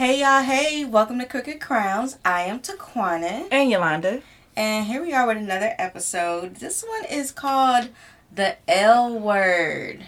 Hey 0.00 0.20
y'all, 0.20 0.42
hey, 0.42 0.82
welcome 0.86 1.18
to 1.18 1.26
Crooked 1.26 1.60
Crowns. 1.60 2.16
I 2.24 2.44
am 2.44 2.60
Taquana. 2.60 3.46
And 3.50 3.70
Yolanda. 3.70 4.22
And 4.56 4.86
here 4.86 5.02
we 5.02 5.12
are 5.12 5.26
with 5.26 5.36
another 5.36 5.74
episode. 5.76 6.54
This 6.54 6.82
one 6.82 7.04
is 7.04 7.30
called 7.30 7.90
The 8.34 8.56
L 8.66 9.18
Word. 9.18 10.06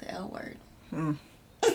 The 0.00 0.10
L 0.10 0.28
Word. 0.28 0.56
Hmm. 0.90 1.12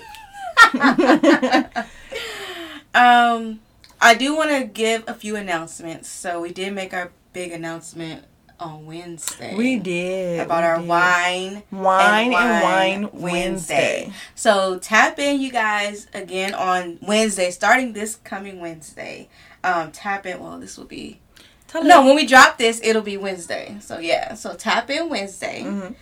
um, 2.93 3.61
I 4.01 4.13
do 4.13 4.35
want 4.35 4.49
to 4.49 4.65
give 4.65 5.05
a 5.07 5.13
few 5.13 5.37
announcements. 5.37 6.09
So 6.09 6.41
we 6.41 6.51
did 6.51 6.73
make 6.73 6.93
our 6.93 7.13
big 7.31 7.53
announcement 7.53 8.25
on 8.59 8.85
Wednesday. 8.85 9.55
We 9.55 9.77
did 9.77 10.39
about 10.39 10.61
we 10.63 10.67
our 10.67 10.77
did. 10.79 10.87
wine, 10.87 11.63
wine 11.71 12.25
and 12.27 12.33
and 12.35 12.63
wine, 12.63 13.01
Wine 13.11 13.21
Wednesday. 13.21 14.11
So 14.35 14.79
tap 14.79 15.19
in, 15.19 15.41
you 15.41 15.51
guys, 15.51 16.07
again 16.13 16.53
on 16.53 16.99
Wednesday, 17.01 17.51
starting 17.51 17.93
this 17.93 18.15
coming 18.15 18.59
Wednesday. 18.59 19.29
Um, 19.63 19.91
tap 19.91 20.25
in. 20.25 20.39
Well, 20.39 20.59
this 20.59 20.77
will 20.77 20.85
be 20.85 21.19
Tell 21.67 21.83
no. 21.83 21.99
us- 22.01 22.05
When 22.05 22.15
we 22.15 22.25
drop 22.25 22.57
this, 22.57 22.79
it'll 22.83 23.01
be 23.01 23.17
Wednesday. 23.17 23.77
So 23.81 23.97
yeah. 23.99 24.33
So 24.35 24.53
tap 24.55 24.89
in 24.89 25.09
Wednesday, 25.09 25.63
Mhm. 25.63 25.95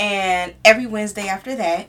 and 0.00 0.54
every 0.64 0.86
Wednesday 0.86 1.28
after 1.28 1.54
that. 1.56 1.88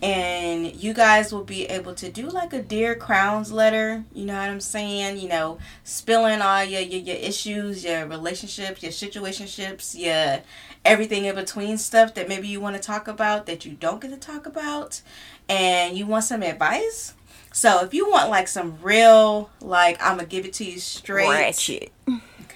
And 0.00 0.76
you 0.76 0.94
guys 0.94 1.32
will 1.32 1.44
be 1.44 1.64
able 1.66 1.94
to 1.96 2.10
do 2.10 2.28
like 2.28 2.52
a 2.52 2.62
Dear 2.62 2.94
Crowns 2.94 3.50
letter. 3.50 4.04
You 4.14 4.26
know 4.26 4.34
what 4.34 4.48
I'm 4.48 4.60
saying? 4.60 5.18
You 5.18 5.28
know, 5.28 5.58
spilling 5.82 6.40
all 6.40 6.62
your, 6.62 6.80
your, 6.82 7.00
your 7.00 7.16
issues, 7.16 7.84
your 7.84 8.06
relationships, 8.06 8.82
your 8.82 8.92
situationships, 8.92 9.98
your 9.98 10.42
everything 10.84 11.24
in 11.24 11.34
between 11.34 11.78
stuff 11.78 12.14
that 12.14 12.28
maybe 12.28 12.46
you 12.46 12.60
want 12.60 12.76
to 12.76 12.82
talk 12.82 13.08
about 13.08 13.46
that 13.46 13.64
you 13.64 13.72
don't 13.72 14.00
get 14.00 14.10
to 14.10 14.16
talk 14.16 14.46
about. 14.46 15.02
And 15.48 15.98
you 15.98 16.06
want 16.06 16.24
some 16.24 16.42
advice. 16.42 17.14
So 17.52 17.82
if 17.82 17.92
you 17.92 18.08
want 18.08 18.30
like 18.30 18.46
some 18.46 18.78
real, 18.82 19.50
like, 19.60 20.00
I'm 20.00 20.18
to 20.18 20.26
give 20.26 20.44
it 20.44 20.52
to 20.54 20.64
you 20.64 20.78
straight. 20.78 21.28
Ratchet. 21.28 21.92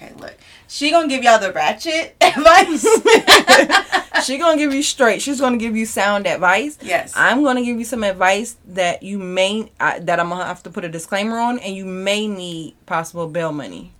Okay, 0.03 0.13
look. 0.19 0.35
She 0.67 0.89
to 0.91 1.07
give 1.07 1.23
y'all 1.23 1.39
the 1.39 1.51
ratchet 1.53 2.15
advice. 2.21 2.83
she 4.25 4.37
gonna 4.37 4.57
give 4.57 4.73
you 4.73 4.83
straight. 4.83 5.21
She's 5.21 5.39
gonna 5.39 5.57
give 5.57 5.75
you 5.75 5.85
sound 5.85 6.27
advice. 6.27 6.77
yes. 6.81 7.13
I'm 7.15 7.43
gonna 7.43 7.63
give 7.63 7.77
you 7.77 7.85
some 7.85 8.03
advice 8.03 8.57
that 8.67 9.03
you 9.03 9.19
may 9.19 9.71
uh, 9.79 9.99
that 10.01 10.19
I'm 10.19 10.29
gonna 10.29 10.45
have 10.45 10.63
to 10.63 10.69
put 10.69 10.83
a 10.85 10.89
disclaimer 10.89 11.37
on, 11.39 11.59
and 11.59 11.75
you 11.75 11.85
may 11.85 12.27
need 12.27 12.75
possible 12.85 13.27
bail 13.27 13.51
money. 13.51 13.91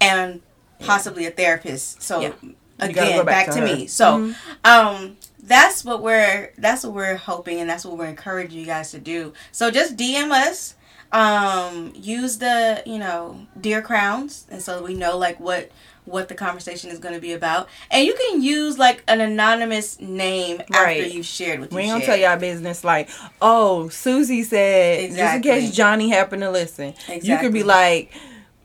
and 0.00 0.40
possibly 0.78 1.26
a 1.26 1.30
therapist. 1.30 2.00
So 2.02 2.20
Yeah. 2.20 2.32
Again, 2.78 3.18
go 3.18 3.24
back, 3.24 3.46
back 3.46 3.54
to, 3.54 3.60
to 3.60 3.66
me. 3.66 3.86
So 3.86 4.06
Mhm. 4.06 4.34
um 4.64 5.16
that's 5.42 5.84
what 5.84 6.02
we're 6.02 6.52
that's 6.56 6.82
what 6.84 6.94
we're 6.94 7.16
hoping 7.16 7.60
and 7.60 7.68
that's 7.68 7.84
what 7.84 7.98
we're 7.98 8.06
encouraging 8.06 8.58
you 8.58 8.64
guys 8.64 8.90
to 8.92 8.98
do. 8.98 9.34
So 9.52 9.70
just 9.70 9.96
DM 9.98 10.30
us. 10.32 10.74
Um 11.12 11.92
use 11.96 12.38
the, 12.38 12.82
you 12.86 12.98
know, 12.98 13.46
Dear 13.60 13.82
Crowns 13.82 14.46
and 14.50 14.62
so 14.62 14.82
we 14.82 14.94
know 14.94 15.16
like 15.18 15.40
what 15.40 15.70
what 16.06 16.28
the 16.28 16.34
conversation 16.34 16.90
is 16.90 16.98
going 16.98 17.14
to 17.14 17.20
be 17.20 17.32
about. 17.32 17.68
And 17.90 18.04
you 18.04 18.14
can 18.14 18.42
use 18.42 18.78
like 18.78 19.04
an 19.06 19.20
anonymous 19.20 20.00
name 20.00 20.60
after 20.60 20.72
Right. 20.82 21.12
you've 21.12 21.26
shared 21.26 21.60
what 21.60 21.72
We 21.72 21.86
don't 21.86 22.00
tell 22.02 22.16
y'all 22.16 22.36
business 22.36 22.82
like, 22.82 23.10
oh, 23.40 23.88
Susie 23.90 24.42
said, 24.42 25.04
Exactly. 25.04 25.16
just 25.18 25.34
in 25.36 25.42
case 25.42 25.76
Johnny 25.76 26.08
happened 26.08 26.42
to 26.42 26.50
listen. 26.50 26.94
You 27.22 27.38
could 27.38 27.52
be 27.52 27.62
like, 27.62 28.12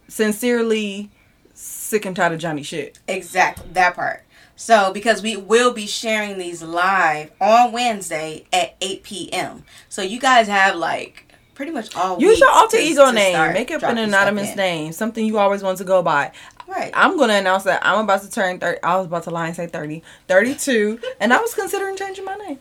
sincerely 0.07 1.11
sick 1.53 2.05
and 2.05 2.15
tired 2.15 2.33
of 2.33 2.39
Johnny 2.39 2.63
shit. 2.63 2.99
Exactly 3.07 3.69
that 3.73 3.95
part. 3.95 4.23
So 4.55 4.93
because 4.93 5.21
we 5.21 5.35
will 5.35 5.73
be 5.73 5.85
sharing 5.85 6.37
these 6.37 6.63
live 6.63 7.31
on 7.41 7.73
Wednesday 7.73 8.45
at 8.53 8.75
8 8.81 9.03
p.m. 9.03 9.63
So 9.89 10.01
you 10.01 10.19
guys 10.19 10.47
have 10.47 10.75
like 10.77 11.24
pretty 11.55 11.71
much 11.71 11.95
all 11.95 12.19
Use 12.21 12.39
your 12.39 12.51
alter 12.51 12.77
to- 12.77 12.83
ego 12.83 13.05
to 13.07 13.11
name. 13.11 13.53
Make 13.53 13.71
up 13.71 13.81
an 13.83 13.97
anonymous 13.97 14.55
name. 14.55 14.91
Something 14.91 15.25
you 15.25 15.39
always 15.39 15.63
want 15.63 15.79
to 15.79 15.83
go 15.83 16.03
by. 16.03 16.31
Right. 16.67 16.91
I'm 16.93 17.17
gonna 17.17 17.33
announce 17.33 17.63
that 17.63 17.81
I'm 17.85 18.03
about 18.03 18.21
to 18.23 18.29
turn 18.29 18.59
30. 18.59 18.83
I 18.83 18.97
was 18.97 19.07
about 19.07 19.23
to 19.23 19.31
lie 19.31 19.47
and 19.47 19.55
say 19.55 19.67
30, 19.67 20.03
32, 20.27 20.99
and 21.19 21.33
I 21.33 21.39
was 21.39 21.53
considering 21.55 21.95
changing 21.95 22.25
my 22.25 22.35
name. 22.35 22.59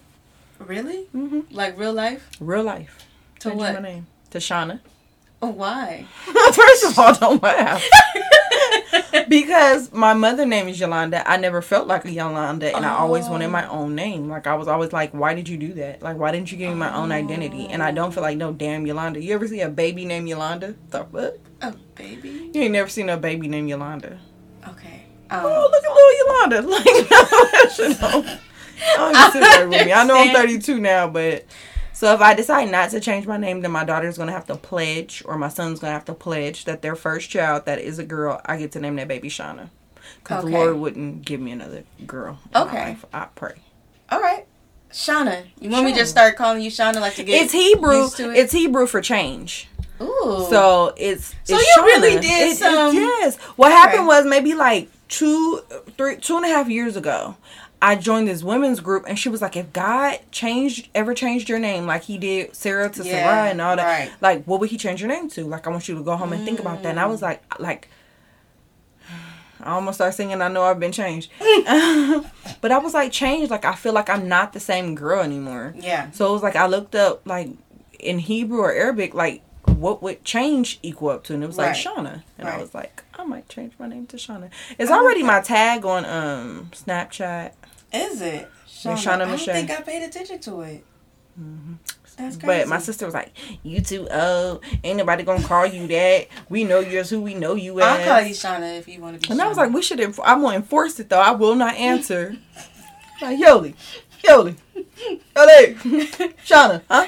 Really? 0.59 1.05
hmm 1.13 1.41
Like 1.51 1.79
real 1.79 1.93
life? 1.93 2.29
Real 2.41 2.63
life. 2.63 3.05
To 3.41 3.51
Changing 3.51 3.59
what? 3.59 3.75
my 3.75 3.81
name 3.81 4.07
to 4.31 4.39
Shauna. 4.39 4.81
Oh, 5.45 5.51
why? 5.51 6.07
First 6.53 6.85
of 6.87 6.99
all, 6.99 7.15
don't 7.15 7.43
laugh. 7.43 7.85
because 9.29 9.93
my 9.93 10.15
mother 10.15 10.47
name 10.47 10.69
is 10.69 10.81
Yolanda. 10.81 11.29
I 11.31 11.37
never 11.37 11.61
felt 11.61 11.87
like 11.87 12.05
a 12.07 12.11
Yolanda, 12.11 12.75
and 12.75 12.85
I 12.87 12.95
always 12.97 13.29
wanted 13.29 13.49
my 13.49 13.69
own 13.69 13.95
name. 13.95 14.29
Like 14.29 14.47
I 14.47 14.55
was 14.55 14.69
always 14.69 14.93
like, 14.93 15.13
"Why 15.13 15.35
did 15.35 15.49
you 15.49 15.57
do 15.59 15.75
that? 15.75 16.03
Like, 16.03 16.17
why 16.17 16.33
didn't 16.33 16.51
you 16.51 16.57
give 16.57 16.71
me 16.71 16.77
my 16.77 16.95
own 16.95 17.13
identity?" 17.13 17.67
And 17.69 17.83
I 17.83 17.91
don't 17.91 18.13
feel 18.15 18.23
like 18.23 18.39
no 18.39 18.53
damn 18.53 18.87
Yolanda. 18.87 19.21
You 19.23 19.35
ever 19.35 19.47
see 19.47 19.61
a 19.61 19.69
baby 19.69 20.05
named 20.07 20.29
Yolanda? 20.29 20.75
The 20.91 21.05
fuck? 21.05 21.35
oh, 21.63 21.75
baby. 21.95 22.51
You 22.55 22.63
ain't 22.63 22.73
never 22.73 22.89
seen 22.89 23.09
a 23.11 23.17
baby 23.19 23.47
named 23.49 23.69
Yolanda. 23.69 24.19
Okay. 24.69 25.03
Oh, 25.31 25.37
Um, 25.67 25.71
look 25.71 25.85
at 25.85 25.91
little 25.91 26.19
Yolanda. 26.27 26.63
Like, 26.75 26.85
no, 26.87 27.49
that 27.53 27.73
shit 27.75 28.01
don't- 28.01 28.27
don't 28.97 29.33
sit 29.33 29.41
there 29.41 29.69
with 29.69 29.87
me. 29.87 29.93
I 29.93 30.05
know 30.05 30.17
I'm 30.17 30.35
32 30.35 30.81
now, 30.81 31.07
but 31.09 31.45
so 31.95 32.13
if 32.13 32.21
I 32.21 32.35
decide 32.35 32.71
not 32.71 32.91
to 32.91 33.01
change 33.01 33.27
my 33.27 33.39
name, 33.39 33.63
then 33.63 33.71
my 33.73 33.85
daughter's 33.85 34.19
gonna 34.19 34.33
have 34.33 34.47
to 34.49 34.57
pledge, 34.57 35.23
or 35.25 35.39
my 35.39 35.49
son's 35.49 35.81
gonna 35.81 35.93
have 35.95 36.05
to 36.07 36.15
pledge 36.15 36.65
that 36.67 36.83
their 36.83 36.95
first 36.97 37.31
child 37.31 37.65
that 37.65 37.79
is 37.79 37.99
a 37.99 38.05
girl, 38.05 38.41
I 38.45 38.59
get 38.59 38.73
to 38.73 38.81
name 38.81 38.97
that 38.97 39.09
baby 39.09 39.29
Shauna, 39.31 39.71
because 40.23 40.45
Okay. 40.45 40.53
the 40.53 40.59
Lord 40.59 40.77
wouldn't 40.77 41.25
give 41.25 41.41
me 41.41 41.53
another 41.53 41.85
girl. 42.07 42.39
Okay. 42.55 42.97
I 43.13 43.27
pray. 43.35 43.55
all 44.13 44.21
right. 44.21 44.45
Shauna. 44.93 45.45
You 45.61 45.71
want 45.71 45.87
me 45.87 45.93
to 45.93 45.99
just 45.99 46.11
start 46.13 46.37
calling 46.37 46.63
you 46.63 46.71
Shauna 46.71 47.01
like 47.01 47.15
to 47.17 47.25
get 47.25 47.43
It's 47.43 47.53
Hebrew. 47.53 48.05
it? 48.05 48.21
It's 48.37 48.53
Hebrew 48.53 48.87
for 48.87 49.01
change. 49.01 49.69
Ooh. 50.01 50.47
So 50.51 50.93
it's 50.97 51.29
So 51.45 51.57
it's 51.57 51.77
you 51.77 51.83
really 51.85 52.13
did 52.21 52.25
It- 52.25 52.53
it- 52.53 52.59
some- 52.59 52.95
yes. 52.95 53.37
What 53.57 53.73
happened 53.73 54.07
was 54.07 54.25
maybe 54.25 54.55
like 54.55 54.89
two, 55.09 55.63
three, 55.97 56.17
two 56.17 56.37
and 56.37 56.45
a 56.45 56.49
half 56.49 56.69
years 56.69 56.97
ago. 56.97 57.35
I 57.87 57.97
joined 57.97 58.27
this 58.29 58.43
women's 58.43 58.81
group, 58.81 59.05
and 59.07 59.19
she 59.19 59.29
was 59.29 59.43
like, 59.43 59.57
"If 59.57 59.73
God 59.73 60.19
changed 60.31 60.89
ever 60.95 61.13
changed 61.15 61.49
your 61.49 61.59
name 61.59 61.87
like 61.87 62.03
He 62.05 62.17
did 62.19 62.55
Sarah 62.57 62.89
to 62.91 63.03
Yeah, 63.05 63.13
Sarah 63.13 63.51
and 63.51 63.61
all 63.61 63.77
that, 63.77 63.85
right. 63.85 64.11
like 64.21 64.45
what 64.45 64.59
would 64.61 64.71
He 64.71 64.77
change 64.79 65.01
your 65.01 65.09
name 65.09 65.29
to? 65.31 65.45
Like 65.45 65.67
I 65.67 65.71
want 65.71 65.87
you 65.89 65.95
to 65.97 66.03
go 66.03 66.17
home 66.17 66.33
and 66.33 66.45
think 66.45 66.59
about 66.61 66.83
that." 66.83 66.89
And 66.91 67.01
I 67.01 67.07
was 67.07 67.21
like, 67.23 67.43
like. 67.61 67.89
I 69.63 69.71
almost 69.71 69.97
started 69.97 70.13
singing. 70.15 70.43
I 70.43 70.49
know 70.49 70.63
I've 70.63 70.81
been 70.81 70.93
changed, 70.93 71.31
but 72.61 72.71
I 72.71 72.79
was 72.79 72.93
like 72.93 73.13
changed. 73.13 73.51
Like 73.51 73.65
I 73.65 73.75
feel 73.75 73.95
like 73.95 74.11
I'm 74.11 74.29
not 74.29 74.53
the 74.53 74.61
same 74.61 74.95
girl 74.95 75.23
anymore. 75.23 75.75
yeah. 75.79 76.11
So 76.11 76.29
it 76.29 76.33
was 76.33 76.43
like 76.43 76.57
I 76.57 76.67
looked 76.67 76.95
up 76.95 77.23
like 77.27 77.49
in 77.99 78.19
Hebrew 78.19 78.59
or 78.61 78.73
Arabic, 78.75 79.15
like 79.15 79.43
what 79.67 80.03
would 80.03 80.23
change 80.25 80.79
equal 80.83 81.11
up 81.11 81.25
to, 81.25 81.35
and 81.35 81.43
it 81.43 81.47
was 81.47 81.57
Right. 81.57 81.69
like 81.69 81.77
Shauna, 81.77 82.23
and 82.37 82.47
Right. 82.49 82.59
I 82.59 82.61
was 82.61 82.75
like, 82.75 83.05
I 83.19 83.25
might 83.25 83.49
change 83.49 83.73
my 83.79 83.87
name 83.87 84.07
to 84.09 84.17
Shauna. 84.19 84.51
It's 84.79 84.91
already 84.91 85.23
my 85.23 85.41
tag 85.41 85.87
on 85.87 86.05
um 86.05 86.71
Snapchat. 86.75 87.53
Is 87.95 88.21
it? 88.21 88.51
Shauna. 88.67 88.95
Shauna 88.97 89.23
I 89.23 89.27
don't 89.27 89.39
think 89.39 89.71
I 89.71 89.81
paid 89.83 90.03
attention 90.03 90.41
to 90.41 90.61
it. 90.63 90.85
That's 92.17 92.37
crazy. 92.37 92.47
But 92.47 92.69
my 92.69 92.79
sister 92.79 93.05
was 93.07 93.15
like, 93.15 93.33
"You 93.63 93.81
too 93.81 94.07
old. 94.09 94.63
Ain't 94.85 94.99
nobody 94.99 95.23
gonna 95.25 95.43
call 95.43 95.67
you 95.67 95.87
that. 95.89 96.29
We 96.49 96.63
know 96.65 96.79
you 96.81 97.01
as 97.01 97.11
who 97.11 97.21
we 97.21 97.35
know 97.35 97.55
you 97.55 97.81
as." 97.81 97.87
I'll 97.87 98.05
call 98.07 98.21
you 98.21 98.35
Shauna 98.35 98.79
if 98.79 98.87
you 98.87 99.01
want 99.01 99.21
to 99.21 99.27
be. 99.29 99.33
and 99.33 99.43
I 99.43 99.49
was 99.49 99.57
like, 99.57 99.73
"We 99.73 99.83
should. 99.83 99.99
Enf- 99.99 100.21
I'm 100.25 100.41
gonna 100.43 100.57
enforce 100.57 101.01
it 101.01 101.09
though. 101.09 101.21
I 101.21 101.33
will 101.33 101.57
not 101.57 101.75
answer." 101.75 102.37
like 103.23 103.39
Yoli, 103.41 103.75
Yoli, 104.23 104.55
Yoli, 105.35 105.77
Shauna, 106.45 106.83
huh? 106.89 107.07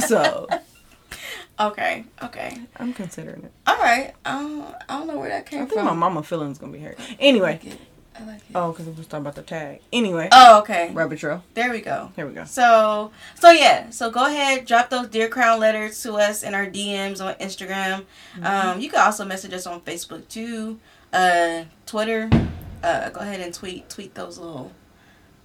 so 0.00 0.46
okay, 1.58 2.04
okay. 2.22 2.58
I'm 2.76 2.92
considering 2.92 3.44
it. 3.44 3.52
All 3.66 3.78
right. 3.78 4.12
Um, 4.24 4.64
I 4.88 4.98
don't 4.98 5.08
know 5.08 5.18
where 5.18 5.30
that 5.30 5.46
came 5.46 5.60
from. 5.60 5.66
I 5.66 5.70
think 5.70 5.80
from. 5.80 5.86
my 5.86 5.94
mama 6.08 6.22
feelings 6.22 6.58
gonna 6.58 6.72
be 6.72 6.80
hurt. 6.80 6.98
Anyway. 7.18 7.60
I 8.18 8.24
like 8.24 8.36
it. 8.38 8.54
oh, 8.54 8.72
because 8.72 8.86
we 8.86 8.92
was 8.92 9.06
talking 9.06 9.22
about 9.22 9.34
the 9.36 9.42
tag. 9.42 9.80
Anyway, 9.92 10.28
Oh, 10.32 10.58
okay. 10.60 10.90
rabbit 10.92 11.18
trail. 11.20 11.42
There 11.54 11.70
we 11.70 11.80
go. 11.80 12.10
Here 12.16 12.26
we 12.26 12.34
go. 12.34 12.44
So, 12.44 13.12
so 13.38 13.50
yeah. 13.50 13.90
So 13.90 14.10
go 14.10 14.26
ahead, 14.26 14.66
drop 14.66 14.90
those 14.90 15.08
dear 15.08 15.28
crown 15.28 15.60
letters 15.60 16.02
to 16.02 16.14
us 16.14 16.42
in 16.42 16.54
our 16.54 16.66
DMs 16.66 17.24
on 17.24 17.34
Instagram. 17.34 18.04
Mm-hmm. 18.36 18.44
Um, 18.46 18.80
you 18.80 18.90
can 18.90 19.00
also 19.00 19.24
message 19.24 19.52
us 19.54 19.66
on 19.66 19.80
Facebook 19.82 20.26
too, 20.28 20.78
uh, 21.12 21.64
Twitter. 21.86 22.28
Uh, 22.82 23.10
go 23.10 23.20
ahead 23.20 23.40
and 23.40 23.54
tweet 23.54 23.88
tweet 23.88 24.14
those 24.14 24.38
little. 24.38 24.72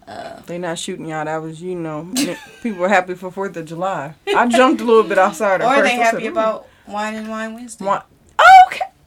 Uh, 0.07 0.39
They 0.45 0.57
not 0.57 0.77
shooting 0.77 1.05
y'all. 1.07 1.25
That 1.25 1.37
was 1.41 1.61
you 1.61 1.75
know 1.75 2.11
people 2.61 2.79
were 2.79 2.89
happy 2.89 3.13
for 3.15 3.31
Fourth 3.31 3.55
of 3.57 3.65
July. 3.65 4.15
I 4.27 4.47
jumped 4.47 4.81
a 4.81 4.85
little 4.85 5.03
bit 5.03 5.17
outside. 5.17 5.61
or 5.63 5.69
first. 5.69 5.83
they 5.83 5.93
I 5.93 6.03
said, 6.03 6.13
happy 6.13 6.27
about 6.27 6.67
wine 6.87 7.15
and 7.15 7.29
wine 7.29 7.53
Wednesday. 7.53 7.85
What? 7.85 8.05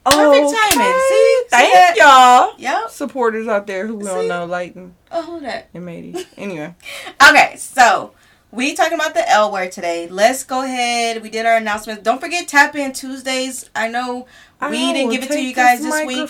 Perfect 0.05 0.45
okay. 0.45 0.69
timing. 0.71 0.99
See? 0.99 1.09
See 1.09 1.43
Thank 1.49 1.73
that? 1.73 1.95
y'all. 1.97 2.55
Yep. 2.57 2.89
Supporters 2.89 3.47
out 3.47 3.67
there 3.67 3.85
who 3.87 4.01
See? 4.01 4.07
don't 4.07 4.27
know 4.27 4.45
Leighton 4.45 4.95
Oh, 5.11 5.21
who 5.23 5.39
that? 5.41 5.69
and 5.73 5.85
Matey. 5.85 6.25
Anyway, 6.37 6.73
Okay, 7.29 7.55
so 7.57 8.13
we 8.51 8.73
talking 8.73 8.93
about 8.95 9.13
the 9.13 9.29
L 9.29 9.51
word 9.51 9.71
today. 9.71 10.07
Let's 10.07 10.43
go 10.43 10.63
ahead. 10.63 11.21
We 11.21 11.29
did 11.29 11.45
our 11.45 11.57
announcements. 11.57 12.03
Don't 12.03 12.19
forget 12.21 12.47
tap 12.47 12.75
in 12.75 12.93
Tuesdays. 12.93 13.69
I 13.75 13.87
know 13.89 14.25
we 14.61 14.89
I 14.89 14.93
didn't 14.93 15.11
give 15.11 15.23
it 15.23 15.31
to 15.31 15.41
you 15.41 15.53
guys 15.53 15.81
this 15.81 15.93
this 15.93 16.07
week. 16.07 16.29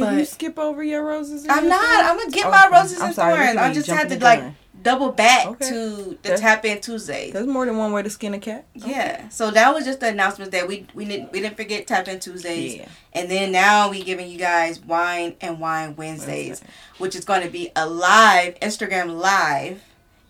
Microphone 0.00 0.14
If 0.14 0.14
But- 0.14 0.18
you 0.20 0.24
skip 0.24 0.58
over 0.58 0.82
your 0.82 1.04
roses, 1.04 1.42
and 1.42 1.52
I'm 1.52 1.64
your 1.64 1.70
not. 1.70 1.80
thorns- 1.80 2.08
I'm 2.10 2.16
gonna 2.18 2.30
get 2.30 2.46
Oh, 2.46 2.50
my 2.50 2.68
roses 2.80 3.00
I'm 3.00 3.06
and 3.06 3.14
sorry, 3.14 3.44
thorns. 3.46 3.58
I 3.58 3.72
just 3.72 3.88
had 3.88 4.08
to 4.10 4.18
like 4.18 4.40
gun. 4.40 4.56
double 4.82 5.10
back 5.12 5.46
Okay. 5.46 5.68
to 5.70 5.76
the 5.76 6.18
That's- 6.22 6.40
tap 6.40 6.64
in 6.64 6.80
Tuesdays. 6.80 7.32
There's 7.32 7.46
more 7.46 7.66
than 7.66 7.76
one 7.76 7.92
way 7.92 8.02
to 8.02 8.10
skin 8.10 8.34
a 8.34 8.38
cat. 8.38 8.64
Yeah. 8.74 9.28
So 9.30 9.50
that 9.50 9.74
was 9.74 9.84
just 9.84 10.00
the 10.00 10.08
announcement 10.08 10.52
that 10.52 10.68
we 10.68 10.86
we 10.94 11.04
didn't 11.04 11.32
we 11.32 11.40
didn't 11.40 11.56
forget 11.56 11.86
tap 11.86 12.08
in 12.08 12.20
Tuesdays. 12.20 12.76
Yeah. 12.76 12.86
And 13.12 13.30
then 13.30 13.52
now 13.52 13.88
we 13.90 14.02
giving 14.02 14.28
you 14.30 14.38
guys 14.38 14.80
wine 14.80 15.34
and 15.40 15.58
wine 15.60 15.96
Wednesdays, 15.96 16.48
Wednesday. 16.60 16.66
which 16.98 17.14
is 17.16 17.24
going 17.24 17.42
to 17.42 17.48
be 17.50 17.72
a 17.74 17.86
live 17.88 18.58
Instagram 18.60 19.18
live 19.20 19.80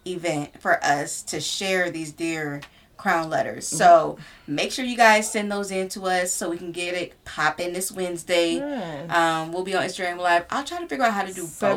event 0.07 0.51
for 0.61 0.83
us 0.85 1.21
to 1.23 1.41
share 1.41 1.91
these 1.91 2.13
dear 2.13 2.61
crown 3.07 3.31
letters. 3.31 3.69
So 3.69 4.19
make 4.49 4.73
sure 4.73 4.85
you 4.85 4.97
guys 4.97 5.31
send 5.31 5.53
those 5.53 5.71
in 5.71 5.89
to 5.91 6.07
us 6.07 6.33
so 6.33 6.51
we 6.51 6.59
can 6.59 6.73
get 6.73 6.93
it 6.95 7.13
popping 7.25 7.73
this 7.73 7.93
Wednesday. 7.93 8.59
Right. 8.59 9.07
Um, 9.09 9.53
we'll 9.53 9.63
be 9.63 9.77
on 9.77 9.85
Instagram 9.85 10.19
live. 10.19 10.45
I'll 10.51 10.65
try 10.65 10.81
to 10.81 10.89
figure 10.89 11.05
out 11.05 11.13
how 11.13 11.23
to 11.23 11.33
do 11.33 11.43
both. 11.43 11.51
So 11.61 11.71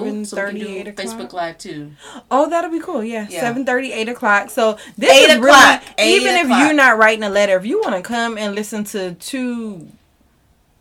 we 0.48 0.60
can 0.60 0.86
do 0.86 0.92
Facebook 0.94 1.32
live 1.34 1.60
too. 1.60 1.92
Oh, 2.32 2.50
that'll 2.50 2.72
be 2.72 2.80
cool. 2.80 3.04
Yeah, 3.04 3.28
Yeah. 3.30 3.42
seven 3.42 3.64
thirty, 3.64 3.94
eight 3.94 4.10
o'clock. 4.10 4.50
So 4.50 4.80
this 4.98 5.12
8 5.12 5.30
is 5.30 5.38
o'clock, 5.38 5.84
really 6.00 6.14
8 6.16 6.22
even 6.22 6.36
if 6.38 6.48
you're 6.48 6.74
not 6.74 6.98
writing 6.98 7.24
a 7.24 7.30
letter, 7.30 7.56
if 7.58 7.66
you 7.68 7.80
want 7.80 7.94
to 7.96 8.02
come 8.02 8.36
and 8.36 8.56
listen 8.56 8.84
to 8.86 9.14
two, 9.14 9.88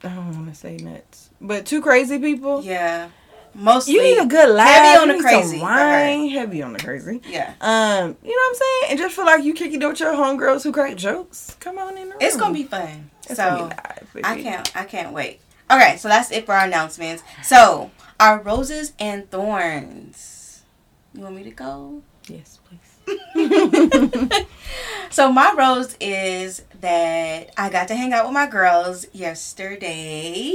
I 0.03 0.09
don't 0.09 0.35
want 0.35 0.49
to 0.49 0.55
say 0.55 0.79
nuts, 0.79 1.29
but 1.43 1.67
two 1.67 1.83
crazy 1.83 2.19
people. 2.19 2.63
Yeah. 2.65 3.11
Mostly. 3.59 3.95
You 3.95 4.03
need 4.03 4.19
a 4.19 4.27
good 4.27 4.55
laugh. 4.55 4.69
Heavy 4.69 4.99
on 5.03 5.09
you 5.09 5.17
the 5.17 5.23
crazy 5.23 5.59
Some 5.59 5.67
for 5.67 5.67
her. 5.67 5.91
wine, 5.91 6.29
heavy 6.31 6.63
on 6.63 6.73
the 6.73 6.79
crazy. 6.79 7.21
Yeah. 7.29 7.53
Um, 7.61 8.17
you 8.23 8.31
know 8.31 8.37
what 8.37 8.49
I'm 8.51 8.55
saying? 8.55 8.83
And 8.91 8.99
just 8.99 9.17
feel 9.17 9.27
like 9.27 9.45
you 9.45 9.53
kicking 9.53 9.83
it 9.83 9.87
with 9.87 9.99
your 9.99 10.13
homegirls 10.15 10.63
who 10.63 10.71
crack 10.71 10.97
jokes. 10.97 11.57
Come 11.59 11.77
on 11.79 11.97
in 11.99 12.05
the 12.05 12.15
room. 12.15 12.19
It's 12.21 12.37
gonna 12.37 12.55
be 12.55 12.63
fun. 12.63 13.11
It's 13.27 13.37
so 13.37 13.57
be 13.57 13.63
live. 13.63 14.17
I 14.25 14.41
can't 14.41 14.77
I 14.77 14.85
can't 14.85 15.13
wait. 15.13 15.41
Okay, 15.71 15.97
so 15.99 16.09
that's 16.09 16.31
it 16.31 16.47
for 16.47 16.55
our 16.55 16.67
announcements. 16.67 17.23
So 17.43 17.91
our 18.21 18.41
roses 18.41 18.93
and 18.99 19.29
thorns. 19.31 20.63
You 21.13 21.23
want 21.23 21.35
me 21.35 21.43
to 21.43 21.51
go? 21.51 22.03
Yes, 22.29 22.61
please. 22.65 22.79
So 25.11 25.33
my 25.33 25.55
rose 25.57 25.97
is 26.01 26.63
that 26.81 27.51
I 27.57 27.71
got 27.71 27.89
to 27.89 27.95
hang 27.95 28.13
out 28.13 28.25
with 28.25 28.35
my 28.35 28.47
girls 28.47 29.07
yesterday, 29.13 30.55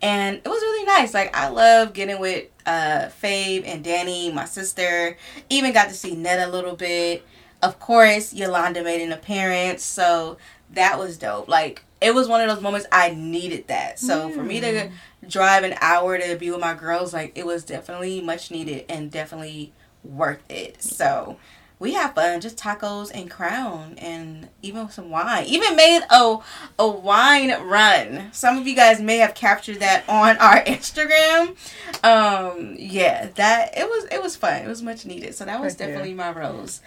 and 0.00 0.36
it 0.36 0.48
was 0.48 0.60
really 0.62 0.84
nice. 0.84 1.14
Like 1.14 1.36
I 1.36 1.48
love 1.48 1.92
getting 1.92 2.20
with 2.20 2.46
uh 2.66 3.08
Fave 3.22 3.66
and 3.66 3.84
Danny, 3.84 4.32
my 4.32 4.44
sister. 4.44 5.16
Even 5.50 5.72
got 5.72 5.88
to 5.88 5.94
see 5.94 6.14
Ned 6.14 6.48
a 6.48 6.50
little 6.50 6.76
bit. 6.76 7.24
Of 7.62 7.80
course, 7.80 8.32
Yolanda 8.32 8.82
made 8.84 9.02
an 9.02 9.12
appearance, 9.12 9.82
so 9.82 10.38
that 10.72 10.98
was 10.98 11.18
dope. 11.18 11.48
Like 11.48 11.82
it 12.00 12.14
was 12.14 12.28
one 12.28 12.40
of 12.40 12.48
those 12.48 12.62
moments 12.62 12.86
I 12.92 13.10
needed 13.10 13.68
that. 13.68 13.98
So 13.98 14.30
for 14.30 14.42
me 14.42 14.60
to 14.60 14.90
drive 15.26 15.64
an 15.64 15.74
hour 15.80 16.16
to 16.18 16.36
be 16.36 16.50
with 16.50 16.60
my 16.60 16.74
girls, 16.74 17.12
like 17.12 17.32
it 17.34 17.44
was 17.44 17.64
definitely 17.64 18.20
much 18.20 18.50
needed 18.50 18.84
and 18.88 19.10
definitely 19.10 19.72
worth 20.04 20.42
it. 20.48 20.82
So 20.82 21.36
we 21.80 21.94
had 21.94 22.14
fun, 22.14 22.40
just 22.40 22.56
tacos 22.56 23.10
and 23.14 23.30
crown 23.30 23.94
and 23.98 24.48
even 24.62 24.88
some 24.90 25.10
wine. 25.10 25.44
Even 25.46 25.76
made 25.76 26.00
a 26.10 26.38
a 26.78 26.88
wine 26.88 27.50
run. 27.62 28.30
Some 28.32 28.58
of 28.58 28.66
you 28.66 28.74
guys 28.74 29.00
may 29.00 29.18
have 29.18 29.34
captured 29.34 29.80
that 29.80 30.08
on 30.08 30.36
our 30.38 30.60
Instagram. 30.64 31.56
Um 32.04 32.74
yeah, 32.78 33.28
that 33.36 33.76
it 33.78 33.88
was 33.88 34.06
it 34.10 34.20
was 34.22 34.34
fun. 34.36 34.62
It 34.62 34.68
was 34.68 34.82
much 34.82 35.06
needed. 35.06 35.34
So 35.34 35.44
that 35.44 35.60
was 35.60 35.74
Heck 35.74 35.80
yeah. 35.80 35.86
definitely 35.86 36.14
my 36.14 36.30
rose. 36.32 36.80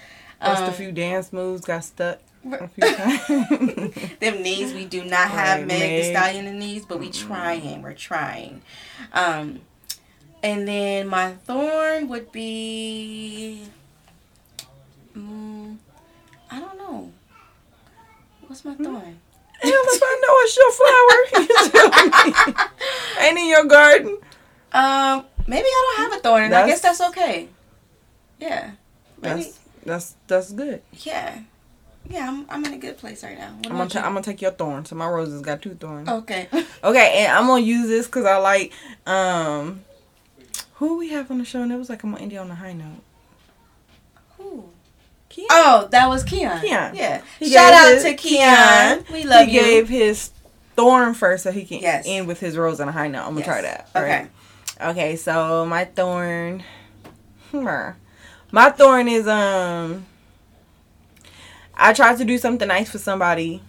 Just 0.44 0.64
a 0.64 0.68
Um, 0.68 0.74
few 0.74 0.92
dance 0.92 1.32
moves 1.32 1.62
got 1.62 1.84
stuck. 1.84 2.20
A 2.52 2.68
few 2.68 2.96
times. 2.96 4.18
them 4.20 4.42
knees 4.42 4.74
we 4.74 4.86
do 4.86 5.04
not 5.06 5.30
have 5.30 5.60
Right, 5.60 5.68
Meg 5.68 6.02
the 6.02 6.10
Stallion 6.10 6.48
in 6.48 6.58
knees, 6.58 6.84
but 6.86 7.00
we 7.00 7.12
trying. 7.12 7.82
We're 7.82 7.94
trying. 7.94 8.62
Um 9.14 9.62
and 10.44 10.68
then 10.68 11.08
my 11.08 11.34
thorn 11.34 12.08
would 12.10 12.32
be 12.32 13.62
mm, 15.16 15.78
I 16.50 16.60
don't 16.60 16.78
know. 16.78 17.12
What's 18.48 18.66
my 18.66 18.76
thorn? 18.76 19.20
Hell 19.62 19.72
if 19.74 20.02
I 20.04 20.20
know 20.24 20.36
it's 20.42 20.58
your 20.58 20.72
flower. 22.56 22.70
Ain't 23.22 23.38
in 23.38 23.48
your 23.48 23.66
garden. 23.66 24.18
Um 24.74 25.26
maybe 25.48 25.66
I 25.68 25.96
don't 25.98 26.12
have 26.12 26.20
a 26.20 26.22
thorn 26.24 26.44
and 26.44 26.56
I 26.56 26.66
guess 26.68 26.82
That's- 26.82 26.98
that's 27.00 27.10
okay. 27.18 27.48
Yeah. 28.40 28.72
Maybe 29.22 29.44
That's 29.44 29.58
that's 29.86 30.16
that's 30.28 30.52
good. 30.52 30.82
yeah. 31.04 31.40
Yeah, 32.10 32.28
I'm 32.28 32.46
I'm 32.50 32.66
in 32.66 32.74
a 32.74 32.78
good 32.78 32.98
place 32.98 33.24
right 33.24 33.38
now. 33.38 33.50
I'm 33.50 33.62
gonna 33.62 33.76
about 33.76 33.92
ta- 33.92 34.00
you? 34.00 34.06
I'm 34.06 34.14
gonna 34.14 34.24
take 34.24 34.42
your 34.42 34.52
thorn. 34.52 34.84
So 34.86 34.96
my 34.96 35.08
roses 35.08 35.42
got 35.42 35.62
two 35.62 35.76
thorns. 35.76 36.10
Okay. 36.10 36.48
Okay, 36.84 37.14
and 37.24 37.32
I'm 37.32 37.46
gonna 37.46 37.62
use 37.62 37.88
this 37.88 38.08
because 38.08 38.26
I 38.26 38.38
like 38.38 38.72
um 39.06 39.82
who 40.76 40.98
we 40.98 41.10
have 41.10 41.30
on 41.30 41.38
the 41.38 41.46
show 41.46 41.62
and 41.62 41.72
it 41.72 41.78
was 41.78 41.90
like 41.90 42.04
I'm 42.04 42.12
gonna 42.12 42.24
end 42.24 42.34
it 42.34 42.38
on 42.38 42.50
a 42.50 42.56
high 42.56 42.74
note. 42.74 43.04
Keon. 45.32 45.48
Oh, 45.50 45.88
that 45.92 46.08
was 46.10 46.24
Keon. 46.24 46.60
Keon. 46.62 46.94
Yeah. 46.96 47.22
He 47.40 47.50
Shout 47.52 47.74
out 47.74 47.94
his- 47.94 48.04
to 48.04 48.14
Keon. 48.14 49.06
We 49.12 49.24
love 49.24 49.48
he 49.48 49.54
you. 49.56 49.62
gave 49.62 49.90
his 49.90 50.32
thorn 50.76 51.14
first 51.14 51.44
so 51.44 51.52
he 51.52 51.66
can 51.66 51.80
Yes. 51.80 52.04
end 52.08 52.28
with 52.28 52.40
his 52.40 52.58
rose 52.58 52.80
on 52.80 52.88
a 52.90 52.92
high 52.92 53.08
note. 53.08 53.22
I'm 53.22 53.30
gonna 53.34 53.40
Yes. 53.40 53.46
try 53.48 53.62
that. 53.62 53.90
Okay. 53.96 54.28
Right? 54.80 54.90
Okay, 54.92 55.16
so 55.16 55.66
my 55.66 55.86
thorn 55.86 56.64
hmm, 57.52 57.66
my 58.52 58.70
thorn 58.72 59.08
is 59.08 59.28
um 59.28 60.06
I 61.76 61.94
tried 61.94 62.18
to 62.18 62.26
do 62.26 62.38
something 62.38 62.68
nice 62.68 62.90
for 62.90 62.98
somebody 63.00 63.62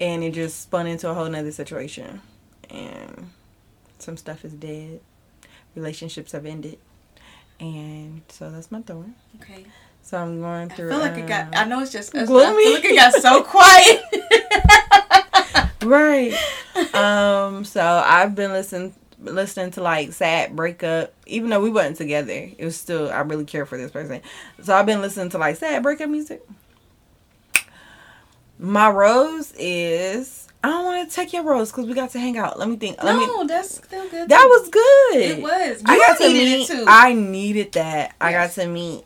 and 0.00 0.22
it 0.22 0.32
just 0.32 0.60
spun 0.62 0.86
into 0.86 1.08
a 1.10 1.14
whole 1.14 1.28
nother 1.28 1.52
situation. 1.52 2.20
And 2.70 3.30
some 3.98 4.16
stuff 4.16 4.44
is 4.44 4.52
dead. 4.52 5.00
Relationships 5.74 6.32
have 6.32 6.44
ended. 6.46 6.78
And 7.60 8.22
so 8.28 8.50
that's 8.50 8.70
my 8.70 8.82
thorn. 8.82 9.14
Okay. 9.40 9.64
So 10.06 10.16
I'm 10.18 10.40
going 10.40 10.70
I 10.70 10.74
through 10.74 10.90
feel 10.90 10.98
like 11.00 11.16
it 11.18 11.26
got. 11.26 11.46
um, 11.46 11.50
I 11.54 11.64
know 11.64 11.80
it's 11.80 11.90
just 11.90 12.14
us. 12.14 12.28
gloomy. 12.28 12.46
I 12.46 12.62
feel 12.62 12.72
like 12.74 12.84
it 12.84 12.94
got 12.94 13.14
so 13.14 13.42
quiet. 13.52 14.00
right 15.84 16.32
um 16.94 17.64
so 17.64 17.80
i've 18.04 18.34
been 18.34 18.50
listening 18.52 18.92
listening 19.20 19.70
to 19.70 19.80
like 19.80 20.12
sad 20.12 20.54
breakup 20.56 21.12
even 21.26 21.48
though 21.48 21.60
we 21.60 21.70
wasn't 21.70 21.96
together 21.96 22.32
it 22.58 22.64
was 22.64 22.76
still 22.76 23.08
i 23.10 23.20
really 23.20 23.44
care 23.44 23.64
for 23.64 23.78
this 23.78 23.90
person 23.92 24.20
so 24.62 24.74
i've 24.74 24.84
been 24.86 25.00
listening 25.00 25.30
to 25.30 25.38
like 25.38 25.56
sad 25.56 25.82
breakup 25.82 26.08
music 26.10 26.42
my 28.58 28.90
rose 28.90 29.52
is 29.58 30.48
i 30.64 30.68
don't 30.68 30.84
want 30.84 31.08
to 31.08 31.14
take 31.14 31.32
your 31.32 31.42
rose 31.44 31.70
because 31.70 31.86
we 31.86 31.94
got 31.94 32.10
to 32.10 32.18
hang 32.18 32.36
out 32.36 32.58
let 32.58 32.68
me 32.68 32.76
think 32.76 33.00
let 33.02 33.16
me 33.16 33.24
no, 33.26 33.46
that's 33.46 33.76
still 33.76 34.08
good. 34.08 34.28
that 34.28 34.44
was 34.44 34.68
good 34.68 35.20
It 35.22 35.40
was. 35.42 35.82
i 35.86 35.96
got 35.98 36.18
to 36.18 36.28
meet 36.28 36.66
too. 36.66 36.84
i 36.88 37.12
needed 37.12 37.72
that 37.72 38.14
i 38.20 38.32
got 38.32 38.40
Yes. 38.46 38.54
to 38.56 38.66
meet 38.66 39.04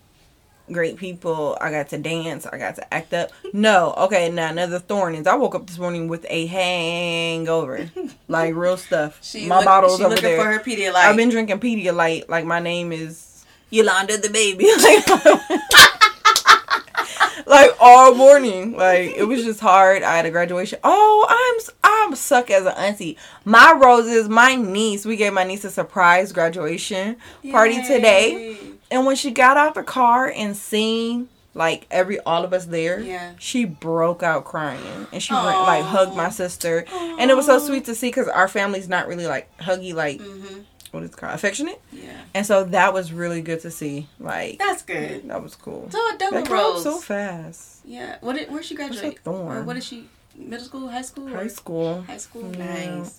great 0.72 0.96
people. 0.96 1.56
I 1.60 1.70
got 1.70 1.88
to 1.90 1.98
dance. 1.98 2.46
I 2.46 2.58
got 2.58 2.76
to 2.76 2.94
act 2.94 3.12
up. 3.14 3.30
No 3.52 3.94
okay 3.98 4.30
now 4.30 4.50
another 4.50 4.78
thorn 4.78 5.14
is 5.14 5.26
i 5.26 5.34
woke 5.34 5.54
up 5.54 5.66
this 5.66 5.78
morning 5.78 6.08
with 6.08 6.24
a 6.28 6.46
hangover. 6.46 7.90
Like 8.28 8.54
real 8.54 8.76
stuff. 8.76 9.18
She 9.22 9.46
my 9.48 9.56
look- 9.56 9.64
bottle's 9.64 9.96
she 9.98 10.04
over 10.04 10.14
looking 10.14 10.30
there. 10.30 10.44
for 10.44 10.52
her 10.52 10.60
Pedialyte. 10.60 10.94
i've 10.94 11.16
been 11.16 11.30
drinking 11.30 11.58
pedialyte. 11.58 12.28
Like 12.28 12.44
my 12.44 12.60
name 12.60 12.92
is 12.92 13.44
yolanda 13.70 14.18
the 14.18 14.30
baby. 14.30 14.66
Like, 14.80 15.08
like 17.46 17.70
all 17.80 18.14
morning. 18.14 18.72
Like 18.76 19.12
it 19.16 19.24
was 19.24 19.44
just 19.44 19.60
hard. 19.60 20.02
I 20.02 20.16
had 20.16 20.26
a 20.26 20.30
graduation. 20.30 20.78
Oh 20.84 21.26
i'm 21.28 21.74
i'm 21.82 22.14
suck 22.16 22.50
as 22.50 22.66
an 22.66 22.74
auntie. 22.76 23.16
My 23.44 23.72
roses 23.80 24.28
my 24.28 24.54
niece. 24.54 25.04
We 25.04 25.16
gave 25.16 25.32
my 25.32 25.44
niece 25.44 25.64
a 25.64 25.70
surprise 25.70 26.32
graduation 26.32 27.16
party 27.50 27.82
today. 27.82 28.52
Yay. 28.52 28.58
And 28.90 29.06
when 29.06 29.16
she 29.16 29.30
got 29.30 29.56
out 29.56 29.74
the 29.74 29.82
car 29.82 30.30
and 30.34 30.56
seen 30.56 31.28
like 31.52 31.86
every 31.90 32.20
all 32.20 32.44
of 32.44 32.52
us 32.52 32.66
there, 32.66 33.00
Yeah. 33.00 33.32
she 33.38 33.64
broke 33.64 34.22
out 34.22 34.44
crying 34.44 35.06
and 35.12 35.20
she 35.22 35.32
went, 35.34 35.44
like 35.46 35.82
hugged 35.84 36.16
my 36.16 36.30
sister, 36.30 36.84
and 36.92 37.30
it 37.30 37.36
was 37.36 37.46
so 37.46 37.58
sweet 37.58 37.84
to 37.86 37.94
see 37.94 38.08
because 38.08 38.28
our 38.28 38.46
family's 38.48 38.88
not 38.88 39.08
really 39.08 39.26
like 39.26 39.48
huggy, 39.58 39.92
like 39.92 40.20
Mhm. 40.20 40.64
what 40.92 41.02
is 41.02 41.10
it 41.10 41.16
called, 41.16 41.34
affectionate, 41.34 41.80
Yeah. 41.92 42.12
and 42.34 42.46
so 42.46 42.62
that 42.64 42.94
was 42.94 43.12
really 43.12 43.42
good 43.42 43.60
to 43.62 43.70
see. 43.72 44.08
Like 44.20 44.58
That's 44.60 44.82
good. 44.82 45.28
that 45.28 45.42
was 45.42 45.56
cool. 45.56 45.88
So 45.90 45.98
a 45.98 46.16
double 46.18 46.42
That 46.42 46.48
rose. 46.50 46.84
so 46.84 46.98
fast. 46.98 47.78
yeah. 47.84 48.16
What 48.20 48.36
did? 48.36 48.50
Where 48.52 48.62
she 48.62 48.76
graduate? 48.76 49.18
Thorn? 49.24 49.56
Or 49.58 49.62
what 49.62 49.76
is 49.76 49.84
she? 49.84 50.08
Middle 50.36 50.64
school, 50.64 50.88
high 50.88 51.02
school, 51.02 51.28
High 51.28 51.48
school. 51.48 52.02
High 52.06 52.16
school. 52.16 52.54
Yeah. 52.56 52.94
Nice. 53.00 53.18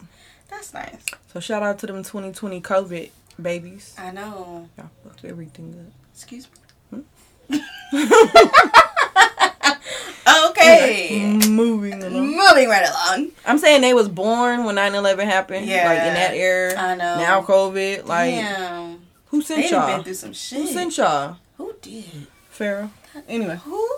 That's 0.49 0.73
nice. 0.73 1.03
So 1.33 1.39
shout 1.41 1.61
out 1.63 1.79
to 1.79 1.87
them 1.87 2.01
2020 2.03 2.61
COVID 2.61 3.09
babies. 3.39 3.95
I 3.97 4.11
know. 4.11 4.67
Y'all 4.77 4.89
fucked 5.03 5.25
everything 5.25 5.75
up. 5.79 5.93
Excuse 6.13 6.47
me. 6.91 7.03
okay. 10.50 11.39
Moving 11.50 12.03
along. 12.03 12.27
Moving 12.27 12.69
right 12.69 12.88
along. 12.88 13.31
I'm 13.45 13.57
saying 13.57 13.81
they 13.81 13.93
was 13.93 14.07
born 14.09 14.63
when 14.63 14.75
9/11 14.75 15.25
happened. 15.25 15.65
Yeah. 15.65 15.88
Like 15.88 16.00
in 16.00 16.13
that 16.13 16.33
era. 16.33 16.77
I 16.77 16.95
know. 16.95 17.17
Now 17.17 17.41
COVID. 17.41 18.05
Like 18.05 18.31
Damn. 18.31 19.01
who 19.27 19.41
sent 19.41 19.63
been 19.63 19.71
y'all? 19.71 20.03
through 20.03 20.13
some 20.13 20.29
Who 20.29 20.67
sent 20.67 20.97
y'all? 20.97 21.38
Who 21.57 21.73
did? 21.81 22.27
Pharaoh. 22.50 22.91
Anyway. 23.27 23.59
Who? 23.63 23.89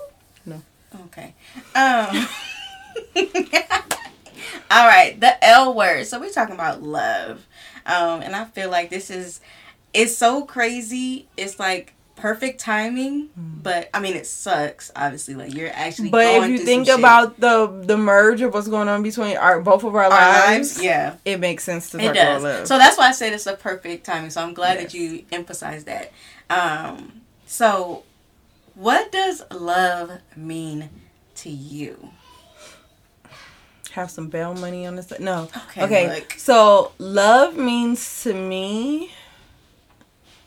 No. 0.45 0.61
Okay. 1.05 1.35
Um. 1.75 2.27
All 4.71 4.87
right, 4.87 5.19
the 5.19 5.43
L 5.45 5.73
word. 5.75 6.07
So 6.07 6.19
we're 6.19 6.31
talking 6.31 6.55
about 6.55 6.81
love, 6.81 7.45
um, 7.85 8.21
and 8.21 8.35
I 8.35 8.45
feel 8.45 8.69
like 8.69 8.89
this 8.89 9.09
is 9.09 9.39
it's 9.93 10.15
so 10.17 10.43
crazy. 10.45 11.27
It's 11.37 11.59
like 11.59 11.93
perfect 12.15 12.59
timing, 12.59 13.29
but 13.35 13.89
I 13.93 13.99
mean 13.99 14.15
it 14.15 14.25
sucks. 14.25 14.91
Obviously, 14.95 15.35
like 15.35 15.53
you're 15.53 15.71
actually. 15.73 16.09
But 16.09 16.25
if 16.25 16.49
you 16.49 16.57
think 16.59 16.87
some 16.87 16.95
shit. 16.95 16.99
about 16.99 17.39
the 17.39 17.67
the 17.85 17.97
merge 17.97 18.41
of 18.41 18.53
what's 18.53 18.67
going 18.67 18.87
on 18.87 19.03
between 19.03 19.37
our 19.37 19.61
both 19.61 19.83
of 19.83 19.95
our, 19.95 20.03
our 20.03 20.09
lives, 20.09 20.77
lives, 20.77 20.83
yeah, 20.83 21.15
it 21.25 21.39
makes 21.39 21.63
sense 21.63 21.89
to 21.91 21.99
it 21.99 22.13
does. 22.13 22.43
love. 22.43 22.67
So 22.67 22.77
that's 22.77 22.97
why 22.97 23.09
I 23.09 23.11
said 23.11 23.33
it's 23.33 23.47
a 23.47 23.55
perfect 23.55 24.05
timing. 24.05 24.29
So 24.29 24.41
I'm 24.41 24.53
glad 24.53 24.79
that 24.79 24.93
you 24.93 25.25
emphasized 25.31 25.85
that. 25.87 26.11
Um, 26.49 27.21
so, 27.45 28.03
what 28.75 29.11
does 29.11 29.43
love 29.51 30.19
mean 30.35 30.89
to 31.35 31.49
you? 31.49 32.11
Have 33.93 34.09
some 34.09 34.27
bail 34.27 34.55
money 34.55 34.87
on 34.87 34.95
this. 34.95 35.11
No. 35.19 35.49
Okay, 35.69 35.83
Okay. 35.83 36.15
look. 36.15 36.33
So 36.37 36.91
love 36.97 37.55
means 37.55 38.23
to 38.23 38.33
me. 38.33 39.11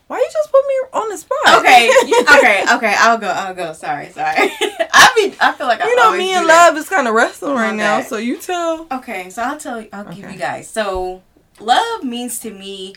Why 0.09 0.19
you 0.19 0.29
just 0.33 0.53
put 0.53 0.65
me 0.67 0.75
on 0.93 1.09
the 1.09 1.17
spot? 1.17 1.59
Okay, 1.61 1.91
okay, 2.39 2.65
okay. 2.75 2.95
I'll 2.99 3.19
go. 3.19 3.29
I'll 3.29 3.55
go. 3.55 3.73
Sorry, 3.73 4.11
sorry. 4.11 4.37
I 4.93 5.13
mean, 5.17 5.35
I 5.41 5.53
feel 5.53 5.67
like 5.67 5.81
I 5.81 5.87
You 5.87 5.97
know, 5.97 6.17
me 6.17 6.33
and 6.33 6.47
love 6.47 6.77
is 6.77 6.89
kind 6.89 7.09
of 7.09 7.15
wrestling 7.15 7.55
right 7.55 7.71
My 7.71 7.77
now. 7.77 8.03
So 8.03 8.17
you 8.17 8.37
tell. 8.37 8.87
Okay, 8.91 9.31
so 9.31 9.43
I'll 9.43 9.59
tell 9.59 9.81
you. 9.81 9.89
I'll 9.93 10.05
give 10.13 10.31
you 10.31 10.39
guys. 10.39 10.69
So, 10.69 11.23
love 11.59 12.05
means 12.05 12.39
to 12.41 12.51
me. 12.53 12.95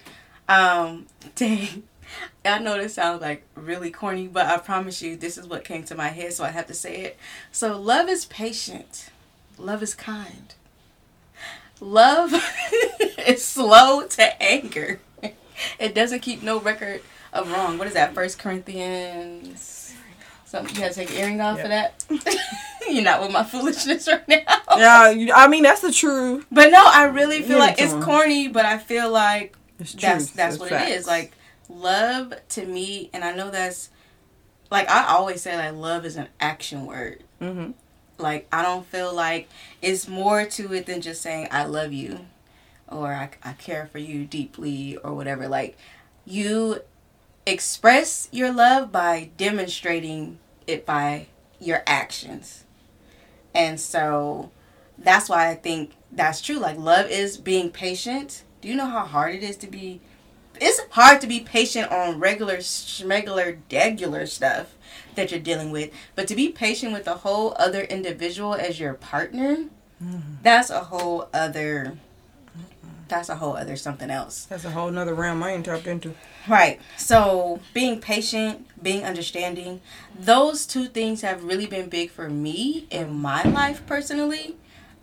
Um, 0.48 1.08
dang. 1.36 1.84
I 2.44 2.58
know 2.60 2.76
this 2.78 2.96
sounds 2.96 3.22
like 3.22 3.44
really 3.56 3.92
corny, 3.92 4.28
but 4.28 4.46
I 4.48 4.58
promise 4.58 5.00
you, 5.02 5.16
this 5.16 5.38
is 5.38 5.48
what 5.48 5.64
came 5.64 5.84
to 5.86 5.96
my 5.96 6.08
head, 6.10 6.34
so 6.34 6.44
I 6.44 6.50
have 6.50 6.66
to 6.68 6.74
say 6.74 6.98
it. 7.02 7.18
So, 7.52 7.80
love 7.80 8.08
is 8.10 8.26
patient. 8.26 9.10
Love 9.60 9.84
is 9.84 9.94
kind. 9.94 10.54
Love 11.82 12.34
is 13.28 13.44
slow 13.44 14.08
to 14.08 14.42
anger. 14.42 15.00
It 15.80 15.94
doesn't 15.94 16.22
keep 16.22 16.42
no 16.42 16.60
record 16.60 17.02
of 17.34 17.52
wrong. 17.52 17.78
What 17.78 17.88
is 17.88 17.94
that? 17.94 18.14
First 18.14 18.40
Corinthians. 18.40 19.94
Something 20.46 20.82
you 20.82 20.88
to 20.90 20.94
take 20.94 21.12
earring 21.12 21.42
off 21.42 21.62
for 21.62 21.68
that. 21.68 22.04
You're 22.90 23.04
not 23.04 23.22
with 23.22 23.32
my 23.32 23.44
foolishness 23.44 24.08
right 24.08 24.28
now. 24.28 24.42
Yeah, 24.76 25.34
I 25.36 25.48
mean 25.48 25.62
that's 25.62 25.82
the 25.82 25.92
truth. 25.92 26.48
But 26.52 26.72
no, 26.72 26.84
I 26.84 27.04
really 27.04 27.44
feel 27.44 27.58
it 27.58 27.60
like 27.60 27.80
it's 27.80 27.94
corny, 27.94 28.48
but 28.48 28.66
I 28.66 28.80
feel 28.80 29.12
like 29.12 29.56
that's 29.78 30.32
that's 30.32 30.58
what 30.58 30.70
facts. 30.70 30.90
it 30.90 30.94
is. 30.94 31.06
Like 31.08 31.34
love 31.70 32.34
to 32.50 32.66
me, 32.66 33.12
and 33.14 33.24
I 33.24 33.36
know 33.36 33.52
that's 33.52 33.92
like 34.72 34.90
I 34.90 35.10
always 35.10 35.44
say 35.44 35.56
like 35.56 35.76
love 35.76 36.04
is 36.04 36.16
an 36.16 36.30
action 36.40 36.88
word. 36.88 37.24
Mhm. 37.40 37.74
Like 38.20 38.48
I 38.52 38.62
don't 38.62 38.86
feel 38.86 39.14
like 39.14 39.50
it's 39.82 40.08
more 40.08 40.46
to 40.46 40.74
it 40.74 40.86
than 40.86 41.02
just 41.02 41.22
saying 41.22 41.48
I 41.52 41.66
love 41.66 41.94
you 41.94 42.26
or 42.88 43.14
I, 43.14 43.30
I 43.44 43.54
care 43.54 43.88
for 43.92 44.00
you 44.00 44.26
deeply 44.26 44.98
or 44.98 45.14
whatever. 45.14 45.48
Like 45.48 45.78
you 46.26 46.82
express 47.46 48.28
your 48.32 48.52
love 48.52 48.92
by 48.92 49.32
demonstrating 49.38 50.40
it 50.68 50.86
by 50.86 51.28
your 51.60 51.84
actions. 51.88 52.64
And 53.54 53.80
so 53.80 54.52
that's 54.98 55.30
why 55.30 55.50
I 55.50 55.56
think 55.56 55.94
that's 56.12 56.42
true. 56.42 56.58
Like 56.58 56.78
love 56.78 57.10
is 57.10 57.38
being 57.38 57.72
patient. 57.72 58.44
Do 58.62 58.68
you 58.68 58.76
know 58.76 58.86
how 58.86 59.06
hard 59.06 59.36
it 59.36 59.44
is 59.44 59.58
to 59.58 59.68
be 59.68 60.02
it's 60.62 60.82
hard 60.92 61.22
to 61.22 61.28
be 61.28 61.40
patient 61.40 61.92
on 61.92 62.20
regular 62.20 62.58
schmegular 62.58 63.60
degular 63.70 64.28
stuff 64.28 64.76
that 65.20 65.32
you're 65.32 65.40
dealing 65.40 65.72
with. 65.72 65.92
But 66.16 66.28
to 66.30 66.36
be 66.36 66.50
patient 66.50 66.94
with 66.94 67.08
a 67.08 67.16
whole 67.16 67.56
other 67.58 67.82
individual 67.82 68.56
as 68.56 68.80
your 68.80 68.94
partner, 68.94 69.66
mm-hmm. 70.04 70.20
that's 70.42 70.70
a 70.70 70.86
whole 70.86 71.30
other 71.34 71.98
that's 73.10 73.28
a 73.28 73.36
whole 73.36 73.58
other 73.58 73.76
something 73.76 74.12
else. 74.12 74.46
That's 74.46 74.66
a 74.66 74.70
whole 74.70 74.92
nother 74.92 75.16
realm 75.16 75.42
I 75.42 75.54
ain't 75.54 75.66
tapped 75.66 75.88
into. 75.88 76.14
Right. 76.48 76.80
So 76.96 77.60
being 77.74 78.00
patient, 78.00 78.68
being 78.82 79.04
understanding, 79.04 79.82
those 80.18 80.68
two 80.68 80.86
things 80.86 81.22
have 81.22 81.44
really 81.44 81.66
been 81.66 81.90
big 81.90 82.12
for 82.12 82.30
me 82.30 82.88
in 82.92 83.20
my 83.20 83.42
life 83.44 83.86
personally 83.88 84.56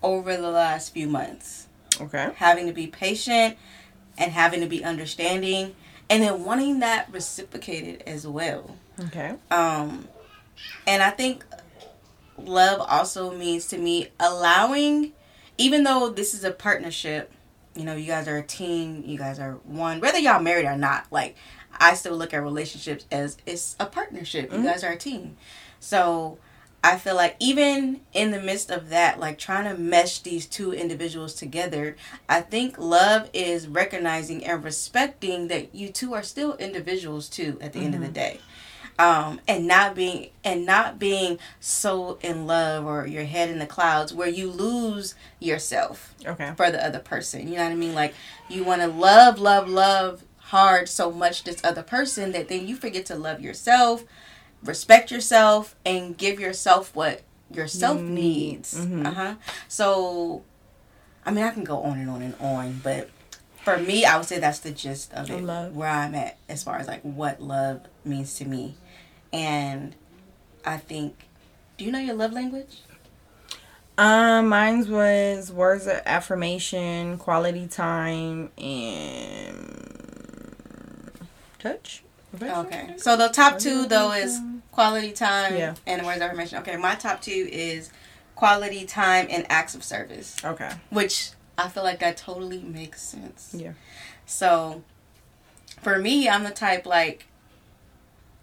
over 0.02 0.36
the 0.36 0.50
last 0.50 0.92
few 0.94 1.08
months. 1.08 1.66
Okay. 2.00 2.30
Having 2.36 2.68
to 2.68 2.72
be 2.72 2.86
patient 2.86 3.56
and 4.16 4.32
having 4.32 4.60
to 4.60 4.66
be 4.66 4.84
understanding 4.84 5.74
and 6.08 6.22
then 6.22 6.44
wanting 6.44 6.78
that 6.80 7.12
reciprocated 7.12 8.02
as 8.06 8.26
well. 8.26 8.76
Okay. 9.00 9.34
Um 9.50 10.08
and 10.86 11.02
I 11.02 11.10
think 11.10 11.44
love 12.38 12.80
also 12.80 13.34
means 13.36 13.66
to 13.68 13.78
me 13.78 14.08
allowing 14.18 15.12
even 15.58 15.84
though 15.84 16.10
this 16.10 16.34
is 16.34 16.44
a 16.44 16.50
partnership, 16.50 17.32
you 17.74 17.84
know, 17.84 17.94
you 17.94 18.06
guys 18.06 18.28
are 18.28 18.36
a 18.36 18.42
team, 18.42 19.02
you 19.06 19.16
guys 19.18 19.38
are 19.38 19.52
one, 19.64 20.00
whether 20.00 20.18
y'all 20.18 20.40
married 20.42 20.66
or 20.66 20.76
not, 20.76 21.06
like 21.10 21.36
I 21.78 21.94
still 21.94 22.16
look 22.16 22.32
at 22.34 22.42
relationships 22.42 23.04
as 23.10 23.36
it's 23.46 23.76
a 23.78 23.86
partnership. 23.86 24.52
You 24.52 24.62
guys 24.62 24.82
are 24.84 24.92
a 24.92 24.98
team. 24.98 25.36
So 25.80 26.38
I 26.82 26.98
feel 26.98 27.16
like 27.16 27.36
even 27.40 28.00
in 28.12 28.30
the 28.30 28.40
midst 28.40 28.70
of 28.70 28.90
that, 28.90 29.18
like 29.18 29.38
trying 29.38 29.64
to 29.64 29.78
mesh 29.80 30.20
these 30.20 30.46
two 30.46 30.72
individuals 30.72 31.34
together, 31.34 31.96
I 32.28 32.40
think 32.42 32.78
love 32.78 33.28
is 33.32 33.66
recognizing 33.66 34.44
and 34.44 34.62
respecting 34.62 35.48
that 35.48 35.74
you 35.74 35.88
two 35.90 36.14
are 36.14 36.22
still 36.22 36.54
individuals 36.56 37.28
too 37.28 37.58
at 37.60 37.72
the 37.72 37.80
end 37.80 37.94
of 37.94 38.00
the 38.00 38.08
day. 38.08 38.40
Um, 38.98 39.40
and 39.46 39.66
not 39.66 39.94
being 39.94 40.30
and 40.42 40.64
not 40.64 40.98
being 40.98 41.38
so 41.60 42.18
in 42.22 42.46
love 42.46 42.86
or 42.86 43.06
your 43.06 43.24
head 43.24 43.50
in 43.50 43.58
the 43.58 43.66
clouds 43.66 44.14
where 44.14 44.28
you 44.28 44.50
lose 44.50 45.14
yourself 45.38 46.14
Okay. 46.24 46.52
for 46.56 46.70
the 46.70 46.82
other 46.82 46.98
person. 47.00 47.46
You 47.46 47.56
know 47.56 47.64
what 47.64 47.72
I 47.72 47.74
mean? 47.74 47.94
Like 47.94 48.14
you 48.48 48.64
want 48.64 48.80
to 48.80 48.88
love, 48.88 49.38
love, 49.38 49.68
love 49.68 50.22
hard 50.38 50.88
so 50.88 51.10
much 51.10 51.44
this 51.44 51.62
other 51.62 51.82
person 51.82 52.32
that 52.32 52.48
then 52.48 52.66
you 52.66 52.74
forget 52.74 53.04
to 53.06 53.16
love 53.16 53.42
yourself, 53.42 54.04
respect 54.64 55.10
yourself, 55.10 55.74
and 55.84 56.16
give 56.16 56.40
yourself 56.40 56.94
what 56.96 57.20
yourself 57.52 57.98
You 57.98 58.04
needs. 58.04 58.74
need. 58.78 59.02
Mhm. 59.04 59.06
Uh 59.06 59.10
huh. 59.12 59.34
So, 59.68 60.42
I 61.26 61.32
mean, 61.32 61.44
I 61.44 61.50
can 61.50 61.64
go 61.64 61.82
on 61.82 61.98
and 61.98 62.08
on 62.08 62.22
and 62.22 62.34
on, 62.40 62.80
but 62.82 63.10
for 63.62 63.76
me, 63.78 64.04
I 64.04 64.16
would 64.16 64.26
say 64.26 64.38
that's 64.38 64.60
the 64.60 64.70
gist 64.70 65.12
of 65.12 65.28
Of 65.28 65.38
it. 65.40 65.42
love. 65.44 65.74
Where 65.76 65.88
I'm 65.90 66.14
at 66.14 66.38
as 66.48 66.62
far 66.62 66.78
as 66.78 66.86
like 66.86 67.02
what 67.02 67.42
love 67.42 67.80
means 68.04 68.34
to 68.36 68.44
me, 68.44 68.76
and 69.36 69.94
I 70.64 70.78
think. 70.78 71.28
Do 71.76 71.84
you 71.84 71.92
know 71.92 71.98
your 71.98 72.14
love 72.14 72.32
language? 72.32 72.80
Um, 73.98 74.48
mine 74.48 74.90
was 74.90 75.52
words 75.52 75.86
of 75.86 76.00
affirmation, 76.06 77.18
quality 77.18 77.66
time, 77.66 78.50
and 78.58 79.84
touch. 81.58 82.02
Okay. 82.42 82.94
So 82.98 83.16
the 83.16 83.28
top 83.28 83.58
two 83.58 83.86
though 83.86 84.12
is 84.12 84.38
quality 84.72 85.12
time 85.12 85.56
Yeah. 85.56 85.74
and 85.86 86.04
words 86.04 86.16
of 86.18 86.22
affirmation. 86.24 86.58
Okay, 86.58 86.76
my 86.76 86.94
top 86.94 87.22
two 87.22 87.48
is 87.50 87.90
quality 88.34 88.84
time 88.84 89.26
and 89.30 89.46
acts 89.50 89.74
of 89.74 89.82
service, 89.82 90.36
Okay. 90.44 90.70
which 90.90 91.30
I 91.56 91.68
feel 91.68 91.82
like 91.82 92.00
that 92.00 92.16
totally 92.18 92.60
makes 92.60 93.00
sense. 93.02 93.50
Yeah. 93.56 93.72
So 94.26 94.82
for 95.82 95.98
me, 95.98 96.28
I'm 96.28 96.44
the 96.44 96.50
type 96.50 96.84
like 96.84 97.26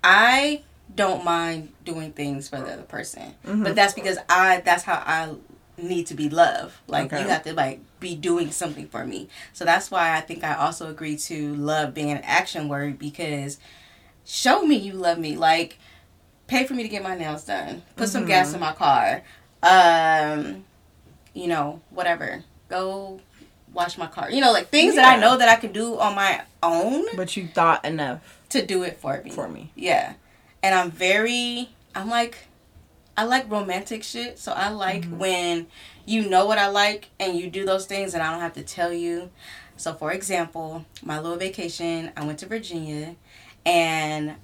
I 0.03 0.63
don't 0.95 1.23
mind 1.23 1.69
doing 1.85 2.11
things 2.13 2.47
for 2.49 2.57
the 2.57 2.73
other 2.73 2.83
person. 2.83 3.33
Mhm. 3.45 3.63
But 3.63 3.75
that's 3.75 3.93
because 3.93 4.17
I 4.29 4.61
that's 4.63 4.83
how 4.83 5.01
I 5.05 5.33
need 5.77 6.05
to 6.07 6.13
be 6.13 6.29
loved. 6.29 6.73
Like 6.87 7.11
Okay. 7.11 7.23
you 7.23 7.29
have 7.29 7.43
to 7.43 7.53
like 7.53 7.79
be 7.99 8.15
doing 8.15 8.51
something 8.51 8.87
for 8.87 9.05
me. 9.05 9.27
So 9.53 9.65
that's 9.65 9.89
why 9.89 10.15
I 10.15 10.21
think 10.21 10.43
I 10.43 10.53
also 10.55 10.89
agree 10.89 11.17
to 11.17 11.55
love 11.55 11.93
being 11.93 12.11
an 12.11 12.21
action 12.23 12.67
word 12.67 12.99
because 12.99 13.57
show 14.25 14.63
me 14.65 14.75
you 14.75 14.93
love 14.93 15.17
me. 15.17 15.35
Like 15.35 15.79
pay 16.47 16.65
for 16.67 16.73
me 16.75 16.83
to 16.83 16.89
get 16.89 17.01
my 17.01 17.15
nails 17.17 17.43
done. 17.45 17.81
Put 17.95 18.09
some 18.09 18.25
gas 18.25 18.53
in 18.53 18.59
my 18.59 18.73
car. 18.73 19.23
Um 19.63 20.65
you 21.33 21.47
know, 21.47 21.81
whatever. 21.89 22.43
Go 22.69 23.19
wash 23.73 23.97
my 23.97 24.05
car. 24.05 24.29
You 24.29 24.41
know, 24.41 24.51
like 24.51 24.67
things 24.69 24.93
that 24.95 25.05
I 25.05 25.19
know 25.19 25.37
that 25.37 25.49
I 25.49 25.55
can 25.55 25.71
do 25.71 25.97
on 25.99 26.13
my 26.13 26.41
own 26.61 27.05
But 27.15 27.35
you 27.35 27.47
thought 27.47 27.83
enough 27.83 28.39
to 28.49 28.63
do 28.63 28.83
it 28.83 28.99
for 28.99 29.19
me. 29.23 29.31
for 29.31 29.47
me. 29.49 29.71
Yeah. 29.75 30.13
And 30.63 30.73
I'm 30.73 30.89
very 30.89 31.69
I'm 31.93 32.09
like 32.09 32.47
I 33.15 33.25
like 33.25 33.51
romantic 33.51 34.03
shit. 34.03 34.39
So 34.39 34.51
I 34.53 34.69
like 34.69 35.03
mm-hmm. 35.03 35.19
when 35.19 35.67
you 36.05 36.27
know 36.27 36.45
what 36.45 36.57
I 36.57 36.67
like 36.67 37.09
and 37.19 37.37
you 37.37 37.49
do 37.49 37.65
those 37.65 37.85
things 37.85 38.13
and 38.13 38.23
I 38.23 38.31
don't 38.31 38.41
have 38.41 38.53
to 38.53 38.63
tell 38.63 38.91
you. 38.91 39.29
So 39.77 39.93
for 39.93 40.11
example, 40.11 40.85
my 41.03 41.19
little 41.19 41.37
vacation, 41.37 42.11
I 42.17 42.25
went 42.25 42.39
to 42.39 42.47
Virginia 42.47 43.15
and 43.65 44.35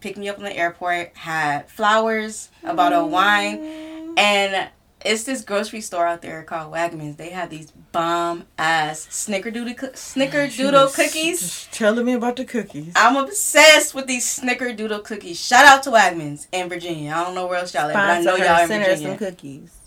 picked 0.00 0.18
me 0.18 0.28
up 0.28 0.36
in 0.36 0.44
the 0.44 0.56
airport, 0.56 1.16
had 1.16 1.70
flowers, 1.70 2.50
a 2.62 2.74
bottle 2.74 3.06
of 3.06 3.10
wine, 3.10 3.58
mm. 3.58 4.18
and 4.18 4.68
it's 5.04 5.24
this 5.24 5.42
grocery 5.42 5.80
store 5.80 6.06
out 6.06 6.22
there 6.22 6.42
called 6.42 6.72
Wegmans. 6.72 7.16
They 7.16 7.30
have 7.30 7.50
these 7.50 7.70
bomb 7.92 8.44
ass 8.58 9.06
snickerdoodle 9.10 9.76
snickerdoodle 9.94 10.94
cookies. 10.94 11.40
Just 11.40 11.72
telling 11.72 12.04
me 12.06 12.14
about 12.14 12.36
the 12.36 12.44
cookies. 12.44 12.92
I'm 12.96 13.16
obsessed 13.16 13.94
with 13.94 14.06
these 14.06 14.24
snickerdoodle 14.24 15.04
cookies. 15.04 15.38
Shout 15.38 15.64
out 15.64 15.82
to 15.84 15.90
Wegmans 15.90 16.46
in 16.52 16.68
Virginia. 16.68 17.12
I 17.12 17.24
don't 17.24 17.34
know 17.34 17.46
where 17.46 17.58
else 17.58 17.74
y'all 17.74 17.88
at, 17.88 17.94
but 17.94 17.98
I 17.98 18.20
know 18.20 18.36
Sponsor 18.36 18.44
y'all 18.44 18.62
in 18.62 18.68
send 18.68 18.84
her 18.84 18.90
Virginia. 18.90 19.18
some 19.18 19.18
cookies. 19.18 19.78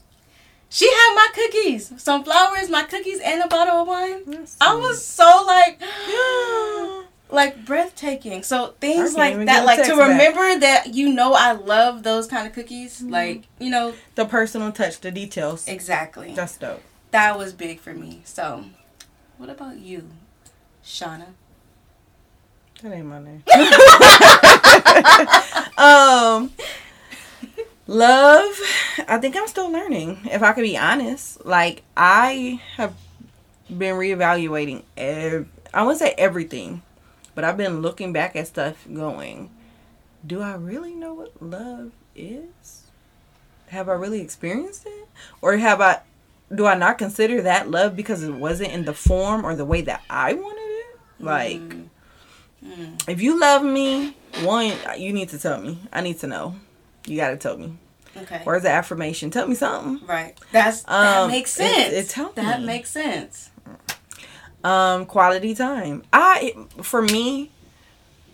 She 0.70 0.90
had 0.92 1.16
my 1.16 1.28
cookies, 1.34 1.94
some 2.02 2.24
flowers, 2.24 2.70
my 2.70 2.84
cookies, 2.84 3.20
and 3.24 3.42
a 3.44 3.48
bottle 3.48 3.82
of 3.82 3.88
wine. 3.88 4.48
I 4.60 4.76
was 4.76 5.06
so 5.06 5.44
like, 5.46 5.82
like 7.30 7.66
breathtaking. 7.66 8.44
So 8.44 8.76
things 8.80 9.16
like 9.16 9.36
that, 9.46 9.66
like 9.66 9.80
to 9.80 9.84
text 9.84 9.98
back. 9.98 10.10
remember 10.10 10.60
that 10.60 10.94
you 10.94 11.12
know 11.12 11.34
I 11.34 11.54
love 11.54 12.04
those 12.04 12.28
kind 12.28 12.48
of 12.48 12.54
cookies. 12.54 13.02
Mm-hmm. 13.02 13.10
Like 13.10 13.44
you 13.60 13.70
know 13.70 13.94
the 14.16 14.26
personal 14.26 14.72
touch, 14.72 15.02
the 15.02 15.12
details. 15.12 15.68
exactly. 15.68 16.34
That's 16.34 16.58
dope. 16.58 16.82
that 17.12 17.38
was 17.38 17.54
big 17.54 17.80
for 17.80 17.94
me. 17.94 18.22
So, 18.26 18.66
what 19.38 19.50
about 19.50 19.80
you, 19.80 20.10
Shauna? 20.84 21.28
That 22.82 22.94
ain't 22.94 23.06
my 23.06 23.20
name. 23.20 23.42
um, 25.78 26.52
love. 27.88 28.60
I 29.08 29.18
think 29.20 29.38
I'm 29.38 29.48
still 29.48 29.72
learning. 29.72 30.20
If 30.26 30.44
I 30.44 30.52
could 30.52 30.64
be 30.64 30.78
honest, 30.78 31.46
like 31.46 31.84
I 31.96 32.60
have 32.76 32.94
been 33.70 33.96
reevaluating. 33.96 34.84
Ev- 34.98 35.48
I 35.74 35.84
wouldn't 35.84 36.00
say 36.00 36.14
everything, 36.18 36.82
but 37.36 37.44
I've 37.44 37.58
been 37.58 37.82
looking 37.82 38.12
back 38.14 38.36
at 38.36 38.48
stuff, 38.48 38.86
going, 38.92 39.50
"Do 40.26 40.42
I 40.42 40.56
really 40.56 40.94
know 40.96 41.14
what 41.14 41.42
love 41.42 41.92
is? 42.16 42.84
Have 43.68 43.90
I 43.90 43.94
really 43.94 44.22
experienced 44.22 44.86
it, 44.86 45.08
or 45.42 45.58
have 45.58 45.82
I?" 45.82 46.00
Do 46.54 46.66
I 46.68 46.76
not 46.76 46.98
consider 47.00 47.42
that 47.42 47.70
love 47.72 47.96
because 47.96 48.22
it 48.24 48.32
wasn't 48.34 48.72
in 48.72 48.86
the 48.86 48.94
form 48.94 49.44
or 49.46 49.56
the 49.56 49.66
way 49.66 49.82
that 49.82 50.04
I 50.10 50.34
wanted 50.34 50.62
it? 50.62 50.98
Like, 51.20 51.62
Mm. 52.64 53.02
if 53.10 53.20
you 53.22 53.40
love 53.40 53.64
me, 53.64 54.16
one, 54.44 54.74
you 54.98 55.12
need 55.12 55.30
to 55.30 55.40
tell 55.40 55.60
me. 55.60 55.80
I 55.92 56.02
need 56.02 56.20
to 56.20 56.28
know. 56.28 56.56
You 57.08 57.18
got 57.18 57.30
to 57.30 57.38
tell 57.38 57.58
me. 57.58 57.78
Okay. 58.18 58.42
Where's 58.44 58.62
the 58.64 58.70
affirmation? 58.70 59.30
Tell 59.32 59.48
me 59.48 59.56
something. 59.56 60.08
Right. 60.08 60.36
That's 60.52 60.82
that 60.84 61.18
Um, 61.24 61.32
makes 61.32 61.52
sense. 61.52 61.94
it 61.94 62.12
helped 62.12 62.36
that 62.38 62.62
me. 62.62 62.66
makes 62.68 62.90
sense. 62.92 63.50
Um, 64.66 65.06
quality 65.06 65.54
time. 65.54 66.04
I, 66.12 66.54
for 66.82 67.02
me, 67.02 67.52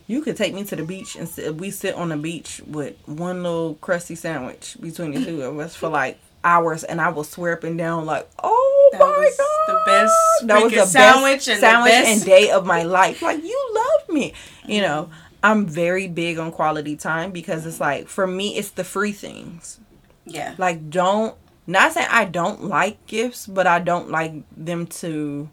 you 0.07 0.21
could 0.21 0.37
take 0.37 0.53
me 0.53 0.63
to 0.63 0.75
the 0.77 0.83
beach 0.83 1.15
and 1.15 1.27
sit, 1.27 1.55
we 1.55 1.71
sit 1.71 1.93
on 1.95 2.09
the 2.09 2.17
beach 2.17 2.61
with 2.65 2.95
one 3.05 3.43
little 3.43 3.75
crusty 3.75 4.15
sandwich 4.15 4.77
between 4.79 5.11
the 5.11 5.23
two 5.25 5.41
of 5.41 5.59
us 5.59 5.75
for 5.75 5.89
like 5.89 6.17
hours, 6.43 6.83
and 6.85 7.01
I 7.01 7.09
will 7.09 7.23
swear 7.25 7.53
up 7.53 7.63
and 7.65 7.77
down 7.77 8.05
like, 8.05 8.29
oh 8.41 8.89
That 8.93 8.99
my 8.99 9.05
was 9.07 9.37
god, 9.37 9.67
the 9.67 9.81
best 9.85 10.47
That 10.47 10.63
was 10.63 10.73
the 10.73 10.85
sandwich 10.85 11.35
best 11.39 11.49
and 11.49 11.59
sandwich 11.59 11.91
best- 11.91 12.07
and 12.09 12.25
day 12.25 12.49
of 12.51 12.65
my 12.65 12.83
life. 12.83 13.21
Like 13.21 13.43
you 13.43 13.71
love 13.73 14.09
me, 14.15 14.33
you 14.65 14.81
know. 14.81 15.09
I'm 15.43 15.65
very 15.65 16.07
big 16.07 16.37
on 16.37 16.51
quality 16.51 16.95
time 16.95 17.31
because 17.31 17.65
it's 17.65 17.79
like 17.79 18.07
for 18.07 18.25
me, 18.27 18.55
it's 18.57 18.69
the 18.69 18.83
free 18.83 19.11
things. 19.11 19.79
Yeah. 20.25 20.53
Like 20.57 20.89
don't 20.89 21.35
not 21.67 21.93
saying 21.93 22.07
I 22.09 22.25
don't 22.25 22.65
like 22.65 23.05
gifts, 23.07 23.47
but 23.47 23.65
I 23.67 23.79
don't 23.79 24.09
like 24.11 24.33
them 24.55 24.85
to 25.01 25.49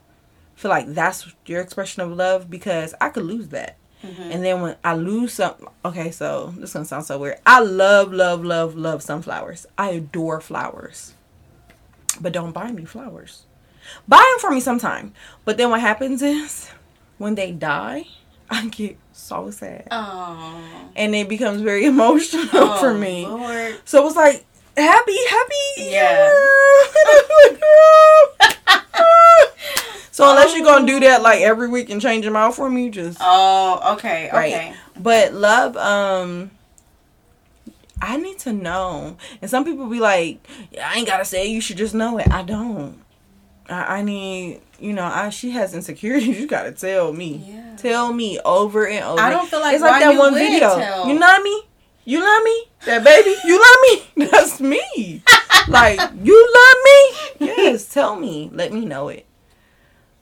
feel 0.58 0.70
like 0.70 0.86
that's 0.88 1.32
your 1.46 1.60
expression 1.60 2.02
of 2.02 2.10
love 2.10 2.50
because 2.50 2.92
I 3.00 3.10
could 3.10 3.22
lose 3.24 3.48
that. 3.48 3.76
Mm-hmm. 4.04 4.22
And 4.22 4.44
then 4.44 4.60
when 4.60 4.76
I 4.82 4.94
lose 4.94 5.32
something, 5.32 5.66
okay, 5.84 6.10
so 6.10 6.52
this 6.56 6.70
is 6.70 6.72
gonna 6.74 6.84
sound 6.84 7.04
so 7.06 7.16
weird. 7.18 7.38
I 7.46 7.60
love, 7.60 8.12
love, 8.12 8.44
love, 8.44 8.74
love 8.76 9.02
sunflowers. 9.02 9.66
I 9.76 9.90
adore 9.90 10.40
flowers, 10.40 11.14
but 12.20 12.32
don't 12.32 12.52
buy 12.52 12.70
me 12.72 12.84
flowers. 12.84 13.44
Buy 14.06 14.18
them 14.18 14.40
for 14.40 14.50
me 14.50 14.60
sometime. 14.60 15.12
But 15.44 15.56
then 15.56 15.70
what 15.70 15.80
happens 15.80 16.22
is 16.22 16.68
when 17.18 17.34
they 17.36 17.52
die, 17.52 18.06
I 18.50 18.66
get 18.68 18.96
so 19.12 19.50
sad, 19.50 19.86
Oh. 19.90 20.60
and 20.96 21.14
it 21.14 21.28
becomes 21.28 21.60
very 21.60 21.84
emotional 21.94 22.48
oh 22.52 22.78
for 22.80 22.94
me. 22.94 23.26
Lord. 23.26 23.76
So 23.84 24.06
it's 24.06 24.16
like 24.16 24.44
happy, 24.76 25.16
happy. 25.30 25.90
Yeah. 25.90 26.34
so 30.18 30.30
unless 30.30 30.52
you're 30.56 30.64
gonna 30.64 30.84
do 30.84 30.98
that 31.00 31.22
like 31.22 31.42
every 31.42 31.68
week 31.68 31.90
and 31.90 32.00
change 32.02 32.24
them 32.24 32.34
out 32.34 32.54
for 32.56 32.68
me, 32.68 32.90
just 32.90 33.18
Oh. 33.20 33.94
Okay. 33.94 34.28
Right. 34.32 34.52
Okay. 34.52 34.74
But 34.98 35.32
love, 35.32 35.76
um, 35.76 36.50
I 38.02 38.16
need 38.16 38.40
to 38.40 38.52
know. 38.52 39.16
And 39.40 39.48
some 39.48 39.64
people 39.64 39.86
be 39.86 40.00
like, 40.00 40.44
yeah, 40.72 40.90
I 40.90 40.96
ain't 40.96 41.06
gotta 41.06 41.24
say 41.24 41.46
it, 41.46 41.50
you 41.50 41.60
should 41.60 41.76
just 41.76 41.94
know 41.94 42.18
it. 42.18 42.28
I 42.32 42.42
don't. 42.42 43.00
I, 43.68 43.98
I 43.98 44.02
need, 44.02 44.60
you 44.80 44.92
know, 44.92 45.04
I 45.04 45.30
she 45.30 45.50
has 45.52 45.72
insecurities. 45.72 46.36
You 46.40 46.48
gotta 46.48 46.72
tell 46.72 47.12
me. 47.12 47.44
Yeah. 47.46 47.76
Tell 47.76 48.12
me 48.12 48.40
over 48.44 48.88
and 48.88 49.04
over. 49.04 49.20
I 49.20 49.30
don't 49.30 49.48
feel 49.48 49.60
like 49.60 49.74
it's 49.74 49.82
like 49.82 50.02
that 50.02 50.18
one 50.18 50.34
video. 50.34 50.76
tell. 50.76 51.06
You 51.08 51.16
love 51.16 51.42
me. 51.44 51.62
You 52.04 52.18
love 52.24 52.42
me. 52.42 52.64
That 52.86 53.04
baby. 53.04 53.36
You 53.44 53.60
love 53.60 54.16
me. 54.16 54.26
That's 54.32 54.60
me. 54.60 55.22
like 55.68 56.00
you 56.24 56.54
love 56.58 56.76
me. 56.84 57.46
Yes. 57.56 57.88
Tell 57.92 58.16
me. 58.16 58.50
Let 58.52 58.72
me 58.72 58.84
know 58.84 59.10
it. 59.10 59.26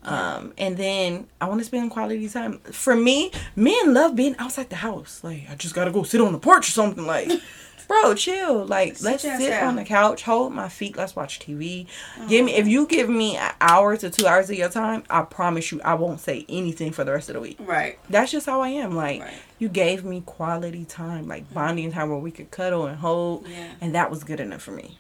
Um, 0.07 0.53
and 0.57 0.77
then 0.77 1.27
I 1.41 1.47
want 1.49 1.61
to 1.61 1.65
spend 1.65 1.91
quality 1.91 2.29
time. 2.29 2.59
For 2.61 2.95
me, 2.95 3.31
men 3.55 3.93
love 3.95 4.15
being 4.17 4.37
outside 4.39 4.71
the 4.71 4.77
house. 4.77 5.23
Like, 5.25 5.43
I 5.51 5.55
just 5.57 5.75
gotta 5.75 5.91
go 5.91 6.03
sit 6.05 6.21
on 6.21 6.33
the 6.33 6.39
porch 6.39 6.69
or 6.69 6.73
something. 6.73 7.07
Like, 7.07 7.31
bro, 7.89 8.15
chill. 8.15 8.65
Like, 8.65 8.97
Sit 8.97 9.05
let's 9.05 9.23
sit 9.23 9.63
on 9.63 9.77
the 9.77 9.85
couch, 9.85 10.23
hold 10.23 10.53
my 10.53 10.69
feet, 10.69 10.97
let's 10.97 11.15
watch 11.17 11.39
TV. 11.41 11.87
Give 12.29 12.45
me 12.45 12.55
if 12.55 12.67
you 12.69 12.87
give 12.87 13.09
me 13.09 13.37
an 13.37 13.53
hour 13.61 13.97
to 13.97 14.11
two 14.11 14.27
hours 14.27 14.49
of 14.51 14.57
your 14.57 14.69
time, 14.69 15.03
I 15.11 15.23
promise 15.23 15.71
you 15.73 15.81
I 15.83 15.95
won't 15.95 16.21
say 16.21 16.45
anything 16.49 16.93
for 16.93 17.05
the 17.05 17.13
rest 17.13 17.29
of 17.29 17.35
the 17.35 17.41
week. 17.41 17.57
Right. 17.61 17.99
That's 18.11 18.31
just 18.33 18.47
how 18.47 18.61
I 18.61 18.69
am. 18.71 18.95
Like, 18.95 19.21
Right. 19.23 19.35
you 19.59 19.69
gave 19.69 20.05
me 20.05 20.23
quality 20.25 20.85
time, 20.85 21.27
like 21.29 21.53
bonding 21.53 21.93
time 21.93 22.11
where 22.11 22.19
we 22.19 22.31
could 22.31 22.51
cuddle 22.51 22.87
and 22.87 22.99
hold, 22.99 23.47
Yeah. 23.49 23.69
and 23.81 23.95
that 23.95 24.11
was 24.11 24.25
good 24.25 24.41
enough 24.41 24.63
for 24.63 24.73
me. 24.73 24.99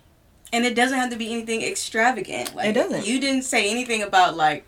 And 0.52 0.64
it 0.64 0.74
doesn't 0.76 0.96
have 0.98 1.10
to 1.10 1.16
be 1.16 1.32
anything 1.32 1.62
extravagant. 1.62 2.54
Like 2.54 2.68
It 2.68 2.72
doesn't. 2.72 3.04
You 3.06 3.20
didn't 3.20 3.42
say 3.42 3.68
anything 3.70 4.02
about 4.02 4.36
like 4.36 4.64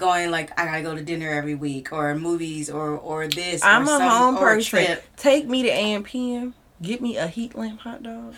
going 0.00 0.30
like 0.30 0.58
I 0.58 0.64
gotta 0.64 0.82
go 0.82 0.94
to 0.96 1.02
dinner 1.02 1.30
every 1.30 1.54
week 1.54 1.92
or 1.92 2.14
movies 2.16 2.68
or 2.70 2.90
or 2.96 3.28
this. 3.28 3.62
I'm 3.62 3.82
or 3.82 3.94
a 3.94 3.98
some- 3.98 4.08
home 4.08 4.36
a 4.36 4.40
person. 4.40 4.98
Take 5.16 5.46
me 5.46 5.62
to 5.62 5.68
AM 5.68 6.02
PM. 6.02 6.54
Get 6.82 7.00
me 7.00 7.16
a 7.18 7.26
heat 7.28 7.54
lamp 7.54 7.80
hot 7.80 8.02
dog 8.02 8.34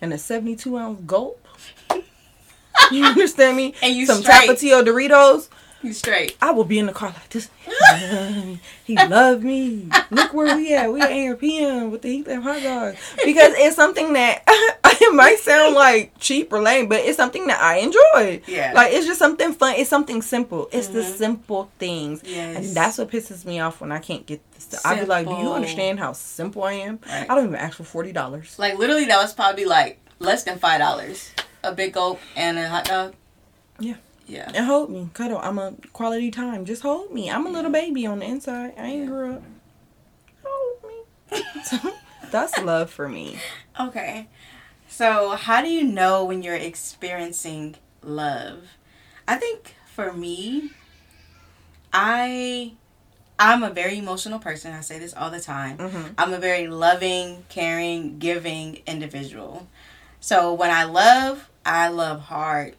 and 0.00 0.12
a 0.12 0.18
72 0.18 0.78
ounce 0.78 1.00
gulp. 1.06 1.46
You 2.92 3.04
understand 3.04 3.56
me? 3.56 3.74
And 3.82 3.94
you 3.94 4.06
some 4.06 4.22
straight. 4.22 4.48
Tapatio 4.48 4.82
Doritos. 4.84 5.48
You 5.84 5.92
straight. 5.92 6.36
I 6.40 6.50
will 6.50 6.64
be 6.64 6.78
in 6.78 6.86
the 6.86 6.92
car 6.92 7.10
like 7.10 7.28
this. 7.28 7.48
He 7.66 8.06
love 8.16 8.44
me. 8.46 8.60
He 8.84 8.96
love 8.96 9.42
me. 9.42 9.88
Look 10.10 10.34
where 10.34 10.56
we 10.56 10.74
at. 10.74 10.92
We 10.92 11.00
at 11.00 11.10
AM 11.10 11.36
PM 11.36 11.90
with 11.90 12.02
the 12.02 12.08
heat 12.08 12.26
lamp 12.26 12.44
hot 12.44 12.62
dogs. 12.62 12.98
because 13.24 13.52
it's 13.56 13.76
something 13.76 14.12
that 14.14 14.42
it 14.48 15.14
might 15.14 15.38
sound 15.38 15.74
like 15.74 16.18
cheap 16.18 16.52
or 16.52 16.60
lame, 16.60 16.88
but 16.88 17.00
it's 17.00 17.16
something 17.16 17.46
that 17.46 17.60
I 17.62 17.76
enjoy. 17.78 18.42
Yeah. 18.46 18.72
Like 18.74 18.92
it's 18.92 19.06
just 19.06 19.18
something 19.18 19.52
fun. 19.52 19.74
It's 19.76 19.88
something 19.90 20.20
simple. 20.22 20.68
It's 20.72 20.88
the 20.88 21.00
Mhm. 21.00 21.16
simple 21.16 21.70
things. 21.78 22.22
Yes. 22.24 22.56
And 22.56 22.76
that's 22.76 22.98
what 22.98 23.10
pisses 23.10 23.44
me 23.44 23.60
off 23.60 23.80
when 23.80 23.92
I 23.92 23.98
can't 23.98 24.24
get 24.26 24.40
this 24.52 24.64
stuff. 24.64 24.80
I 24.84 25.00
be 25.00 25.06
like, 25.06 25.26
do 25.26 25.34
you 25.34 25.52
understand 25.52 25.98
how 25.98 26.12
simple 26.12 26.62
I 26.64 26.72
am? 26.74 26.98
Right. 27.06 27.26
I 27.30 27.34
don't 27.34 27.44
even 27.44 27.56
ask 27.56 27.76
for 27.76 27.84
forty 27.84 28.12
dollars. 28.12 28.58
Like 28.58 28.78
literally, 28.78 29.04
that 29.06 29.18
was 29.18 29.32
probably 29.32 29.64
like 29.64 29.98
less 30.18 30.44
than 30.44 30.58
five 30.58 30.80
dollars. 30.80 31.30
A 31.62 31.72
big 31.72 31.92
gulp 31.94 32.20
and 32.36 32.58
a 32.58 32.68
hot 32.68 32.84
dog. 32.86 33.14
Yeah. 33.78 33.96
Yeah. 34.26 34.50
And 34.54 34.64
hold 34.64 34.90
me, 34.90 35.10
cuddle. 35.12 35.38
I'm 35.38 35.58
a 35.58 35.74
quality 35.92 36.30
time. 36.30 36.64
Just 36.64 36.82
hold 36.82 37.12
me. 37.12 37.30
I'm 37.30 37.46
a 37.46 37.50
little 37.50 37.70
baby 37.70 38.06
on 38.06 38.20
the 38.20 38.26
inside. 38.26 38.74
I 38.78 38.86
ain't 38.86 39.06
grew 39.06 39.34
up. 39.34 39.42
Hold 40.44 40.84
me. 40.84 41.90
that's 42.30 42.58
love 42.58 42.90
for 42.90 43.08
me. 43.08 43.38
Okay. 43.78 44.28
So, 44.88 45.30
how 45.30 45.60
do 45.60 45.68
you 45.68 45.82
know 45.82 46.24
when 46.24 46.42
you're 46.42 46.54
experiencing 46.54 47.76
love? 48.02 48.68
I 49.26 49.36
think 49.36 49.74
for 49.86 50.12
me, 50.12 50.70
I 51.92 52.74
I'm 53.38 53.62
a 53.62 53.70
very 53.70 53.98
emotional 53.98 54.38
person. 54.38 54.72
I 54.72 54.80
say 54.80 54.98
this 54.98 55.14
all 55.14 55.30
the 55.30 55.40
time. 55.40 55.78
Mm-hmm. 55.78 56.12
I'm 56.16 56.32
a 56.32 56.38
very 56.38 56.68
loving, 56.68 57.44
caring, 57.48 58.18
giving 58.18 58.82
individual. 58.86 59.66
So, 60.20 60.54
when 60.54 60.70
I 60.70 60.84
love, 60.84 61.50
I 61.66 61.88
love 61.88 62.20
hard 62.20 62.76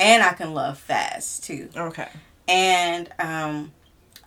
and 0.00 0.22
I 0.22 0.32
can 0.34 0.54
love 0.54 0.78
fast 0.78 1.44
too. 1.44 1.68
Okay. 1.76 2.08
And 2.48 3.08
um 3.18 3.72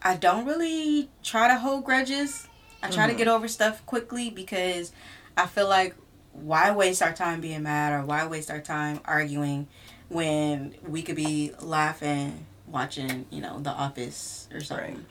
I 0.01 0.15
don't 0.15 0.45
really 0.45 1.09
try 1.23 1.47
to 1.49 1.55
hold 1.57 1.83
grudges. 1.83 2.47
I 2.81 2.89
try 2.89 3.07
to 3.07 3.13
Mhm. 3.13 3.17
get 3.17 3.27
over 3.27 3.47
stuff 3.47 3.85
quickly 3.85 4.29
because 4.29 4.91
I 5.35 5.45
feel 5.45 5.67
like 5.67 5.95
why 6.31 6.71
waste 6.71 7.01
our 7.01 7.11
time 7.13 7.41
being 7.41 7.63
mad 7.63 7.91
or 7.93 8.05
why 8.05 8.25
waste 8.25 8.49
our 8.49 8.61
time 8.61 8.99
arguing 9.05 9.67
when 10.07 10.75
we 10.87 11.01
could 11.01 11.15
be 11.15 11.51
laughing 11.59 12.45
watching, 12.67 13.25
you 13.29 13.41
know, 13.41 13.59
The 13.59 13.71
Office 13.71 14.47
or 14.53 14.61
something. 14.61 14.95
Right. 14.95 15.05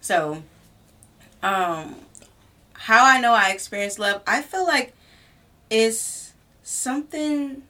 So, 0.00 0.42
um 1.42 1.96
how 2.72 3.04
I 3.04 3.20
know 3.20 3.32
I 3.34 3.50
experience 3.50 3.98
love, 3.98 4.22
I 4.26 4.40
feel 4.42 4.66
like 4.66 4.94
it's 5.68 6.32
something 6.62 7.62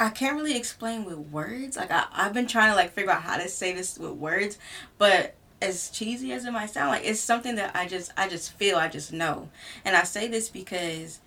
I 0.00 0.08
can't 0.08 0.34
really 0.36 0.56
explain 0.56 1.04
with 1.04 1.18
words. 1.18 1.76
Like 1.76 1.90
I, 1.90 2.06
I've 2.12 2.32
been 2.32 2.46
trying 2.46 2.70
to 2.72 2.76
like 2.76 2.92
figure 2.92 3.10
out 3.12 3.22
how 3.22 3.36
to 3.36 3.48
say 3.48 3.74
this 3.74 3.98
with 3.98 4.12
words, 4.12 4.58
but 4.98 5.34
as 5.62 5.90
cheesy 5.90 6.32
as 6.32 6.46
it 6.46 6.52
might 6.52 6.70
sound, 6.70 6.88
like 6.88 7.04
it's 7.04 7.20
something 7.20 7.56
that 7.56 7.76
I 7.76 7.86
just 7.86 8.10
I 8.16 8.26
just 8.28 8.52
feel, 8.54 8.76
I 8.78 8.88
just 8.88 9.12
know. 9.12 9.50
And 9.84 9.94
I 9.94 10.04
say 10.04 10.26
this 10.26 10.48
because 10.48 11.20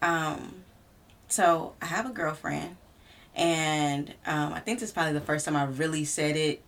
um 0.00 0.62
so 1.28 1.74
I 1.82 1.86
have 1.86 2.06
a 2.08 2.10
girlfriend 2.12 2.76
and 3.34 4.14
um, 4.26 4.52
I 4.52 4.60
think 4.60 4.78
this 4.78 4.90
is 4.90 4.92
probably 4.92 5.14
the 5.14 5.20
first 5.20 5.44
time 5.46 5.56
I 5.56 5.64
really 5.64 6.04
said 6.04 6.36
it 6.36 6.62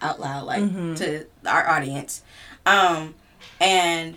out 0.00 0.20
loud, 0.20 0.44
like 0.46 0.62
Mhm. 0.62 0.96
to 0.98 1.26
our 1.46 1.68
audience. 1.68 2.22
Um, 2.64 3.14
and 3.60 4.16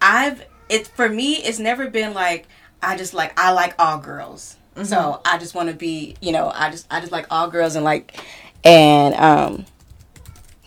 I've 0.00 0.46
it's 0.68 0.88
for 0.88 1.08
me, 1.08 1.34
it's 1.34 1.60
never 1.60 1.88
been 1.88 2.12
like 2.12 2.48
I 2.82 2.96
just 2.96 3.14
like 3.14 3.38
I 3.38 3.52
like 3.52 3.74
all 3.78 3.98
girls. 3.98 4.56
Mm-hmm. 4.74 4.84
So 4.84 5.20
I 5.24 5.38
just 5.38 5.54
want 5.54 5.68
to 5.68 5.74
be, 5.74 6.16
you 6.20 6.32
know, 6.32 6.50
I 6.54 6.70
just 6.70 6.86
I 6.90 7.00
just 7.00 7.12
like 7.12 7.26
all 7.30 7.48
girls 7.48 7.76
and 7.76 7.84
like 7.84 8.18
and 8.64 9.14
um 9.14 9.66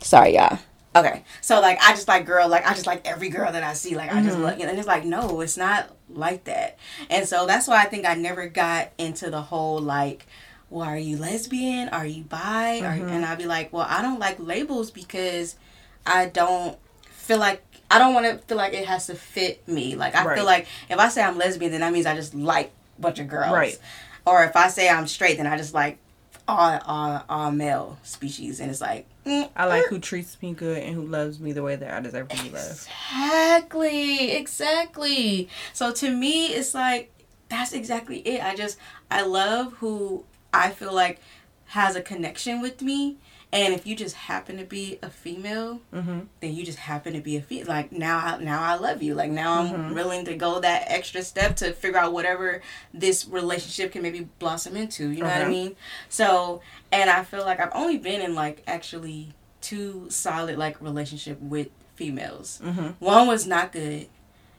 sorry 0.01 0.35
y'all. 0.35 0.59
Okay. 0.95 1.23
So 1.41 1.59
like 1.59 1.79
I 1.81 1.91
just 1.91 2.07
like 2.07 2.25
girl 2.25 2.47
like 2.47 2.65
I 2.65 2.73
just 2.73 2.87
like 2.87 3.05
every 3.07 3.29
girl 3.29 3.51
that 3.51 3.63
I 3.63 3.73
see 3.73 3.95
like 3.95 4.13
I 4.13 4.21
just 4.21 4.35
mm-hmm. 4.35 4.43
like 4.43 4.59
and 4.59 4.77
it's 4.77 4.87
like 4.87 5.05
no, 5.05 5.41
it's 5.41 5.57
not 5.57 5.89
like 6.09 6.45
that. 6.45 6.77
And 7.09 7.27
so 7.27 7.45
that's 7.45 7.67
why 7.67 7.81
I 7.81 7.85
think 7.85 8.05
I 8.05 8.13
never 8.13 8.47
got 8.47 8.91
into 8.97 9.29
the 9.29 9.41
whole 9.41 9.79
like 9.79 10.25
well, 10.69 10.87
are 10.87 10.97
you 10.97 11.17
lesbian? 11.17 11.89
Are 11.89 12.05
you 12.05 12.23
bi? 12.23 12.81
Are, 12.81 12.91
and 12.91 13.01
mm-hmm. 13.01 13.23
I'd 13.23 13.37
be 13.37 13.45
like, 13.45 13.71
well, 13.71 13.85
I 13.87 14.01
don't 14.01 14.19
like 14.19 14.37
labels 14.39 14.89
because 14.91 15.55
I 16.05 16.25
don't 16.27 16.77
feel 17.01 17.37
like 17.37 17.63
I 17.89 17.99
don't 17.99 18.13
want 18.13 18.25
to 18.25 18.37
feel 18.47 18.57
like 18.57 18.73
it 18.73 18.85
has 18.85 19.07
to 19.07 19.15
fit 19.15 19.67
me. 19.67 19.95
Like 19.95 20.15
I 20.15 20.25
Right. 20.25 20.35
feel 20.35 20.45
like 20.45 20.67
if 20.89 20.97
I 20.99 21.09
say 21.09 21.23
I'm 21.23 21.37
lesbian, 21.37 21.71
then 21.71 21.81
that 21.81 21.93
means 21.93 22.05
I 22.05 22.15
just 22.15 22.33
like 22.33 22.71
bunch 22.99 23.19
of 23.19 23.27
girls. 23.27 23.51
Right. 23.51 23.77
Or 24.25 24.43
if 24.43 24.55
I 24.55 24.69
say 24.69 24.89
I'm 24.89 25.07
straight, 25.07 25.37
then 25.37 25.47
I 25.47 25.57
just 25.57 25.73
like 25.73 25.99
all 26.47 26.79
all, 26.85 27.23
all 27.29 27.51
male 27.51 27.97
species, 28.03 28.59
and 28.59 28.69
it's 28.69 28.81
like 28.81 29.07
mm, 29.25 29.49
I 29.55 29.65
like 29.65 29.85
who 29.87 29.99
treats 29.99 30.41
me 30.41 30.53
good 30.53 30.77
and 30.83 30.95
who 30.95 31.03
loves 31.03 31.39
me 31.39 31.53
the 31.53 31.63
way 31.63 31.75
that 31.75 31.93
I 31.93 31.99
deserve 32.01 32.29
to 32.29 32.43
be 32.43 32.49
loved. 32.49 32.87
Exactly, 33.11 34.31
exactly. 34.31 35.49
So 35.73 35.91
to 35.93 36.11
me, 36.11 36.47
it's 36.47 36.73
like 36.73 37.11
that's 37.49 37.73
exactly 37.73 38.19
it. 38.19 38.43
I 38.43 38.55
just 38.55 38.77
I 39.09 39.23
love 39.23 39.73
who 39.73 40.23
I 40.53 40.71
feel 40.71 40.93
like 40.93 41.19
has 41.67 41.95
a 41.95 42.01
connection 42.01 42.61
with 42.61 42.81
me, 42.81 43.17
and 43.55 43.73
if 43.73 43.87
you 43.87 43.95
just 43.95 44.15
happen 44.15 44.57
to 44.57 44.65
be 44.65 44.99
a 45.01 45.09
female, 45.09 45.79
Mm-hmm. 45.93 46.19
then 46.41 46.53
you 46.53 46.63
just 46.65 46.77
happen 46.77 47.13
to 47.13 47.21
be 47.21 47.37
a 47.37 47.41
female. 47.41 47.67
Like 47.67 47.91
now, 47.91 48.17
I, 48.17 48.43
now 48.43 48.61
I 48.61 48.75
love 48.75 49.01
you. 49.01 49.15
Like 49.15 49.31
now 49.31 49.53
I'm 49.61 49.69
Mhm. 49.73 49.93
willing 49.95 50.25
to 50.25 50.35
go 50.35 50.59
that 50.59 50.83
extra 50.87 51.21
step 51.23 51.55
to 51.57 51.71
figure 51.71 51.97
out 51.97 52.11
whatever 52.11 52.61
this 52.93 53.25
relationship 53.27 53.93
can 53.93 54.01
maybe 54.01 54.27
blossom 54.39 54.75
into. 54.75 55.09
You 55.09 55.21
know 55.23 55.29
what 55.29 55.41
I 55.41 55.49
mean? 55.49 55.75
So, 56.09 56.61
and 56.91 57.09
I 57.09 57.23
feel 57.23 57.45
like 57.45 57.59
I've 57.61 57.73
only 57.73 57.97
been 57.97 58.21
in 58.21 58.35
like 58.35 58.61
actually 58.67 59.33
two 59.61 60.07
solid 60.09 60.57
like 60.57 60.79
relationship 60.81 61.39
with 61.41 61.69
females. 61.95 62.59
Mm-hmm. 62.63 62.87
One 62.99 63.25
was 63.27 63.47
not 63.47 63.71
good, 63.71 64.07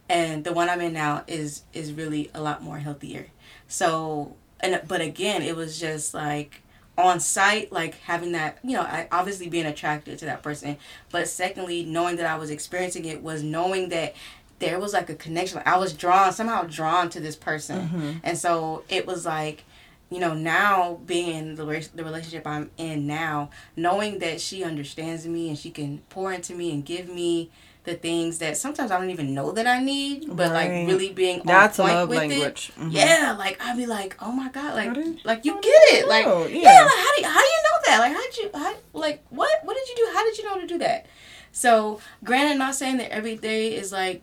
and 0.09 0.43
the 0.43 0.53
one 0.55 0.71
I'm 0.71 0.81
in 0.81 0.95
now 0.95 1.23
is 1.27 1.63
is 1.75 1.93
really 1.93 2.31
a 2.35 2.41
lot 2.41 2.63
more 2.63 2.79
healthier. 2.79 3.27
So, 3.69 4.35
and 4.61 4.81
but 4.89 5.01
again, 5.03 5.43
it 5.43 5.55
was 5.55 5.79
just 5.79 6.15
like 6.15 6.63
on 6.99 7.21
site, 7.21 7.71
like 7.73 7.95
having 8.01 8.33
that, 8.33 8.59
you 8.65 8.73
know, 8.75 8.83
I, 8.83 9.07
obviously 9.13 9.49
being 9.49 9.67
attracted 9.67 10.19
to 10.21 10.25
that 10.27 10.43
person, 10.43 10.77
but 11.11 11.29
secondly, 11.29 11.85
knowing 11.85 12.17
that 12.17 12.27
I 12.27 12.37
was 12.37 12.51
experiencing 12.51 13.05
it 13.05 13.23
was 13.23 13.43
knowing 13.43 13.91
that 13.91 14.15
there 14.59 14.79
was 14.81 14.95
like 14.95 15.11
a 15.11 15.15
connection. 15.15 15.57
Like 15.59 15.67
I 15.67 15.77
was 15.77 15.93
drawn 15.93 16.33
somehow 16.33 16.63
drawn 16.63 17.11
to 17.11 17.21
this 17.21 17.37
person, 17.37 17.89
Mhm. 17.89 18.21
and 18.25 18.39
so 18.39 18.85
it 18.89 19.07
was 19.07 19.27
like. 19.27 19.65
You 20.09 20.21
know, 20.21 20.35
now 20.35 21.01
being 21.05 21.35
in 21.35 21.55
the, 21.57 21.67
re- 21.67 21.85
the 21.93 22.05
relationship 22.05 22.47
I'm 22.47 22.71
in 22.79 23.09
now, 23.09 23.51
knowing 23.75 24.21
that 24.21 24.41
she 24.41 24.63
understands 24.63 25.27
me 25.27 25.49
and 25.49 25.59
she 25.59 25.69
can 25.73 25.99
pour 26.11 26.33
into 26.33 26.55
me 26.55 26.71
and 26.71 26.85
give 26.85 27.09
me 27.09 27.51
the 27.87 27.95
things 27.95 28.39
that 28.39 28.57
sometimes 28.59 28.91
I 28.91 28.99
don't 28.99 29.11
even 29.11 29.33
know 29.33 29.53
that 29.53 29.67
I 29.67 29.83
need, 29.83 30.27
but 30.37 30.53
like 30.53 30.69
really 30.69 31.11
being 31.13 31.41
That's 31.45 31.79
a 31.79 31.83
on 31.83 31.89
point 31.89 31.97
love 31.99 32.09
with 32.11 32.19
language. 32.19 32.73
it. 32.77 32.81
Mhm. 32.81 32.93
Yeah, 32.93 33.35
like 33.39 33.59
I'd 33.65 33.77
be 33.77 33.87
like, 33.87 34.17
oh 34.21 34.33
my 34.33 34.49
god, 34.51 34.75
like 34.75 34.93
did- 34.93 35.25
like 35.25 35.45
you 35.45 35.55
get 35.63 35.83
it, 35.95 36.09
like 36.09 36.27
yeah, 36.27 36.61
Yeah. 36.63 36.85
like 36.85 36.95
how 36.95 37.15
do 37.17 37.23
you, 37.23 37.29
how 37.29 37.41
do 37.41 37.47
you 37.47 37.63
know 37.67 37.79
that? 37.87 37.99
Like 38.01 38.13
how 38.13 38.23
did 38.23 38.37
you 38.39 38.51
how 38.55 38.75
like 38.93 39.25
what 39.31 39.51
what 39.65 39.77
did 39.77 39.89
you 39.89 39.97
do? 39.97 40.11
How 40.15 40.25
did 40.25 40.37
you 40.39 40.45
know 40.45 40.61
to 40.61 40.67
do 40.67 40.79
that? 40.79 41.07
So 41.53 42.01
granted, 42.23 42.59
not 42.59 42.75
saying 42.75 42.99
that 42.99 43.11
every 43.13 43.37
day 43.37 43.75
is 43.75 43.91
like 43.93 44.23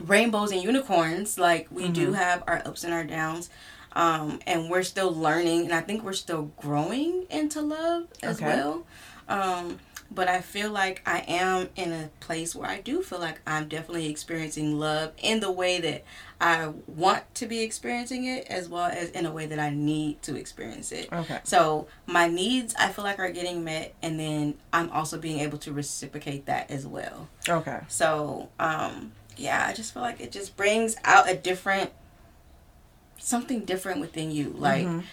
rainbows 0.00 0.52
and 0.52 0.62
unicorns. 0.62 1.38
Like 1.38 1.68
we 1.70 1.88
do 1.88 2.12
Mhm. 2.12 2.14
have 2.14 2.42
our 2.46 2.62
ups 2.64 2.84
and 2.84 2.92
our 2.94 3.04
downs. 3.04 3.50
Um, 3.94 4.38
and 4.46 4.70
we're 4.70 4.84
still 4.84 5.12
learning, 5.12 5.64
and 5.64 5.74
I 5.74 5.80
think 5.80 6.04
we're 6.04 6.12
still 6.12 6.52
growing 6.56 7.24
into 7.30 7.60
love 7.60 8.04
as 8.22 8.36
Okay. 8.36 8.46
well. 8.46 8.86
Um, 9.28 9.80
but 10.10 10.26
I 10.28 10.40
feel 10.40 10.70
like 10.70 11.02
I 11.06 11.18
am 11.28 11.68
in 11.76 11.92
a 11.92 12.10
place 12.20 12.54
where 12.54 12.68
I 12.68 12.80
do 12.80 13.02
feel 13.02 13.18
like 13.18 13.40
I'm 13.46 13.68
definitely 13.68 14.08
experiencing 14.08 14.78
love 14.78 15.12
in 15.18 15.40
the 15.40 15.50
way 15.50 15.80
that 15.80 16.04
I 16.40 16.72
want 16.86 17.34
to 17.36 17.46
be 17.46 17.60
experiencing 17.62 18.24
it, 18.24 18.46
as 18.46 18.68
well 18.68 18.86
as 18.86 19.10
in 19.10 19.26
a 19.26 19.32
way 19.32 19.46
that 19.46 19.58
I 19.58 19.70
need 19.70 20.22
to 20.22 20.36
experience 20.36 20.92
it. 20.92 21.12
Okay. 21.12 21.40
So 21.44 21.88
my 22.06 22.26
needs, 22.28 22.74
I 22.78 22.88
feel 22.88 23.04
like, 23.04 23.18
are 23.18 23.30
getting 23.30 23.64
met, 23.64 23.94
and 24.02 24.18
then 24.18 24.54
I'm 24.72 24.90
also 24.90 25.18
being 25.18 25.40
able 25.40 25.58
to 25.58 25.72
reciprocate 25.72 26.46
that 26.46 26.70
as 26.70 26.86
well. 26.86 27.28
Okay. 27.48 27.80
So, 27.88 28.48
um, 28.58 29.12
yeah, 29.36 29.66
I 29.68 29.72
just 29.74 29.92
feel 29.92 30.02
like 30.02 30.20
it 30.20 30.32
just 30.32 30.56
brings 30.56 30.96
out 31.04 31.30
a 31.30 31.34
different, 31.36 31.90
something 33.18 33.64
different 33.64 34.00
within 34.00 34.30
you, 34.30 34.50
like 34.56 34.86
Mhm. 34.86 35.04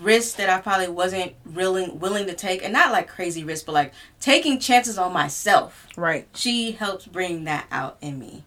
Risks 0.00 0.34
that 0.34 0.50
I 0.50 0.60
probably 0.60 0.88
wasn't 0.88 1.34
willing 1.44 1.98
willing 1.98 2.26
to 2.26 2.34
take, 2.34 2.62
and 2.62 2.72
not 2.72 2.92
like 2.92 3.08
crazy 3.08 3.44
risks, 3.44 3.64
but 3.64 3.72
like 3.72 3.92
taking 4.20 4.58
chances 4.58 4.98
on 4.98 5.12
myself. 5.12 5.86
Right. 5.96 6.28
She 6.34 6.72
helps 6.72 7.06
bring 7.06 7.44
that 7.44 7.66
out 7.70 7.96
in 8.00 8.18
me. 8.18 8.44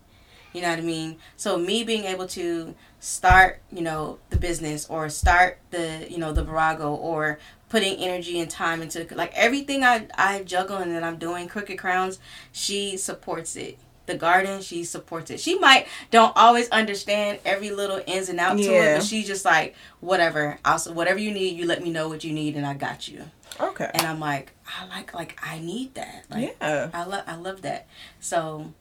You 0.54 0.62
know 0.62 0.70
what 0.70 0.80
I 0.80 0.84
mean? 0.84 1.18
So 1.36 1.58
me 1.58 1.84
being 1.84 2.06
able 2.06 2.28
to 2.30 2.74
start, 3.00 3.62
you 3.72 3.82
know, 3.82 4.18
the 4.30 4.38
business 4.38 4.88
or 4.90 5.08
start 5.10 5.60
the, 5.70 6.08
you 6.10 6.18
know, 6.18 6.32
the 6.34 6.44
Virago 6.44 6.96
or 6.96 7.38
putting 7.70 7.98
energy 7.98 8.40
and 8.40 8.50
time 8.50 8.82
into 8.82 9.06
like 9.14 9.32
everything 9.36 9.84
I 9.84 10.08
I 10.16 10.44
juggle 10.44 10.78
and 10.78 10.92
that 10.92 11.04
I'm 11.04 11.18
doing 11.18 11.48
Crooked 11.48 11.78
Crowns, 11.78 12.20
she 12.52 12.98
supports 12.98 13.56
it. 13.56 13.78
The 14.08 14.16
garden, 14.16 14.62
she 14.62 14.84
supports 14.86 15.30
it. 15.32 15.40
She 15.40 15.60
might 15.60 15.88
don't 16.12 16.32
always 16.36 16.70
understand 16.70 17.40
every 17.46 17.70
little 17.72 18.02
ins 18.08 18.30
and 18.30 18.40
out 18.40 18.58
to 18.58 18.64
it, 18.64 18.98
but 18.98 19.04
she's 19.04 19.28
just 19.28 19.46
like, 19.46 19.76
whatever. 20.00 20.60
Also, 20.66 20.94
whatever 20.94 21.20
you 21.20 21.32
need, 21.32 21.58
you 21.58 21.66
let 21.66 21.84
me 21.84 21.92
know 21.92 22.08
what 22.08 22.24
you 22.24 22.34
need, 22.34 22.56
and 22.56 22.66
I 22.66 22.74
got 22.74 23.08
you. 23.08 23.26
Okay. 23.60 23.90
And 23.94 24.04
I'm 24.04 24.20
like, 24.20 24.54
I 24.66 24.88
like, 24.88 25.14
like 25.14 25.38
I 25.44 25.60
need 25.60 25.94
that. 25.96 26.26
Like, 26.30 26.56
yeah. 26.62 26.90
I 26.94 27.04
love 27.04 27.24
I 27.28 27.36
love 27.36 27.62
that. 27.64 27.88
So 28.20 28.74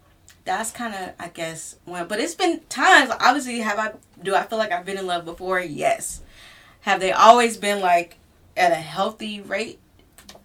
that's 0.44 0.70
kind 0.70 0.94
of 0.94 1.12
I 1.18 1.28
guess 1.28 1.76
one. 1.84 2.06
But 2.06 2.20
it's 2.20 2.34
been 2.34 2.60
times. 2.68 3.10
Obviously, 3.20 3.58
have 3.60 3.78
I 3.78 3.92
do 4.22 4.34
I 4.34 4.44
feel 4.44 4.58
like 4.58 4.72
I've 4.72 4.84
been 4.84 4.98
in 4.98 5.06
love 5.06 5.24
before? 5.24 5.60
Yes. 5.60 6.22
Have 6.82 7.00
they 7.00 7.12
always 7.12 7.56
been 7.56 7.80
like 7.80 8.16
at 8.56 8.72
a 8.72 8.76
healthy 8.76 9.40
rate? 9.40 9.80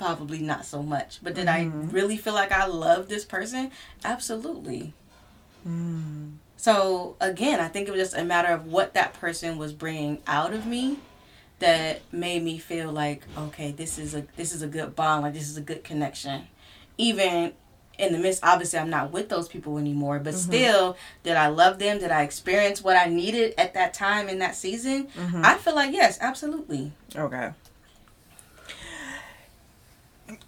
Probably 0.02 0.40
not 0.40 0.66
so 0.66 0.82
much. 0.82 1.20
But 1.22 1.36
did 1.36 1.48
I 1.48 1.66
Mhm. 1.66 1.94
really 1.94 2.18
feel 2.18 2.34
like 2.34 2.52
I 2.52 2.66
love 2.66 3.08
this 3.08 3.24
person? 3.24 3.70
Absolutely. 4.04 4.94
Mm. 5.68 6.38
So 6.58 7.16
again, 7.22 7.60
I 7.60 7.68
think 7.68 7.88
it 7.88 7.92
was 7.92 8.00
just 8.02 8.18
a 8.18 8.24
matter 8.24 8.48
of 8.48 8.66
what 8.66 8.96
that 8.96 9.14
person 9.14 9.60
was 9.60 9.74
bringing 9.74 10.18
out 10.26 10.54
of 10.54 10.66
me 10.66 10.98
that 11.60 12.02
made 12.12 12.42
me 12.42 12.58
feel 12.58 12.92
like 12.92 13.22
okay, 13.38 13.70
this 13.72 14.00
is 14.00 14.16
a 14.16 14.26
this 14.38 14.56
is 14.56 14.64
a 14.64 14.68
good 14.68 14.96
bond, 14.96 15.22
like 15.22 15.36
this 15.36 15.48
is 15.48 15.56
a 15.58 15.62
good 15.62 15.84
connection. 15.84 16.48
Even 16.98 17.54
in 18.00 18.12
the 18.12 18.18
midst, 18.18 18.44
obviously, 18.44 18.80
I'm 18.80 18.90
not 18.90 19.12
with 19.12 19.30
those 19.30 19.48
people 19.48 19.78
anymore, 19.78 20.18
but 20.18 20.34
Mhm. 20.34 20.38
still, 20.38 20.98
did 21.22 21.38
I 21.38 21.46
love 21.48 21.78
them? 21.78 22.00
Did 22.00 22.10
I 22.10 22.24
experience 22.24 22.82
what 22.84 22.98
I 22.98 23.06
needed 23.06 23.54
at 23.56 23.76
that 23.76 23.94
time 23.94 24.28
in 24.30 24.40
that 24.40 24.56
season? 24.56 25.10
Mhm. 25.16 25.46
I 25.46 25.58
feel 25.58 25.76
like 25.76 25.94
yes, 25.94 26.18
absolutely. 26.20 26.92
Okay. 27.16 27.52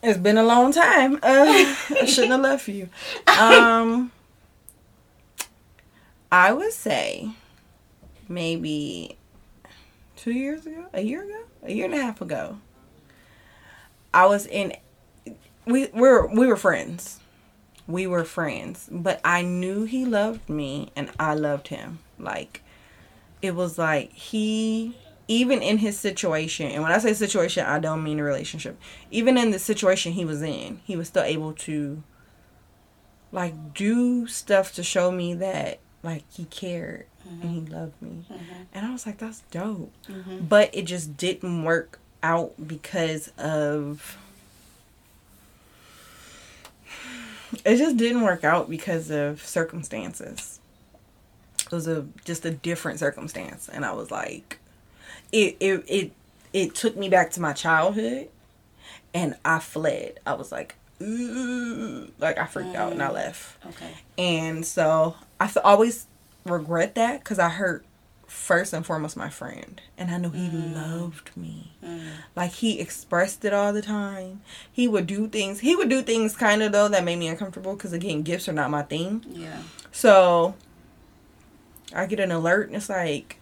It's 0.02 0.18
been 0.18 0.38
a 0.38 0.44
long 0.44 0.72
time. 0.72 1.16
Uh, 1.16 1.20
I 1.24 2.06
shouldn't 2.06 2.32
have 2.32 2.42
left 2.42 2.68
you. 2.68 2.90
Um, 3.40 4.12
I 6.32 6.52
would 6.52 6.74
say 6.74 7.32
maybe 8.28 9.18
two 10.16 10.32
years 10.32 10.66
ago, 10.66 10.86
a 10.94 11.02
year 11.02 11.24
ago, 11.24 11.44
a 11.64 11.72
year 11.72 11.86
and 11.86 11.94
a 11.94 12.02
half 12.02 12.22
ago. 12.22 12.60
I 14.14 14.26
was 14.26 14.46
in. 14.46 14.74
We 15.66 15.88
were 15.94 16.28
we 16.28 16.48
were 16.48 16.58
friends. 16.58 17.20
We 17.88 18.08
were 18.08 18.24
friends, 18.24 18.88
but 18.90 19.20
I 19.26 19.42
knew 19.42 19.84
he 19.84 20.06
loved 20.06 20.50
me 20.50 20.92
and 20.96 21.12
I 21.20 21.34
loved 21.34 21.68
him. 21.68 22.00
Like 22.18 22.62
it 23.42 23.56
was 23.56 23.78
like 23.78 24.14
he 24.14 24.96
even 25.28 25.62
in 25.62 25.78
his 25.78 25.98
situation, 26.00 26.70
and 26.72 26.84
when 26.84 26.92
I 26.92 26.98
say 26.98 27.14
situation, 27.14 27.66
I 27.66 27.80
don't 27.80 28.04
mean 28.04 28.20
a 28.20 28.24
relationship. 28.24 28.78
Even 29.12 29.38
in 29.38 29.52
the 29.52 29.60
situation 29.60 30.14
he 30.14 30.26
was 30.26 30.42
in, 30.42 30.82
he 30.84 30.96
was 30.96 31.08
still 31.08 31.24
able 31.24 31.54
to 31.54 32.04
like 33.32 33.74
do 33.74 34.28
stuff 34.28 34.74
to 34.76 34.84
show 34.84 35.12
me 35.12 35.34
that 35.36 35.80
like 36.04 36.24
he 36.32 36.46
cared 36.46 37.06
and 37.42 37.44
he 37.52 37.60
loved 37.74 38.00
me. 38.02 38.26
Mhm. 38.30 38.66
And 38.74 38.86
I 38.86 38.92
was 38.92 39.06
like, 39.06 39.18
that's 39.18 39.40
dope. 39.50 39.94
Mhm. 40.08 40.48
But 40.50 40.70
it 40.76 40.84
just 40.84 41.16
didn't 41.18 41.64
work 41.64 42.00
out 42.22 42.54
because 42.68 43.30
of 43.38 44.18
it 47.66 47.78
just 47.78 47.98
didn't 47.98 48.22
work 48.22 48.44
out 48.44 48.70
because 48.70 49.10
of 49.10 49.44
circumstances. 49.46 50.60
It 51.66 51.72
was 51.72 51.88
a 51.88 52.06
just 52.26 52.46
a 52.46 52.52
different 52.52 53.00
circumstance 53.00 53.70
and 53.70 53.86
I 53.86 53.94
was 53.94 54.12
like 54.12 54.60
it 55.34 55.58
it 55.60 55.84
it 55.88 56.12
it 56.54 56.76
took 56.76 56.96
me 56.96 57.10
back 57.10 57.32
to 57.32 57.42
my 57.42 57.52
childhood 57.52 58.30
and 59.14 59.36
I 59.44 59.60
fled. 59.60 60.20
I 60.26 60.34
was 60.34 60.52
like, 60.52 60.76
Ooh, 61.02 62.10
like 62.20 62.38
I 62.38 62.46
freaked 62.46 62.76
out 62.76 62.94
and 62.94 63.04
I 63.04 63.10
mm. 63.10 63.14
left. 63.14 63.66
Okay. 63.66 63.92
And 64.18 64.66
so 64.66 65.16
I 65.40 65.52
always 65.64 66.08
regret 66.46 66.96
that 66.96 67.20
because 67.20 67.40
I 67.40 67.50
hurt 67.50 67.84
first 68.28 68.74
and 68.74 68.86
foremost 68.86 69.18
my 69.18 69.30
friend. 69.30 69.82
And 69.98 70.12
I 70.12 70.18
know 70.18 70.30
he 70.30 70.48
mm. 70.48 70.74
loved 70.74 71.36
me. 71.36 71.74
Mm. 71.84 72.10
Like 72.36 72.52
he 72.52 72.80
expressed 72.80 73.44
it 73.44 73.54
all 73.54 73.74
the 73.74 73.82
time. 73.82 74.42
He 74.72 74.88
would 74.88 75.08
do 75.08 75.28
things. 75.28 75.60
He 75.60 75.76
would 75.76 75.90
do 75.90 76.02
things 76.02 76.36
kind 76.36 76.64
of 76.64 76.72
though 76.72 76.88
that 76.88 77.04
made 77.04 77.18
me 77.18 77.28
uncomfortable 77.28 77.76
because 77.76 77.92
again, 77.92 78.22
gifts 78.22 78.48
are 78.48 78.54
not 78.54 78.70
my 78.72 78.84
thing. 78.84 79.26
Yeah. 79.30 79.62
So 79.92 80.56
I 81.94 82.06
get 82.06 82.20
an 82.20 82.32
alert 82.32 82.68
and 82.68 82.76
it's 82.76 82.90
like, 82.90 83.38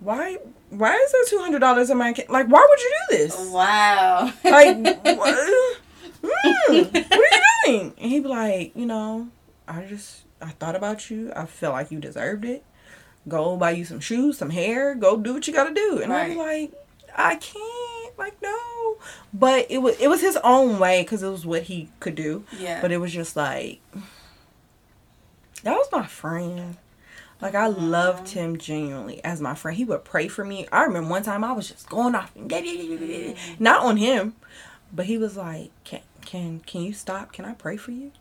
why? 0.00 0.38
Why 0.72 0.94
is 0.94 1.12
there 1.12 1.24
two 1.26 1.38
hundred 1.38 1.58
dollars 1.60 1.90
in 1.90 1.98
my 1.98 2.08
account? 2.10 2.30
Like, 2.30 2.46
why 2.48 2.66
would 2.68 2.80
you 2.80 2.92
do 3.10 3.16
this? 3.18 3.50
Wow. 3.50 4.32
Like, 4.44 4.76
what? 5.04 5.78
Mm, 6.22 6.28
what 6.30 6.70
are 6.70 6.74
you 6.74 6.84
doing? 7.66 7.94
And 8.00 8.10
he'd 8.10 8.22
be 8.22 8.28
like, 8.28 8.72
you 8.74 8.86
know, 8.86 9.28
I 9.68 9.82
just 9.84 10.22
I 10.40 10.48
thought 10.50 10.74
about 10.76 11.10
you. 11.10 11.32
I 11.36 11.46
felt 11.46 11.74
like 11.74 11.90
you 11.90 12.00
deserved 12.00 12.44
it. 12.44 12.64
Go 13.28 13.56
buy 13.56 13.72
you 13.72 13.84
some 13.84 14.00
shoes, 14.00 14.38
some 14.38 14.50
hair. 14.50 14.94
Go 14.94 15.16
do 15.16 15.34
what 15.34 15.46
you 15.46 15.52
got 15.52 15.68
to 15.68 15.74
do. 15.74 16.00
And 16.02 16.12
I'd 16.12 16.30
be 16.30 16.36
like, 16.36 16.72
I 17.16 17.36
can't. 17.36 18.18
Like, 18.18 18.40
no. 18.42 18.96
But 19.32 19.66
it 19.70 19.78
was 19.78 19.96
it 20.00 20.08
was 20.08 20.20
his 20.20 20.36
own 20.44 20.78
way 20.78 21.02
because 21.02 21.22
it 21.22 21.28
was 21.30 21.44
what 21.46 21.62
he 21.64 21.88
could 22.00 22.14
do. 22.14 22.44
yeah. 22.58 22.80
But 22.80 22.92
it 22.92 22.98
was 22.98 23.12
just 23.12 23.36
like 23.36 23.80
that 25.62 25.74
was 25.74 25.88
my 25.92 26.06
friend. 26.06 26.76
Like 27.42 27.56
I 27.56 27.66
loved 27.66 28.28
him 28.28 28.56
genuinely 28.56 29.22
as 29.24 29.40
my 29.40 29.56
friend. 29.56 29.76
He 29.76 29.84
would 29.84 30.04
pray 30.04 30.28
for 30.28 30.44
me. 30.44 30.68
I 30.70 30.84
remember 30.84 31.10
one 31.10 31.24
time 31.24 31.42
I 31.42 31.50
was 31.50 31.68
just 31.68 31.88
going 31.88 32.14
off, 32.14 32.30
not 33.58 33.82
on 33.82 33.96
him, 33.96 34.34
but 34.92 35.06
he 35.06 35.18
was 35.18 35.36
like, 35.36 35.72
"Can 35.82 36.02
can 36.24 36.60
can 36.60 36.82
you 36.82 36.92
stop? 36.92 37.32
Can 37.32 37.44
I 37.44 37.54
pray 37.54 37.76
for 37.76 37.90
you?" 37.90 38.12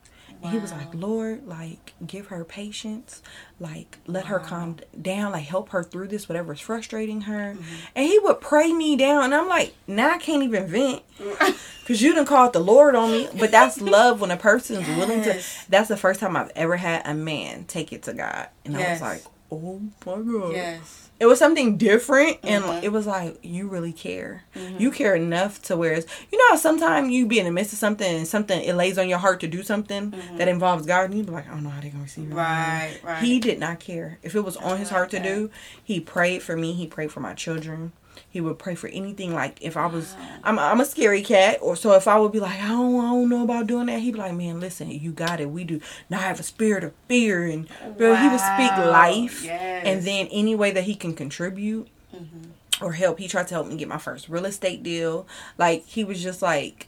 And 0.43 0.51
he 0.51 0.59
was 0.59 0.71
like, 0.71 0.93
"Lord, 0.93 1.47
like 1.47 1.93
give 2.05 2.27
her 2.27 2.43
patience, 2.43 3.21
like 3.59 3.99
let 4.07 4.25
her 4.25 4.39
calm 4.39 4.77
down, 4.99 5.33
like 5.33 5.45
help 5.45 5.69
her 5.69 5.83
through 5.83 6.07
this, 6.07 6.27
whatever 6.27 6.53
is 6.53 6.59
frustrating 6.59 7.21
her." 7.21 7.53
Mm-hmm. 7.53 7.75
And 7.95 8.07
he 8.07 8.19
would 8.19 8.41
pray 8.41 8.73
me 8.73 8.95
down, 8.95 9.25
and 9.25 9.35
I'm 9.35 9.47
like, 9.47 9.75
"Now 9.87 10.11
I 10.11 10.17
can't 10.17 10.43
even 10.43 10.67
vent." 10.67 11.03
Cause 11.85 12.01
you 12.01 12.13
done 12.15 12.25
called 12.25 12.53
the 12.53 12.59
Lord 12.59 12.95
on 12.95 13.11
me, 13.11 13.27
but 13.37 13.51
that's 13.51 13.81
love 13.81 14.21
when 14.21 14.31
a 14.31 14.37
person's 14.37 14.87
willing 14.87 15.23
to. 15.23 15.41
That's 15.69 15.89
the 15.89 15.97
first 15.97 16.19
time 16.19 16.35
I've 16.37 16.51
ever 16.55 16.77
had 16.77 17.05
a 17.05 17.13
man 17.13 17.65
take 17.65 17.91
it 17.91 18.03
to 18.03 18.13
God, 18.13 18.47
and 18.65 18.77
I 18.77 18.91
was 18.91 19.01
like, 19.01 19.23
"Oh 19.51 19.81
my 20.05 20.15
God!" 20.15 20.53
yes. 20.53 21.10
It 21.21 21.27
was 21.27 21.37
something 21.37 21.77
different, 21.77 22.39
and 22.43 22.63
Mhm. 22.63 22.81
it 22.81 22.91
was 22.91 23.05
like 23.05 23.37
you 23.43 23.67
really 23.67 23.93
care. 23.93 24.41
Mm-hmm. 24.55 24.81
You 24.81 24.89
care 24.89 25.13
enough 25.13 25.61
to 25.67 25.77
where 25.77 25.93
it's 25.93 26.07
you 26.31 26.37
know 26.49 26.55
sometimes 26.57 27.11
you 27.11 27.27
be 27.27 27.37
in 27.37 27.45
the 27.45 27.51
midst 27.51 27.73
of 27.73 27.77
something 27.79 28.15
and 28.15 28.27
something 28.27 28.59
it 28.59 28.73
lays 28.73 28.97
on 28.97 29.07
your 29.07 29.19
heart 29.19 29.39
to 29.41 29.47
do 29.47 29.61
something 29.61 30.13
that 30.37 30.47
involves 30.47 30.87
God, 30.87 31.05
and 31.11 31.13
you 31.19 31.23
be 31.23 31.31
like, 31.31 31.47
"I 31.47 31.51
don't 31.51 31.63
know 31.63 31.69
how 31.69 31.79
they're 31.79 31.91
gonna 31.91 32.03
receive 32.03 32.23
it." 32.25 32.29
Mm-hmm. 32.29 32.37
Right. 32.37 32.97
Right. 33.03 33.23
He 33.23 33.39
did 33.39 33.59
not 33.59 33.79
care. 33.79 34.17
If 34.23 34.33
it 34.33 34.41
was 34.41 34.57
on 34.57 34.79
his 34.79 34.87
like 34.87 34.97
heart 34.97 35.09
to 35.11 35.17
that. 35.17 35.23
do, 35.23 35.51
he 35.83 35.99
prayed 35.99 36.41
for 36.41 36.57
me. 36.57 36.73
He 36.73 36.87
prayed 36.87 37.11
for 37.11 37.19
my 37.19 37.33
children. 37.35 37.91
He 38.29 38.39
would 38.41 38.57
pray 38.59 38.75
for 38.75 38.87
anything. 38.87 39.33
Like 39.33 39.57
if 39.61 39.75
I 39.77 39.85
was, 39.87 40.15
I'm, 40.43 40.57
I'm 40.59 40.79
a 40.79 40.85
scary 40.85 41.21
cat, 41.21 41.59
or 41.61 41.75
so 41.75 41.93
if 41.93 42.07
I 42.07 42.17
would 42.19 42.31
be 42.31 42.39
like, 42.39 42.59
I 42.61 42.67
don't, 42.69 42.95
I 42.99 43.09
don't 43.09 43.29
know 43.29 43.43
about 43.43 43.67
doing 43.67 43.87
that. 43.87 43.99
He'd 43.99 44.13
be 44.13 44.19
like, 44.19 44.33
Man, 44.33 44.59
listen, 44.59 44.89
you 44.89 45.11
got 45.11 45.39
it. 45.39 45.49
We 45.49 45.63
do 45.63 45.81
not 46.09 46.21
have 46.21 46.39
a 46.39 46.43
spirit 46.43 46.83
of 46.83 46.93
fear, 47.07 47.43
and 47.45 47.67
bro, 47.97 48.15
he 48.15 48.27
would 48.29 48.39
speak 48.39 48.71
life, 48.77 49.43
Yes. 49.43 49.83
and 49.85 50.03
then 50.03 50.27
any 50.31 50.55
way 50.55 50.71
that 50.71 50.83
he 50.85 50.95
can 50.95 51.13
contribute 51.13 51.87
Mm-hmm. 52.15 52.83
or 52.83 52.91
help. 52.91 53.19
He 53.19 53.29
tried 53.29 53.47
to 53.47 53.53
help 53.53 53.67
me 53.67 53.77
get 53.77 53.87
my 53.87 53.97
first 53.97 54.27
real 54.27 54.45
estate 54.45 54.83
deal. 54.83 55.25
Like 55.57 55.85
he 55.85 56.03
was 56.03 56.21
just 56.21 56.41
like, 56.41 56.87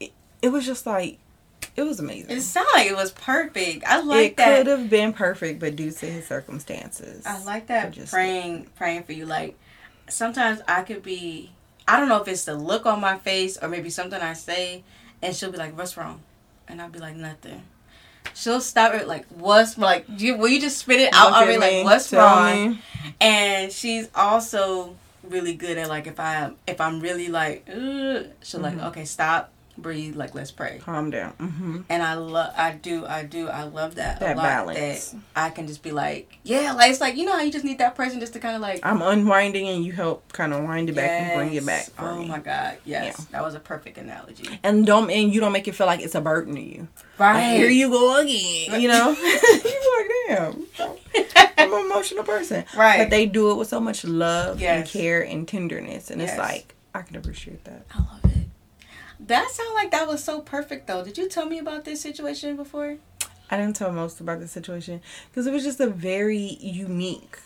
it, 0.00 0.10
it 0.42 0.48
was 0.48 0.66
just 0.66 0.84
like, 0.84 1.18
it 1.76 1.82
was 1.82 2.00
amazing. 2.00 2.36
It 2.36 2.40
sounded 2.40 2.72
like 2.74 2.88
it 2.90 2.96
was 2.96 3.12
perfect. 3.12 3.84
I 3.86 4.00
like 4.00 4.32
it 4.32 4.36
that. 4.38 4.56
could 4.58 4.66
have 4.66 4.90
been 4.90 5.12
perfect, 5.12 5.60
but 5.60 5.76
due 5.76 5.92
to 5.92 6.06
his 6.06 6.26
circumstances, 6.26 7.24
I 7.24 7.42
like 7.44 7.68
that 7.68 7.92
just- 7.92 8.12
praying 8.12 8.66
praying 8.76 9.04
for 9.04 9.12
you. 9.12 9.26
Like 9.26 9.56
sometimes 10.08 10.60
I 10.68 10.82
could 10.82 11.02
be 11.02 11.50
I 11.86 11.98
don't 11.98 12.08
know 12.08 12.20
if 12.22 12.28
it's 12.28 12.44
the 12.44 12.54
look 12.54 12.86
on 12.86 13.00
my 13.00 13.18
face 13.18 13.58
or 13.60 13.68
maybe 13.68 13.90
something 13.90 14.20
I 14.20 14.32
say 14.32 14.82
and 15.22 15.34
she'll 15.34 15.52
be 15.52 15.58
like, 15.58 15.76
What's 15.76 15.96
wrong? 15.96 16.20
And 16.68 16.80
I'll 16.80 16.88
be 16.90 16.98
like, 16.98 17.16
Nothing. 17.16 17.62
She'll 18.34 18.60
stop 18.60 18.94
it 18.94 19.06
like, 19.06 19.26
What's 19.28 19.76
like 19.78 20.06
you 20.16 20.36
will 20.36 20.48
you 20.48 20.60
just 20.60 20.78
spit 20.78 21.00
it 21.00 21.12
out 21.12 21.32
already 21.32 21.58
me, 21.58 21.82
like 21.82 21.84
what's 21.84 22.10
tell 22.10 22.20
wrong? 22.24 22.70
me. 22.72 22.78
And 23.20 23.70
she's 23.72 24.08
also 24.14 24.96
really 25.22 25.54
good 25.54 25.78
at 25.78 25.88
like 25.88 26.06
if 26.06 26.18
I 26.20 26.52
if 26.66 26.80
I'm 26.80 27.00
really 27.00 27.28
like 27.28 27.64
she'll 27.66 27.74
Mm-hmm. 27.76 28.62
like, 28.62 28.78
Okay, 28.88 29.04
stop, 29.04 29.50
breathe, 29.76 30.16
like 30.16 30.34
let's 30.34 30.50
pray. 30.50 30.80
Calm 30.84 31.10
down. 31.10 31.30
hmm 31.32 31.80
And 31.88 32.02
I 32.02 32.14
love, 32.14 32.52
I 32.56 32.72
do, 32.72 33.04
I 33.06 33.24
do, 33.24 33.48
I 33.48 33.64
love 33.64 33.96
that, 33.96 34.20
That 34.20 34.34
a 34.34 34.36
lot. 34.36 34.42
balance. 34.44 35.10
That 35.10 35.20
I 35.36 35.50
can 35.50 35.66
just 35.66 35.82
be 35.82 35.90
like, 35.92 36.38
yeah, 36.44 36.72
like 36.72 36.90
it's 36.90 37.00
like 37.00 37.16
you 37.16 37.24
know 37.26 37.32
how 37.32 37.40
you 37.42 37.52
just 37.52 37.64
need 37.64 37.78
that 37.78 37.94
person 37.94 38.20
just 38.20 38.32
to 38.34 38.38
kind 38.40 38.54
of 38.56 38.62
like 38.62 38.80
I'm 38.82 39.02
unwinding 39.02 39.68
and 39.68 39.84
you 39.84 39.92
help 39.92 40.32
kind 40.32 40.52
of 40.52 40.62
wind 40.64 40.88
it 40.88 40.94
back 40.94 41.10
and 41.10 41.38
bring 41.38 41.54
it 41.54 41.66
back 41.66 41.88
oh 41.98 42.20
me. 42.20 42.28
my 42.28 42.38
god, 42.38 42.78
yes, 42.84 43.16
Yeah. 43.18 43.24
that 43.32 43.42
was 43.42 43.54
a 43.54 43.60
perfect 43.60 43.98
analogy. 43.98 44.60
And 44.62 44.86
don't 44.86 45.10
and 45.10 45.32
you 45.34 45.40
don't 45.40 45.52
make 45.52 45.66
it 45.68 45.74
feel 45.74 45.86
like 45.86 46.00
it's 46.00 46.14
a 46.14 46.20
burden 46.20 46.54
to 46.54 46.60
you. 46.62 46.88
Right 47.18 47.34
Like, 47.34 47.56
here 47.58 47.68
you 47.70 47.90
go 47.90 48.20
again. 48.20 48.80
You 48.80 48.88
know? 48.88 49.10
you 49.20 50.28
like, 50.28 50.38
damn. 50.38 50.66
I'm 51.56 51.72
an 51.72 51.86
emotional 51.86 52.24
person. 52.24 52.64
Right. 52.76 52.98
But 52.98 53.10
they 53.10 53.26
do 53.26 53.50
it 53.52 53.54
with 53.56 53.68
so 53.68 53.78
much 53.80 54.04
love 54.04 54.60
and 54.62 54.86
care 54.86 55.22
and 55.24 55.46
tenderness. 55.46 56.10
And 56.10 56.20
it's 56.20 56.36
like, 56.36 56.74
I 56.94 57.02
can 57.02 57.16
appreciate 57.16 57.64
that. 57.64 57.86
I 57.94 57.98
love 57.98 58.24
it. 58.24 58.43
That 59.26 59.50
sounded 59.50 59.74
like 59.74 59.90
that 59.92 60.06
was 60.06 60.22
so 60.22 60.40
perfect 60.40 60.86
though. 60.86 61.02
Did 61.02 61.16
you 61.16 61.28
tell 61.28 61.46
me 61.46 61.58
about 61.58 61.84
this 61.84 62.00
situation 62.00 62.56
before? 62.56 62.98
I 63.50 63.56
didn't 63.56 63.76
tell 63.76 63.92
most 63.92 64.20
about 64.20 64.40
the 64.40 64.48
situation 64.48 65.00
because 65.30 65.46
it 65.46 65.52
was 65.52 65.64
just 65.64 65.80
a 65.80 65.86
very 65.86 66.58
unique. 66.60 67.38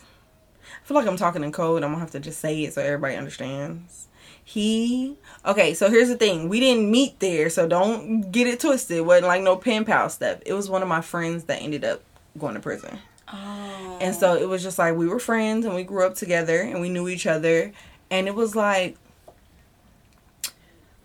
I 0.82 0.86
feel 0.86 0.96
like 0.96 1.06
I'm 1.06 1.16
talking 1.16 1.44
in 1.44 1.52
code. 1.52 1.82
I'm 1.82 1.90
gonna 1.90 2.00
have 2.00 2.10
to 2.12 2.20
just 2.20 2.40
say 2.40 2.64
it 2.64 2.74
so 2.74 2.82
everybody 2.82 3.14
understands. 3.14 4.08
He 4.44 5.16
okay. 5.44 5.74
So 5.74 5.90
here's 5.90 6.08
the 6.08 6.16
thing: 6.16 6.48
we 6.48 6.58
didn't 6.60 6.90
meet 6.90 7.20
there, 7.20 7.50
so 7.50 7.68
don't 7.68 8.30
get 8.32 8.46
it 8.46 8.60
twisted. 8.60 8.96
It 8.96 9.04
wasn't 9.04 9.28
like 9.28 9.42
no 9.42 9.56
pen 9.56 9.84
pal 9.84 10.08
stuff. 10.08 10.40
It 10.46 10.54
was 10.54 10.68
one 10.68 10.82
of 10.82 10.88
my 10.88 11.00
friends 11.00 11.44
that 11.44 11.62
ended 11.62 11.84
up 11.84 12.02
going 12.38 12.54
to 12.54 12.60
prison, 12.60 12.98
Oh, 13.32 13.98
and 14.00 14.14
so 14.14 14.32
oh. 14.32 14.36
it 14.36 14.48
was 14.48 14.62
just 14.62 14.78
like 14.78 14.96
we 14.96 15.06
were 15.06 15.18
friends 15.18 15.66
and 15.66 15.74
we 15.74 15.82
grew 15.84 16.06
up 16.06 16.14
together 16.14 16.60
and 16.60 16.80
we 16.80 16.88
knew 16.88 17.08
each 17.08 17.26
other, 17.26 17.72
and 18.10 18.26
it 18.26 18.34
was 18.34 18.56
like 18.56 18.96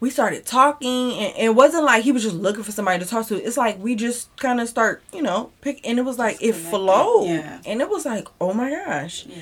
we 0.04 0.10
started 0.10 0.46
talking 0.46 1.14
and 1.14 1.34
it 1.38 1.56
wasn't 1.56 1.86
like 1.86 2.04
he 2.04 2.12
was 2.12 2.24
just 2.24 2.36
looking 2.36 2.62
for 2.62 2.74
somebody 2.74 3.02
to 3.02 3.10
talk 3.10 3.26
to 3.26 3.42
it's 3.42 3.56
like 3.56 3.80
we 3.82 3.96
just 3.96 4.36
kind 4.36 4.60
of 4.60 4.68
start 4.68 5.02
you 5.14 5.22
know 5.22 5.50
pick 5.62 5.80
and 5.88 5.98
it 5.98 6.02
was 6.02 6.20
like 6.20 6.36
it 6.36 6.52
connected, 6.52 6.70
flowed 6.70 7.28
yeah. 7.30 7.62
and 7.66 7.80
it 7.80 7.90
was 7.90 8.06
like 8.06 8.28
oh 8.42 8.54
my 8.54 8.70
gosh 8.70 9.26
yeah. 9.26 9.38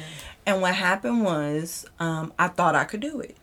and 0.45 0.61
what 0.61 0.75
happened 0.75 1.23
was 1.23 1.87
um 1.99 2.31
i 2.37 2.47
thought 2.47 2.75
i 2.75 2.83
could 2.83 2.99
do 2.99 3.19
it 3.19 3.35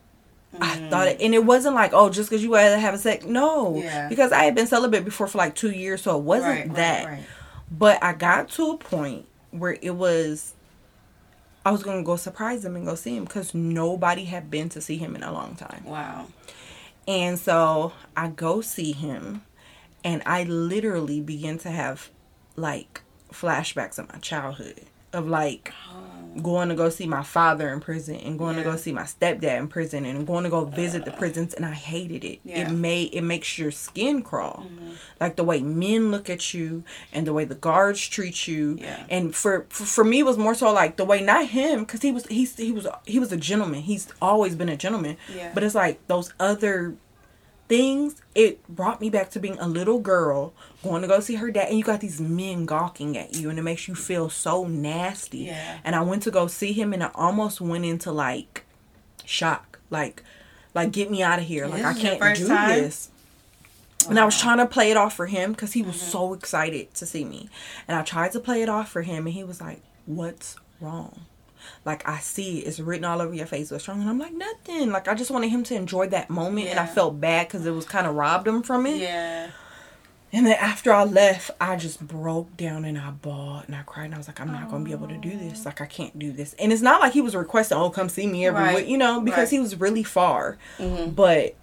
i 0.61 0.77
Mm. 0.77 0.89
thought 0.89 1.07
it 1.09 1.19
and 1.19 1.33
it 1.35 1.43
wasn't 1.43 1.75
like 1.75 1.91
oh 1.93 2.09
just 2.09 2.29
because 2.29 2.41
you 2.41 2.51
were 2.51 2.59
having 2.77 2.99
sex 3.01 3.25
no 3.25 3.75
Yeah. 3.75 4.07
because 4.07 4.31
i 4.31 4.45
had 4.45 4.55
been 4.55 4.67
celibate 4.67 5.03
before 5.03 5.27
for 5.27 5.39
like 5.39 5.55
two 5.55 5.71
years 5.71 6.01
so 6.03 6.17
it 6.17 6.23
wasn't 6.23 6.51
Right, 6.51 6.67
right, 6.67 6.75
that 6.77 7.05
right. 7.05 7.23
but 7.69 8.01
I 8.01 8.13
got 8.13 8.47
to 8.51 8.71
a 8.71 8.77
point 8.77 9.25
where 9.51 9.77
it 9.81 9.95
was 9.95 10.53
I 11.65 11.71
was 11.71 11.83
gonna 11.83 12.03
go 12.03 12.15
surprise 12.15 12.63
him 12.63 12.77
and 12.77 12.85
go 12.85 12.95
see 12.95 13.15
him 13.17 13.25
because 13.25 13.53
nobody 13.53 14.23
had 14.23 14.49
been 14.49 14.69
to 14.69 14.79
see 14.79 14.97
him 14.97 15.15
in 15.15 15.23
a 15.23 15.31
long 15.33 15.55
time. 15.55 15.83
Wow. 15.85 16.27
And 17.09 17.39
so 17.39 17.93
I 18.15 18.27
go 18.27 18.61
see 18.61 18.91
him 18.91 19.41
and 20.03 20.21
I 20.27 20.43
literally 20.43 21.21
begin 21.21 21.57
to 21.59 21.71
have 21.71 22.11
like 22.55 23.01
flashbacks 23.33 23.97
of 23.97 24.13
my 24.13 24.19
childhood 24.19 24.81
of 25.11 25.27
like 25.27 25.73
oh. 25.91 26.18
Going 26.41 26.69
to 26.69 26.75
go 26.75 26.89
see 26.89 27.07
my 27.07 27.23
father 27.23 27.69
in 27.73 27.79
prison 27.79 28.15
and 28.15 28.37
going 28.37 28.55
to 28.55 28.63
go 28.63 28.75
see 28.75 28.91
my 28.91 29.03
stepdad 29.03 29.57
in 29.57 29.67
prison 29.67 30.05
and 30.05 30.25
going 30.27 30.43
to 30.43 30.49
go 30.49 30.65
visit 30.65 31.05
the 31.05 31.11
prisons 31.11 31.53
and 31.53 31.65
I 31.65 31.73
hated 31.73 32.23
it. 32.23 32.39
Yeah. 32.43 32.67
It 32.67 32.71
made 32.71 33.13
it 33.13 33.21
makes 33.21 33.57
your 33.57 33.71
skin 33.71 34.21
crawl. 34.21 34.65
Mm-hmm. 34.67 34.91
Like 35.19 35.35
the 35.35 35.43
way 35.43 35.61
men 35.61 36.11
look 36.11 36.29
at 36.29 36.53
you 36.53 36.83
and 37.11 37.25
the 37.25 37.33
way 37.33 37.45
the 37.45 37.55
guards 37.55 38.05
treat 38.07 38.47
you. 38.47 38.77
Yeah. 38.79 39.03
And 39.09 39.35
for, 39.35 39.65
for 39.69 39.85
for 39.85 40.03
me 40.03 40.19
it 40.19 40.25
was 40.25 40.37
more 40.37 40.55
so 40.55 40.71
like 40.71 40.97
the 40.97 41.05
way 41.05 41.21
not 41.21 41.47
him 41.47 41.85
cuz 41.85 42.01
he 42.01 42.11
was 42.11 42.25
he's 42.27 42.55
he 42.57 42.71
was 42.71 42.87
he 43.05 43.19
was 43.19 43.31
a 43.31 43.37
gentleman. 43.37 43.81
He's 43.81 44.07
always 44.21 44.55
been 44.55 44.69
a 44.69 44.77
gentleman. 44.77 45.17
Yeah. 45.33 45.51
But 45.53 45.63
it's 45.63 45.75
like 45.75 46.05
those 46.07 46.33
other 46.39 46.95
things 47.69 48.21
it 48.35 48.67
brought 48.67 48.99
me 48.99 49.09
back 49.09 49.29
to 49.29 49.39
being 49.39 49.57
a 49.59 49.67
little 49.67 49.99
girl 49.99 50.53
going 50.83 51.01
to 51.03 51.07
go 51.07 51.19
see 51.21 51.35
her 51.35 51.49
dad 51.51 51.69
and 51.69 51.77
you 51.77 51.83
got 51.83 52.01
these 52.01 52.19
men 52.19 52.65
gawking 52.65 53.15
at 53.17 53.35
you 53.35 53.49
and 53.49 53.57
it 53.57 53.61
makes 53.61 53.87
you 53.87 53.93
feel 53.95 54.29
so 54.29 54.65
nasty 54.67 55.37
Yeah. 55.45 55.77
and 55.85 55.95
i 55.95 56.01
went 56.01 56.23
to 56.23 56.31
go 56.31 56.47
see 56.47 56.73
him 56.73 56.91
and 56.93 57.03
i 57.03 57.11
almost 57.15 57.61
went 57.61 57.85
into 57.85 58.11
like 58.11 58.65
shock 59.23 59.79
like 59.89 60.23
like 60.73 60.91
get 60.91 61.09
me 61.11 61.21
out 61.23 61.39
of 61.39 61.45
here 61.45 61.67
like 61.67 61.85
i 61.85 61.93
can't 61.93 62.19
do 62.35 62.47
time? 62.47 62.69
this 62.81 63.09
and 64.09 64.17
I 64.17 64.23
was 64.23 64.39
trying 64.39 64.59
to 64.59 64.65
play 64.65 64.91
it 64.91 64.97
off 64.97 65.13
for 65.13 65.25
him 65.27 65.51
because 65.51 65.73
he 65.73 65.81
was 65.81 65.95
Mm-hmm. 65.97 66.11
so 66.11 66.33
excited 66.33 66.93
to 66.95 67.05
see 67.05 67.25
me. 67.25 67.49
And 67.85 67.97
I 67.97 68.01
tried 68.01 68.31
to 68.31 68.39
play 68.39 68.61
it 68.61 68.69
off 68.69 68.89
for 68.89 69.01
him, 69.01 69.27
and 69.27 69.33
he 69.35 69.43
was 69.43 69.59
like, 69.59 69.81
What's 70.05 70.55
wrong? 70.79 71.25
Like 71.85 72.07
I 72.07 72.19
see 72.19 72.59
it's 72.59 72.79
written 72.79 73.05
all 73.05 73.21
over 73.21 73.33
your 73.33 73.45
face 73.45 73.71
what's 73.71 73.87
wrong, 73.87 74.01
and 74.01 74.09
I'm 74.09 74.19
like 74.19 74.33
nothing. 74.33 74.91
Like 74.91 75.07
I 75.07 75.13
just 75.15 75.31
wanted 75.31 75.49
him 75.49 75.63
to 75.65 75.75
enjoy 75.75 76.07
that 76.09 76.29
moment, 76.29 76.67
and 76.67 76.79
I 76.79 76.85
felt 76.85 77.19
bad 77.19 77.47
because 77.47 77.65
it 77.65 77.71
was 77.71 77.85
kind 77.85 78.07
of 78.07 78.15
robbed 78.15 78.47
him 78.47 78.61
from 78.63 78.85
it. 78.85 78.97
Yeah. 79.01 79.49
And 80.31 80.45
then 80.45 80.57
after 80.59 80.93
I 80.93 81.05
left, 81.05 81.49
I 81.59 81.75
just 81.75 82.05
broke 82.07 82.55
down 82.55 82.85
and 82.85 82.99
I 82.99 83.09
bawled 83.09 83.63
and 83.65 83.75
I 83.75 83.81
cried 83.81 84.05
and 84.05 84.13
I 84.13 84.17
was 84.19 84.27
like, 84.27 84.39
I'm 84.39 84.51
not 84.51 84.69
gonna 84.69 84.83
be 84.85 84.91
able 84.91 85.07
to 85.07 85.17
do 85.17 85.31
this. 85.35 85.65
Like 85.65 85.81
I 85.81 85.87
can't 85.87 86.19
do 86.19 86.31
this. 86.31 86.53
And 86.59 86.71
it's 86.71 86.83
not 86.83 87.01
like 87.01 87.13
he 87.13 87.21
was 87.21 87.35
requesting, 87.35 87.75
oh, 87.79 87.89
come 87.89 88.09
see 88.09 88.27
me 88.27 88.45
every 88.45 88.61
Right. 88.61 88.75
week, 88.75 88.87
you 88.87 88.99
know, 88.99 89.21
because 89.21 89.37
Right. 89.47 89.49
he 89.49 89.59
was 89.59 89.79
really 89.79 90.03
far. 90.03 90.59
Mhm. 90.77 91.15
But 91.15 91.55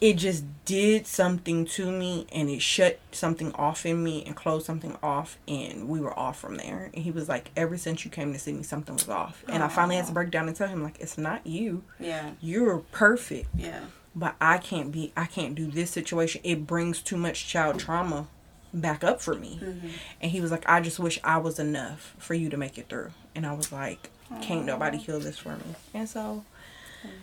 it 0.00 0.14
just 0.14 0.44
did 0.64 1.06
something 1.06 1.64
to 1.64 1.90
me 1.90 2.26
and 2.32 2.48
it 2.48 2.62
shut 2.62 3.00
something 3.10 3.52
off 3.54 3.84
in 3.84 4.02
me 4.04 4.22
and 4.24 4.36
closed 4.36 4.64
something 4.66 4.96
off 5.02 5.38
and 5.48 5.88
we 5.88 5.98
were 6.00 6.16
off 6.16 6.38
from 6.38 6.56
there. 6.56 6.90
And 6.94 7.02
he 7.02 7.10
was 7.10 7.28
like, 7.28 7.50
ever 7.56 7.76
since 7.76 8.04
you 8.04 8.10
came 8.10 8.32
to 8.32 8.38
see 8.38 8.52
me, 8.52 8.62
something 8.62 8.94
was 8.94 9.08
off. 9.08 9.42
And 9.48 9.62
I 9.62 9.68
finally 9.68 9.96
had 9.96 10.06
to 10.06 10.12
break 10.12 10.30
down 10.30 10.46
and 10.46 10.56
tell 10.56 10.68
him 10.68 10.82
like, 10.84 11.00
it's 11.00 11.18
not 11.18 11.46
you. 11.46 11.82
Yeah. 11.98 12.30
You're 12.40 12.78
perfect 12.92 13.48
Yeah. 13.56 13.80
but 14.14 14.36
I 14.40 14.58
can't 14.58 14.92
be 14.92 15.12
I 15.16 15.26
can't 15.26 15.54
do 15.54 15.66
this 15.66 15.90
situation. 15.90 16.42
It 16.44 16.66
brings 16.66 17.02
too 17.02 17.16
much 17.16 17.48
child 17.48 17.80
trauma 17.80 18.28
back 18.72 19.02
up 19.02 19.20
for 19.20 19.34
me. 19.34 19.58
Mm-hmm. 19.60 19.88
And 20.20 20.30
he 20.30 20.40
was 20.40 20.50
like, 20.52 20.68
I 20.68 20.80
just 20.80 20.98
wish 21.00 21.18
I 21.24 21.38
was 21.38 21.58
enough 21.58 22.14
for 22.18 22.34
you 22.34 22.50
to 22.50 22.56
make 22.56 22.78
it 22.78 22.88
through. 22.88 23.10
And 23.34 23.44
I 23.46 23.52
was 23.54 23.72
like, 23.72 24.10
can't 24.42 24.66
nobody 24.66 24.98
heal 24.98 25.18
this 25.18 25.38
for 25.38 25.56
me. 25.56 25.74
And 25.94 26.06
so 26.08 26.44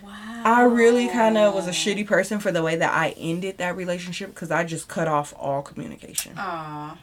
Wow. 0.02 0.42
I 0.44 0.62
really 0.62 1.08
kind 1.08 1.36
of 1.36 1.54
was 1.54 1.66
a 1.66 1.70
shitty 1.70 2.06
person 2.06 2.38
for 2.38 2.52
the 2.52 2.62
way 2.62 2.76
that 2.76 2.92
I 2.94 3.10
ended 3.16 3.58
that 3.58 3.76
relationship 3.76 4.30
because 4.34 4.50
I 4.50 4.64
just 4.64 4.88
cut 4.88 5.08
off 5.08 5.34
all 5.38 5.62
communication. 5.62 6.32
Aw. 6.36 6.98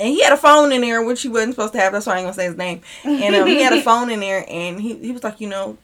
And 0.00 0.08
he 0.08 0.22
had 0.22 0.32
a 0.32 0.36
phone 0.36 0.72
in 0.72 0.80
there, 0.80 1.02
which 1.04 1.22
he 1.22 1.28
wasn't 1.28 1.54
supposed 1.54 1.72
to 1.74 1.78
have. 1.80 1.92
That's 1.92 2.06
why 2.06 2.14
I 2.14 2.18
ain't 2.18 2.24
gonna 2.24 2.34
say 2.34 2.46
his 2.46 2.56
name. 2.56 2.80
And 3.04 3.34
um, 3.36 3.46
he 3.46 3.62
had 3.62 3.72
a 3.72 3.80
phone 3.90 4.10
in 4.10 4.20
there, 4.20 4.44
and 4.48 4.80
he 4.80 4.94
he 4.98 5.12
was 5.12 5.22
like, 5.22 5.40
you 5.40 5.48
know, 5.48 5.78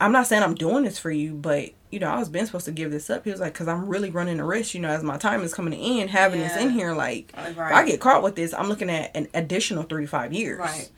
I'm 0.00 0.12
not 0.12 0.26
saying 0.26 0.42
I'm 0.42 0.54
doing 0.54 0.84
this 0.84 0.98
for 0.98 1.10
you, 1.10 1.34
but 1.34 1.70
you 1.90 1.98
know, 1.98 2.08
I 2.08 2.18
was 2.18 2.28
been 2.28 2.46
supposed 2.46 2.64
to 2.66 2.72
give 2.72 2.90
this 2.92 3.10
up. 3.10 3.24
He 3.24 3.30
was 3.30 3.40
like, 3.40 3.52
because 3.52 3.66
I'm 3.68 3.86
really 3.86 4.10
running 4.10 4.38
a 4.38 4.44
risk, 4.44 4.74
you 4.74 4.80
know, 4.80 4.88
as 4.90 5.02
my 5.02 5.16
time 5.18 5.42
is 5.42 5.52
coming 5.52 5.72
to 5.72 5.78
end, 5.78 6.10
having 6.10 6.38
this 6.40 6.56
in 6.56 6.70
here, 6.70 6.94
like, 6.94 7.32
Right. 7.36 7.48
if 7.50 7.58
I 7.58 7.84
get 7.84 8.00
caught 8.00 8.22
with 8.22 8.36
this, 8.36 8.54
I'm 8.54 8.68
looking 8.68 8.88
at 8.88 9.10
an 9.16 9.26
additional 9.34 9.82
three 9.82 10.04
to 10.04 10.08
five 10.08 10.32
years. 10.32 10.60
Right. 10.60 10.88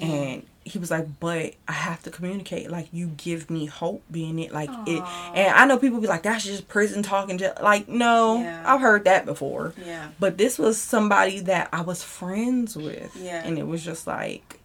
And 0.00 0.46
he 0.64 0.78
was 0.78 0.90
like, 0.90 1.06
but 1.18 1.54
I 1.66 1.72
have 1.72 2.02
to 2.04 2.10
communicate. 2.10 2.70
Like, 2.70 2.88
you 2.92 3.08
give 3.16 3.50
me 3.50 3.66
hope 3.66 4.02
being 4.10 4.38
it. 4.38 4.52
Like, 4.52 4.70
it. 4.86 5.02
And 5.34 5.54
I 5.54 5.64
know 5.66 5.78
people 5.78 6.00
be 6.00 6.06
like, 6.06 6.22
that's 6.22 6.44
just 6.44 6.68
prison 6.68 7.02
talking. 7.02 7.38
Just, 7.38 7.60
like, 7.60 7.88
no, 7.88 8.40
Yeah. 8.42 8.62
I've 8.66 8.80
heard 8.80 9.04
that 9.04 9.24
before. 9.26 9.72
Yeah. 9.84 10.08
But 10.20 10.38
this 10.38 10.58
was 10.58 10.78
somebody 10.78 11.40
that 11.40 11.68
I 11.72 11.80
was 11.80 12.02
friends 12.04 12.76
with. 12.76 13.16
Yeah. 13.16 13.42
And 13.44 13.58
it 13.58 13.66
was 13.66 13.84
just 13.84 14.06
like 14.06 14.58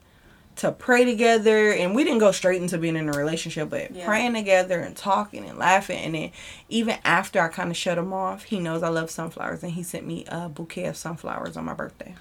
to 0.58 0.72
pray 0.72 1.04
together 1.04 1.72
and 1.74 1.94
we 1.94 2.04
didn't 2.06 2.20
go 2.20 2.32
straight 2.32 2.62
into 2.62 2.78
being 2.78 2.96
in 2.96 3.10
a 3.10 3.12
relationship, 3.12 3.70
but 3.70 3.92
Yeah. 3.94 4.06
praying 4.06 4.34
together 4.36 4.80
and 4.80 4.96
talking 4.96 5.44
and 5.44 5.58
laughing 5.58 5.98
and 6.00 6.16
then 6.16 6.32
even 6.70 6.98
after 7.04 7.42
I 7.42 7.50
kind 7.50 7.70
of 7.70 7.76
shut 7.76 7.98
him 7.98 8.14
off, 8.14 8.44
he 8.44 8.62
knows 8.62 8.82
I 8.82 8.88
love 8.88 9.12
sunflowers 9.12 9.64
and 9.64 9.74
he 9.74 9.84
sent 9.84 10.08
me 10.08 10.24
a 10.30 10.48
bouquet 10.48 10.86
of 10.86 10.96
sunflowers 10.96 11.58
on 11.58 11.66
my 11.66 11.74
birthday. 11.74 12.16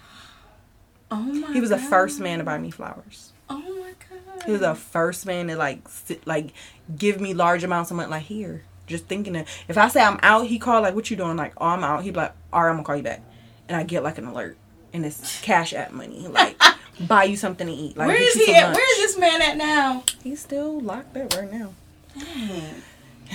Oh 1.15 1.21
my. 1.23 1.53
He 1.53 1.61
was 1.61 1.71
the 1.71 1.79
first 1.79 2.19
man 2.21 2.39
to 2.39 2.45
buy 2.45 2.59
me 2.59 2.71
flowers. 2.71 3.33
Oh 3.49 3.59
my 3.59 3.93
god. 4.09 4.43
He 4.45 4.51
was 4.53 4.61
the 4.61 4.75
first 4.75 5.27
man 5.27 5.47
to 5.49 5.57
like 5.57 5.89
sit, 5.89 6.27
like 6.27 6.53
give 6.97 7.21
me 7.21 7.35
large 7.35 7.63
amounts 7.63 7.91
of 7.91 7.97
money. 7.97 8.11
Like 8.11 8.23
here, 8.25 8.63
just 8.87 9.07
thinking 9.07 9.35
that 9.35 9.47
if 9.69 9.79
I 9.79 9.89
say 9.89 10.03
I'm 10.03 10.19
out, 10.23 10.47
he 10.47 10.59
called 10.59 10.83
like, 10.83 10.95
"What 10.95 11.11
you 11.11 11.17
doing?" 11.17 11.37
Like, 11.37 11.53
"Oh, 11.59 11.67
I'm 11.67 11.85
out." 11.85 12.03
He'd 12.03 12.15
be 12.15 12.21
like, 12.21 12.33
"All 12.53 12.63
right, 12.63 12.69
I'm 12.71 12.77
gonna 12.77 12.85
call 12.85 12.97
you 12.97 13.03
back," 13.03 13.23
and 13.69 13.77
I 13.77 13.85
get 13.85 14.03
like 14.03 14.19
an 14.19 14.25
alert, 14.27 14.57
and 14.93 15.07
it's 15.07 15.41
cash 15.43 15.73
app 15.73 15.93
money, 15.93 16.27
like 16.27 16.61
buy 17.07 17.25
you 17.25 17.37
something 17.37 17.67
to 17.67 17.73
eat. 17.73 17.97
Like, 17.97 18.09
Where 18.09 18.21
is 18.23 18.35
he 18.35 18.55
at? 18.55 18.65
lunch. 18.65 18.77
Where 18.77 18.93
is 18.93 18.99
this 19.15 19.19
man 19.19 19.41
at 19.43 19.57
now? 19.57 20.03
He's 20.23 20.41
still 20.41 20.81
locked 20.81 21.17
up 21.17 21.35
right 21.35 21.53
now. 21.53 21.75
Dang. 22.19 22.75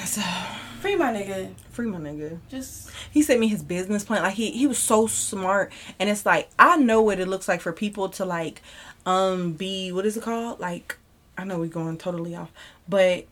Uh, 0.01 0.55
Free 0.79 0.95
my 0.95 1.12
nigga. 1.12 1.53
free 1.71 1.88
my 1.88 1.97
nigga. 1.97 2.39
Just 2.49 2.89
He 3.12 3.21
sent 3.21 3.39
me 3.39 3.47
his 3.49 3.62
business 3.63 4.03
plan. 4.05 4.23
Like 4.23 4.35
he 4.35 4.51
he 4.51 4.65
was 4.65 4.77
so 4.77 5.07
smart, 5.07 5.71
and 5.99 6.09
it's 6.09 6.25
like 6.25 6.49
I 6.57 6.77
know 6.77 7.01
what 7.01 7.19
it 7.19 7.27
looks 7.27 7.47
like 7.49 7.59
for 7.62 7.73
people 7.73 8.07
to 8.09 8.23
like 8.25 8.62
um 9.05 9.53
be 9.53 9.91
what 9.91 10.05
is 10.05 10.15
it 10.15 10.23
called? 10.23 10.59
Like 10.59 10.97
I 11.38 11.43
know 11.43 11.59
we're 11.59 11.67
going 11.67 11.97
totally 11.97 12.33
off, 12.35 12.51
but 12.88 13.25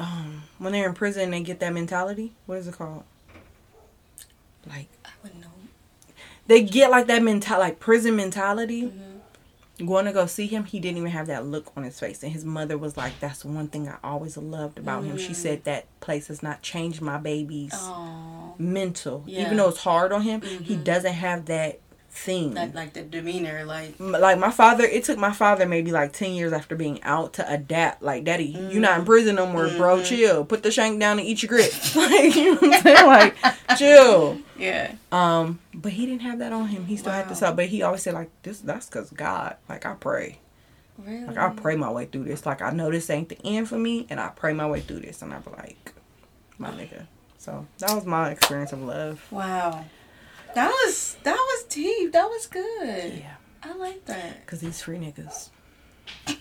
um 0.00 0.42
when 0.58 0.72
they're 0.72 0.88
in 0.88 0.94
prison, 0.94 1.30
they 1.30 1.40
get 1.42 1.60
that 1.60 1.72
mentality. 1.72 2.32
What 2.46 2.58
is 2.58 2.66
it 2.66 2.74
called? 2.74 3.04
Like 4.66 4.88
I 5.04 5.10
wouldn't 5.22 5.40
know. 5.40 5.48
they 6.48 6.62
get 6.62 6.90
like 6.90 7.06
that 7.06 7.22
mental 7.22 7.58
like 7.60 7.78
prison 7.78 8.16
mentality. 8.16 8.82
Mm-hmm. 8.84 9.07
Going 9.84 10.06
to 10.06 10.12
go 10.12 10.26
see 10.26 10.46
him, 10.48 10.64
he 10.64 10.80
didn't 10.80 10.98
even 10.98 11.10
have 11.12 11.28
that 11.28 11.46
look 11.46 11.70
on 11.76 11.84
his 11.84 12.00
face, 12.00 12.22
and 12.24 12.32
his 12.32 12.44
mother 12.44 12.76
was 12.76 12.96
like, 12.96 13.12
"That's 13.20 13.44
one 13.44 13.68
thing 13.68 13.88
I 13.88 13.96
always 14.02 14.36
loved 14.36 14.78
about 14.78 15.04
him." 15.04 15.16
She 15.16 15.32
Mm. 15.32 15.36
said 15.36 15.64
that 15.64 15.86
place 16.00 16.26
has 16.26 16.42
not 16.42 16.62
changed 16.62 17.00
my 17.00 17.16
baby's 17.16 17.72
Oh. 17.74 18.54
mental. 18.58 19.22
Yeah. 19.26 19.42
Even 19.42 19.56
though 19.56 19.68
it's 19.68 19.78
hard 19.78 20.12
on 20.12 20.22
him, 20.22 20.40
he 20.42 20.74
Mhm. 20.76 20.82
doesn't 20.84 21.12
have 21.12 21.44
that 21.46 21.78
thing. 22.10 22.54
Like 22.54 22.74
like 22.74 22.92
the 22.94 23.02
demeanor, 23.02 23.64
like 23.64 23.94
like 23.98 24.38
my 24.38 24.50
father, 24.50 24.84
it 24.84 25.04
took 25.04 25.18
my 25.18 25.32
father 25.32 25.66
maybe 25.66 25.92
like 25.92 26.12
ten 26.12 26.32
years 26.32 26.52
after 26.52 26.74
being 26.74 27.02
out 27.02 27.34
to 27.34 27.52
adapt. 27.52 28.02
Like, 28.02 28.24
Daddy, 28.24 28.44
you're 28.46 28.80
not 28.80 28.98
in 29.00 29.04
prison 29.06 29.36
no 29.36 29.46
more, 29.46 29.68
bro. 29.68 29.98
Mhm. 29.98 30.04
Chill. 30.06 30.44
Put 30.44 30.62
the 30.62 30.70
shank 30.70 30.98
down 30.98 31.18
and 31.18 31.26
eat 31.28 31.42
your 31.42 31.48
grits. 31.48 31.94
like, 31.96 32.34
you 32.34 32.54
know 32.54 32.60
what 32.60 32.74
I'm 32.74 32.82
saying? 32.82 33.06
Like, 33.06 33.36
chill. 33.78 34.38
yeah. 34.58 34.92
Um, 35.12 35.60
but 35.74 35.92
he 35.92 36.06
didn't 36.06 36.22
have 36.22 36.38
that 36.40 36.52
on 36.52 36.68
him. 36.68 36.86
He 36.86 36.96
still 36.96 37.12
had 37.12 37.28
this 37.28 37.40
Wow. 37.42 37.48
up, 37.50 37.56
but 37.56 37.66
he 37.66 37.82
always 37.82 38.02
said 38.02 38.14
like, 38.14 38.30
"This, 38.42 38.58
that's 38.60 38.88
cause 38.88 39.10
God. 39.10 39.56
Like, 39.68 39.86
I 39.86 39.94
pray. 39.94 40.40
Really? 40.98 41.26
Like, 41.26 41.38
I 41.38 41.50
pray 41.50 41.76
my 41.76 41.90
way 41.92 42.06
through 42.06 42.24
this. 42.24 42.44
Like, 42.44 42.60
I 42.60 42.70
know 42.70 42.90
this 42.90 43.08
ain't 43.10 43.28
the 43.28 43.38
end 43.44 43.68
for 43.68 43.78
me, 43.78 44.06
and 44.10 44.18
I 44.18 44.28
pray 44.28 44.52
my 44.52 44.66
way 44.68 44.80
through 44.80 45.00
this." 45.00 45.22
And 45.22 45.32
I'm 45.32 45.44
like, 45.56 45.92
"My 46.58 46.70
nigga." 46.70 47.06
So 47.38 47.66
that 47.78 47.94
was 47.94 48.04
my 48.04 48.30
experience 48.30 48.72
of 48.72 48.82
love. 48.82 49.24
Wow. 49.30 49.84
That 50.54 50.70
was 50.70 51.16
that 51.22 51.36
was 51.36 51.64
deep. 51.64 52.12
That 52.12 52.28
was 52.28 52.46
good. 52.46 53.18
Yeah, 53.18 53.34
I 53.62 53.74
like 53.74 54.04
that. 54.06 54.46
cause 54.46 54.60
these 54.60 54.80
free 54.82 54.98
niggas. 54.98 55.50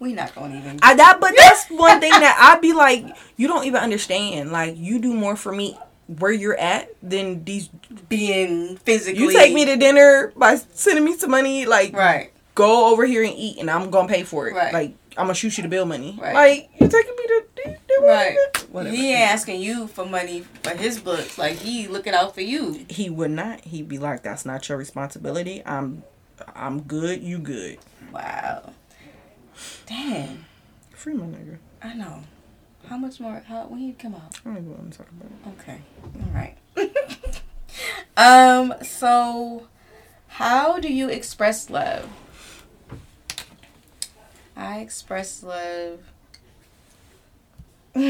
We 0.00 0.12
not 0.12 0.34
gonna 0.34 0.56
even. 0.56 0.78
I 0.82 0.94
that 0.94 1.18
but 1.20 1.32
that's 1.36 1.66
one 1.70 2.00
thing 2.00 2.10
that 2.10 2.36
I'd 2.40 2.60
be 2.60 2.72
like, 2.72 3.04
you 3.36 3.48
don't 3.48 3.66
even 3.66 3.80
understand. 3.80 4.52
Like 4.52 4.76
you 4.76 4.98
do 4.98 5.12
more 5.14 5.36
for 5.36 5.52
me 5.52 5.76
where 6.06 6.32
you're 6.32 6.58
at 6.58 6.90
than 7.02 7.44
these 7.44 7.68
being 8.08 8.76
physically. 8.78 9.20
you 9.20 9.32
take 9.32 9.52
me 9.52 9.64
to 9.66 9.76
dinner 9.76 10.32
by 10.36 10.56
sending 10.72 11.04
me 11.04 11.16
some 11.16 11.30
money, 11.30 11.66
like 11.66 11.92
right. 11.94 12.32
go 12.54 12.92
over 12.92 13.04
here 13.04 13.22
and 13.22 13.34
eat 13.34 13.58
and 13.58 13.70
I'm 13.70 13.90
gonna 13.90 14.08
pay 14.08 14.22
for 14.22 14.48
it. 14.48 14.54
Right. 14.54 14.72
Like 14.72 14.94
I'm 15.16 15.24
gonna 15.24 15.34
shoot 15.34 15.56
you 15.58 15.62
the 15.62 15.68
bill 15.68 15.84
money. 15.84 16.18
Right. 16.20 16.34
Like 16.34 16.70
you're 16.78 16.88
taking 16.88 17.16
me 17.16 17.26
to 17.26 17.44
Right. 18.00 18.36
Whatever. 18.70 18.94
He 18.94 19.12
ain't 19.12 19.30
asking 19.30 19.60
you 19.60 19.86
for 19.88 20.06
money 20.06 20.44
for 20.62 20.70
his 20.70 21.00
books. 21.00 21.36
Like 21.38 21.56
he 21.56 21.88
looking 21.88 22.14
out 22.14 22.34
for 22.34 22.40
you. 22.40 22.86
He 22.88 23.10
would 23.10 23.30
not. 23.30 23.64
He'd 23.64 23.88
be 23.88 23.98
like, 23.98 24.22
That's 24.22 24.46
not 24.46 24.68
your 24.68 24.78
responsibility. 24.78 25.62
I'm 25.66 26.02
I'm 26.54 26.82
good, 26.82 27.22
you 27.22 27.38
good. 27.38 27.78
Wow. 28.12 28.72
Damn. 29.86 30.44
Free 30.94 31.14
my 31.14 31.26
nigga. 31.26 31.58
I 31.82 31.94
know. 31.94 32.22
How 32.88 32.96
much 32.96 33.20
more? 33.20 33.42
How 33.46 33.66
when 33.66 33.80
he 33.80 33.92
come 33.92 34.14
out? 34.14 34.38
I 34.44 34.48
don't 34.48 34.58
even 34.58 34.70
want 34.70 34.92
to 34.92 34.98
talk 34.98 35.08
about 35.10 35.30
it. 35.30 35.60
Okay. 35.60 35.80
All 36.14 36.32
right. 36.34 37.42
um. 38.16 38.74
So, 38.82 39.68
how 40.28 40.78
do 40.78 40.92
you 40.92 41.08
express 41.08 41.68
love? 41.68 42.08
I 44.56 44.80
express 44.80 45.42
love. 45.42 46.00
I'll 47.96 48.02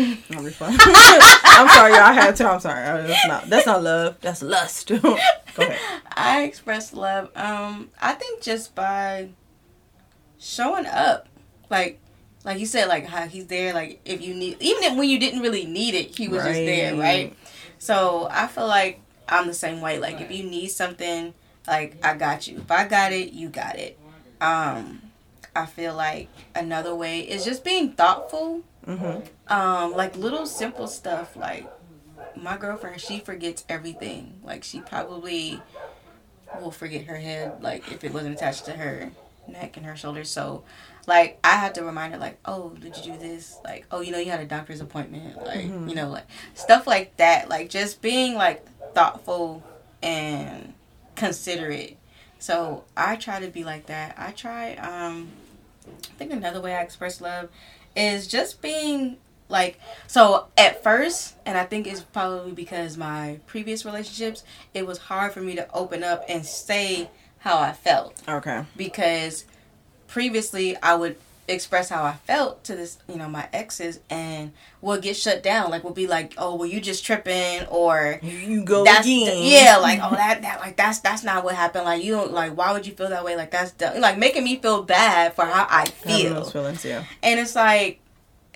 be 0.45 0.51
fine. 0.51 0.77
I'm 0.81 1.69
sorry, 1.69 1.93
y'all. 1.93 2.03
I 2.03 2.13
had 2.13 2.37
to. 2.37 2.49
I'm 2.49 2.61
sorry. 2.61 3.07
That's 3.07 3.27
not. 3.27 3.49
That's 3.49 3.67
not 3.67 3.83
love. 3.83 4.17
That's 4.21 4.43
lust. 4.43 4.89
Go 5.03 5.15
ahead. 5.57 5.79
I 6.17 6.43
express 6.43 6.93
love. 6.93 7.31
Um, 7.35 7.91
I 8.01 8.13
think 8.15 8.43
just 8.43 8.75
by 8.75 9.31
showing 10.39 10.87
up, 10.87 11.29
like, 11.71 11.99
like 12.45 12.59
you 12.59 12.67
said, 12.67 12.89
like 12.89 13.07
how 13.07 13.27
he's 13.27 13.47
there. 13.47 13.73
Like 13.73 14.01
if 14.05 14.21
you 14.21 14.35
need, 14.35 14.57
even 14.61 14.83
if, 14.85 14.97
when 14.97 15.09
you 15.09 15.19
didn't 15.19 15.41
really 15.41 15.67
need 15.67 15.95
it, 15.95 16.17
he 16.17 16.29
was 16.29 16.43
just 16.43 16.55
there, 16.55 16.93
Right. 16.93 17.01
right? 17.01 17.37
So 17.79 18.29
I 18.31 18.47
feel 18.47 18.67
like 18.67 19.01
I'm 19.29 19.47
the 19.47 19.55
same 19.55 19.81
way. 19.81 19.99
Like 19.99 20.21
if 20.21 20.31
you 20.31 20.45
need 20.45 20.69
something, 20.69 21.35
like 21.67 21.97
I 22.05 22.15
got 22.15 22.47
you. 22.47 22.59
If 22.59 22.71
I 22.71 22.87
got 22.87 23.13
it, 23.13 23.33
you 23.33 23.49
got 23.49 23.77
it. 23.77 23.99
Um, 24.41 25.03
I 25.57 25.67
feel 25.67 25.95
like 25.95 26.29
another 26.55 26.95
way 26.95 27.21
is 27.21 27.45
just 27.45 27.65
being 27.65 27.93
thoughtful. 27.93 28.63
Mm-hmm. 28.89 29.53
Um, 29.53 29.95
like 29.95 30.17
little 30.17 30.47
simple 30.47 30.87
stuff. 30.89 31.37
Like 31.37 31.69
my 32.35 32.57
girlfriend, 32.57 33.01
she 33.01 33.19
forgets 33.21 33.65
everything. 33.69 34.41
Like 34.43 34.65
she 34.65 34.81
probably 34.81 35.63
will 36.59 36.71
forget 36.71 37.05
her 37.05 37.17
head, 37.17 37.53
like 37.61 37.91
if 37.93 38.03
it 38.05 38.13
wasn't 38.13 38.35
attached 38.35 38.65
to 38.65 38.73
her 38.73 39.11
neck 39.47 39.77
and 39.77 39.85
her 39.87 39.95
shoulders. 39.97 40.31
So, 40.31 40.65
like 41.07 41.39
I 41.45 41.51
have 41.57 41.75
to 41.75 41.85
remind 41.85 42.15
her, 42.15 42.19
like, 42.19 42.39
oh, 42.45 42.71
did 42.71 42.97
you 42.97 43.13
do 43.13 43.19
this? 43.19 43.59
Like, 43.65 43.87
oh, 43.91 44.01
you 44.01 44.11
know, 44.13 44.19
you 44.19 44.31
had 44.31 44.41
a 44.41 44.47
doctor's 44.47 44.81
appointment. 44.81 45.45
Like, 45.45 45.67
Mhm. 45.67 45.89
you 45.89 45.95
know, 45.95 46.09
like 46.09 46.27
stuff 46.55 46.87
like 46.87 47.17
that. 47.19 47.49
Like 47.49 47.69
just 47.69 48.01
being 48.01 48.35
like 48.35 48.65
thoughtful 48.95 49.63
and 50.03 50.73
considerate. 51.15 51.97
So 52.39 52.85
I 52.97 53.17
try 53.17 53.41
to 53.41 53.49
be 53.49 53.65
like 53.65 53.87
that. 53.87 54.15
I 54.17 54.31
try 54.31 54.75
um 54.77 55.29
I 55.87 56.15
think 56.19 56.33
another 56.33 56.61
way 56.61 56.75
I 56.75 56.83
express 56.83 57.21
love 57.21 57.49
is 57.99 58.27
just 58.27 58.63
being 58.63 59.17
like 59.49 59.79
so 60.07 60.47
at 60.57 60.83
first 60.83 61.35
and 61.47 61.57
i 61.59 61.65
think 61.65 61.87
it's 61.87 62.01
probably 62.03 62.53
because 62.53 62.97
my 62.97 63.39
previous 63.47 63.85
relationships 63.85 64.45
it 64.75 64.87
was 64.87 64.99
hard 64.99 65.33
for 65.33 65.41
me 65.41 65.55
to 65.57 65.67
open 65.73 66.05
up 66.05 66.23
and 66.29 66.45
say 66.45 67.09
how 67.39 67.59
i 67.59 67.73
felt 67.73 68.23
Okay. 68.29 68.65
because 68.77 69.45
previously 70.07 70.77
i 70.83 70.95
would 70.95 71.17
express 71.49 71.89
how 71.89 72.05
i 72.05 72.13
felt 72.13 72.63
to 72.65 72.77
this 72.77 72.99
you 73.09 73.17
know 73.17 73.29
my 73.29 73.49
exes 73.53 74.01
and 74.11 74.53
we'll 74.83 75.01
get 75.01 75.17
shut 75.17 75.43
down 75.43 75.71
like 75.71 75.83
we'll 75.83 75.93
be 75.93 76.07
like 76.07 76.35
oh 76.39 76.55
well 76.55 76.67
you 76.67 76.81
just 76.81 77.05
tripping 77.05 77.67
or 77.69 78.21
You 78.23 78.65
go 78.65 78.85
that's 78.85 79.07
again. 79.07 79.39
yeah 79.43 79.77
like 79.79 79.99
oh 80.03 80.11
that 80.11 80.43
that 80.43 80.61
like 80.61 80.77
that's 80.77 81.01
that's 81.01 81.25
not 81.25 81.45
what 81.45 81.55
happened 81.55 81.85
like 81.87 82.05
you 82.05 82.13
don't 82.13 82.33
like 82.33 82.57
why 82.57 82.73
would 82.73 82.87
you 82.87 82.93
feel 82.93 83.09
that 83.09 83.25
way 83.25 83.35
like 83.37 83.51
that's 83.51 83.73
dumb. 83.73 84.01
like 84.01 84.19
making 84.19 84.45
me 84.45 84.57
feel 84.57 84.83
bad 84.83 85.35
for 85.35 85.45
how 85.47 85.67
i 85.71 85.87
feel 85.87 86.35
those 86.35 86.53
feelings, 86.53 86.85
yeah. 86.85 87.05
and 87.23 87.41
it's 87.41 87.55
like 87.57 88.01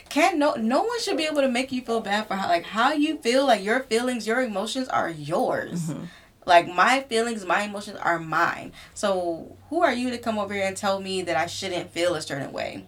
can't 0.09 0.37
no 0.37 0.55
no 0.57 0.83
one 0.83 1.01
should 1.01 1.17
be 1.17 1.25
able 1.25 1.41
to 1.41 1.49
make 1.49 1.73
you 1.73 1.81
feel 1.81 2.01
bad 2.01 2.27
for 2.27 2.35
how 2.35 2.47
like 2.49 2.65
how 2.65 2.93
you 2.93 3.17
feel 3.19 3.47
like 3.47 3.65
your 3.65 3.81
feelings 3.85 4.27
your 4.27 4.43
emotions 4.43 4.87
are 4.89 5.09
yours 5.09 5.89
Mhm. 5.89 6.07
Like 6.45 6.67
my 6.69 7.01
feelings 7.03 7.45
my 7.45 7.63
emotions 7.63 7.99
are 7.99 8.19
mine. 8.19 8.73
So 8.95 9.57
who 9.71 9.83
are 9.83 9.93
you 9.93 10.11
to 10.11 10.19
come 10.19 10.39
over 10.39 10.53
here 10.55 10.67
and 10.67 10.77
tell 10.77 11.01
me 11.01 11.23
that 11.23 11.37
i 11.37 11.47
shouldn't 11.47 11.91
feel 11.91 12.15
a 12.15 12.23
certain 12.23 12.53
way? 12.53 12.87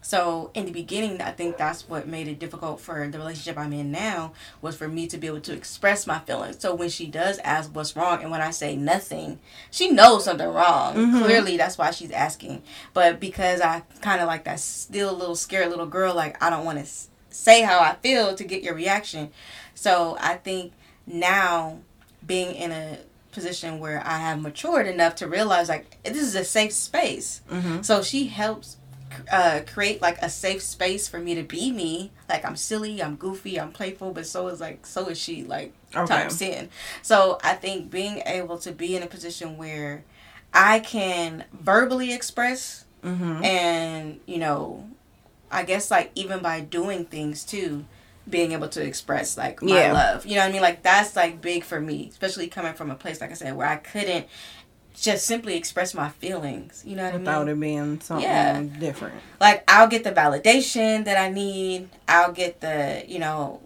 So 0.00 0.50
in 0.52 0.66
the 0.66 0.70
beginning 0.72 1.22
i 1.22 1.30
think 1.30 1.56
that's 1.56 1.88
what 1.88 2.06
made 2.06 2.28
it 2.28 2.38
difficult 2.38 2.78
for 2.78 3.08
the 3.08 3.16
relationship 3.18 3.56
i'm 3.56 3.72
in 3.72 3.90
now 3.90 4.32
was 4.60 4.76
for 4.76 4.86
me 4.86 5.06
to 5.06 5.16
be 5.16 5.26
able 5.28 5.40
to 5.40 5.54
express 5.54 6.06
my 6.06 6.18
feelings. 6.18 6.60
So 6.60 6.74
when 6.74 6.90
she 6.90 7.06
does 7.06 7.38
ask 7.38 7.74
what's 7.74 7.96
wrong 7.96 8.20
and 8.20 8.30
when 8.30 8.42
i 8.42 8.50
say 8.50 8.76
nothing 8.76 9.38
she 9.70 9.90
knows 9.90 10.24
something 10.24 10.46
wrong. 10.46 10.94
Mhm. 10.94 11.24
clearly 11.24 11.56
that's 11.56 11.78
why 11.78 11.90
she's 11.90 12.10
asking. 12.10 12.62
But 12.92 13.18
because 13.18 13.62
i 13.62 13.80
kind 14.02 14.20
of 14.20 14.26
like 14.26 14.44
that 14.44 14.60
still 14.60 15.14
little 15.14 15.36
scared 15.36 15.70
little 15.70 15.86
girl 15.86 16.14
like 16.14 16.42
i 16.42 16.50
don't 16.50 16.66
want 16.66 16.84
to 16.84 16.90
say 17.30 17.62
how 17.62 17.78
i 17.80 17.94
feel 18.02 18.34
to 18.34 18.44
get 18.44 18.62
your 18.62 18.74
reaction. 18.74 19.30
So 19.74 20.18
i 20.20 20.34
think 20.34 20.72
now 21.06 21.78
being 22.26 22.54
in 22.54 22.72
a 22.72 22.98
position 23.32 23.78
where 23.80 24.00
i 24.06 24.18
have 24.18 24.40
matured 24.40 24.86
enough 24.86 25.14
to 25.16 25.26
realize 25.26 25.68
like 25.68 25.98
this 26.04 26.18
is 26.22 26.34
a 26.34 26.44
safe 26.44 26.72
space 26.72 27.40
Mm-hmm. 27.50 27.82
so 27.82 28.02
she 28.02 28.26
helps 28.28 28.76
uh, 29.30 29.60
create 29.72 30.02
like 30.02 30.18
a 30.22 30.28
safe 30.28 30.60
space 30.60 31.06
for 31.06 31.20
me 31.20 31.36
to 31.36 31.44
be 31.44 31.70
me. 31.70 32.10
Like 32.28 32.44
I'm 32.44 32.56
silly, 32.56 33.00
I'm 33.00 33.14
goofy, 33.14 33.60
I'm 33.60 33.70
playful, 33.70 34.10
but 34.12 34.26
so 34.26 34.48
is 34.48 34.60
like 34.60 34.84
so 34.86 35.06
is 35.06 35.18
she 35.18 35.44
like 35.44 35.72
Okay. 35.94 36.06
times 36.06 36.36
ten. 36.40 36.68
So 37.02 37.38
I 37.44 37.54
think 37.54 37.90
being 37.92 38.22
able 38.26 38.58
to 38.58 38.72
be 38.72 38.96
in 38.96 39.04
a 39.04 39.06
position 39.06 39.56
where 39.56 40.02
I 40.52 40.80
can 40.80 41.44
verbally 41.52 42.12
express 42.12 42.86
Mm-hmm. 43.04 43.44
and 43.44 44.20
you 44.26 44.38
know, 44.38 44.88
I 45.48 45.62
guess 45.62 45.92
like 45.92 46.10
even 46.16 46.40
by 46.40 46.58
doing 46.60 47.04
things 47.04 47.44
too, 47.44 47.84
being 48.28 48.52
able 48.52 48.68
to 48.68 48.82
express 48.82 49.36
like 49.36 49.62
my 49.62 49.78
Yeah. 49.86 49.92
love. 49.92 50.24
You 50.26 50.36
know 50.36 50.42
what 50.42 50.48
I 50.48 50.52
mean? 50.52 50.62
Like 50.62 50.82
that's 50.82 51.14
like 51.16 51.40
big 51.40 51.64
for 51.64 51.80
me, 51.80 52.08
especially 52.10 52.48
coming 52.48 52.74
from 52.74 52.90
a 52.90 52.94
place 52.94 53.20
like 53.20 53.30
I 53.30 53.34
said 53.34 53.54
where 53.56 53.66
I 53.68 53.76
couldn't 53.76 54.26
just 54.94 55.26
simply 55.26 55.56
express 55.56 55.92
my 55.92 56.08
feelings. 56.08 56.82
You 56.86 56.94
know 56.96 57.02
what 57.04 57.08
I 57.14 57.16
mean? 57.18 57.20
Without 57.22 57.48
it 57.48 57.60
being 57.60 58.00
something 58.00 58.22
Yeah. 58.28 58.62
different. 58.78 59.14
like 59.40 59.64
I'll 59.68 59.88
get 59.88 60.04
the 60.04 60.12
validation 60.12 61.04
that 61.04 61.18
I 61.18 61.28
need. 61.30 61.90
I'll 62.08 62.32
get 62.32 62.60
the, 62.60 63.04
you 63.06 63.18
know, 63.18 63.60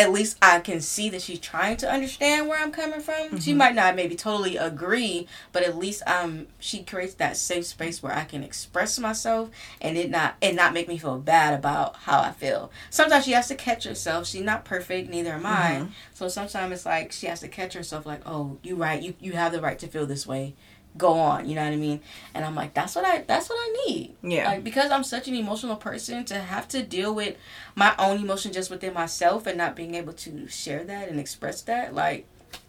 at 0.00 0.12
least 0.12 0.38
I 0.40 0.60
can 0.60 0.80
see 0.80 1.10
that 1.10 1.20
she's 1.20 1.38
trying 1.38 1.76
to 1.78 1.90
understand 1.90 2.48
where 2.48 2.58
I'm 2.60 2.72
coming 2.72 3.00
from. 3.00 3.38
She 3.38 3.52
Mhm. 3.52 3.56
might 3.58 3.74
not 3.74 3.94
maybe 3.94 4.14
totally 4.14 4.56
agree, 4.56 5.28
but 5.52 5.62
at 5.62 5.76
least 5.76 6.02
um 6.06 6.46
she 6.58 6.82
creates 6.82 7.14
that 7.14 7.36
safe 7.36 7.66
space 7.66 8.02
where 8.02 8.14
I 8.14 8.24
can 8.24 8.42
express 8.42 8.98
myself 8.98 9.50
and 9.80 9.98
it 9.98 10.08
not 10.10 10.36
and 10.40 10.56
not 10.56 10.72
make 10.72 10.88
me 10.88 10.96
feel 10.96 11.18
bad 11.18 11.52
about 11.52 11.96
how 12.04 12.20
I 12.20 12.32
feel. 12.32 12.70
Sometimes 12.88 13.24
she 13.26 13.32
has 13.32 13.48
to 13.48 13.54
catch 13.54 13.84
herself. 13.84 14.26
She's 14.26 14.42
not 14.42 14.64
perfect, 14.64 15.10
neither 15.10 15.32
am 15.34 15.44
I. 15.44 15.70
Mhm. 15.82 15.88
So 16.14 16.28
sometimes 16.28 16.72
it's 16.72 16.86
like 16.86 17.12
she 17.12 17.26
has 17.26 17.40
to 17.40 17.48
catch 17.48 17.74
herself 17.74 18.06
like, 18.06 18.22
"Oh, 18.26 18.56
you 18.62 18.76
right. 18.76 19.02
You 19.02 19.14
you 19.20 19.32
have 19.32 19.52
the 19.52 19.60
right 19.60 19.78
to 19.80 19.86
feel 19.86 20.06
this 20.06 20.26
way. 20.26 20.54
Go 20.98 21.14
on." 21.14 21.48
You 21.48 21.54
know 21.54 21.62
what 21.64 21.72
I 21.72 21.76
mean? 21.76 22.00
And 22.34 22.44
I'm 22.44 22.54
like, 22.54 22.74
"That's 22.74 22.94
what 22.96 23.04
I 23.04 23.18
that's 23.22 23.48
what 23.48 23.56
I 23.58 23.84
need." 23.86 24.14
Yeah. 24.22 24.48
Like 24.48 24.64
because 24.64 24.90
I'm 24.90 25.04
such 25.04 25.28
an 25.28 25.34
emotional 25.34 25.76
person 25.76 26.24
to 26.26 26.34
have 26.40 26.68
to 26.68 26.82
deal 26.82 27.14
with 27.14 27.36
my 27.74 27.94
own 27.98 28.18
emotion 28.18 28.52
just 28.52 28.70
within 28.70 28.92
myself 28.94 29.46
and 29.46 29.56
not 29.58 29.76
being 29.76 29.94
able 29.94 30.12
to 30.14 30.48
share 30.48 30.84
that 30.84 31.08
and 31.08 31.18
express 31.20 31.62
that, 31.62 31.94
like 31.94 32.26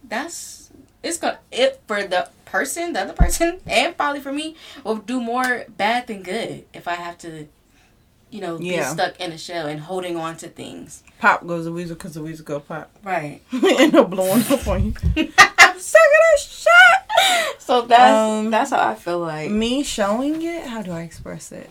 that's 0.07 0.69
it's 1.03 1.17
gonna 1.17 1.39
it 1.51 1.81
for 1.87 2.03
the 2.03 2.29
person, 2.45 2.93
the 2.93 3.01
other 3.01 3.13
person, 3.13 3.59
and 3.65 3.95
probably 3.97 4.19
for 4.21 4.31
me, 4.31 4.55
will 4.83 4.97
do 4.97 5.19
more 5.21 5.65
bad 5.77 6.07
than 6.07 6.21
good 6.21 6.65
if 6.73 6.87
I 6.87 6.93
have 6.95 7.17
to, 7.19 7.47
you 8.29 8.41
know, 8.41 8.59
Yeah. 8.59 8.89
be 8.89 8.99
stuck 8.99 9.19
in 9.19 9.31
a 9.31 9.37
shell 9.37 9.65
and 9.67 9.79
holding 9.79 10.15
on 10.15 10.37
to 10.37 10.47
things. 10.47 11.01
Pop 11.17 11.47
goes 11.47 11.65
the 11.65 11.71
weasel 11.71 11.95
because 11.95 12.13
the 12.13 12.21
weasel 12.21 12.45
go 12.45 12.59
pop. 12.59 12.91
Right. 13.03 13.41
End 13.79 13.95
up 13.95 14.09
blowing 14.11 14.43
up 14.51 14.67
on 14.67 14.83
you. 14.85 14.93
I'm 15.57 15.79
sick 15.79 16.01
of 16.01 16.21
this 16.33 16.43
shit. 16.67 17.00
So 17.59 17.83
that's 17.83 18.17
Um, 18.17 18.51
that's 18.51 18.71
how 18.71 18.85
I 18.89 18.95
feel 18.95 19.19
like. 19.19 19.49
Me 19.49 19.83
showing 19.83 20.41
it, 20.41 20.65
how 20.65 20.81
do 20.81 20.91
I 20.91 21.01
express 21.01 21.51
it? 21.51 21.69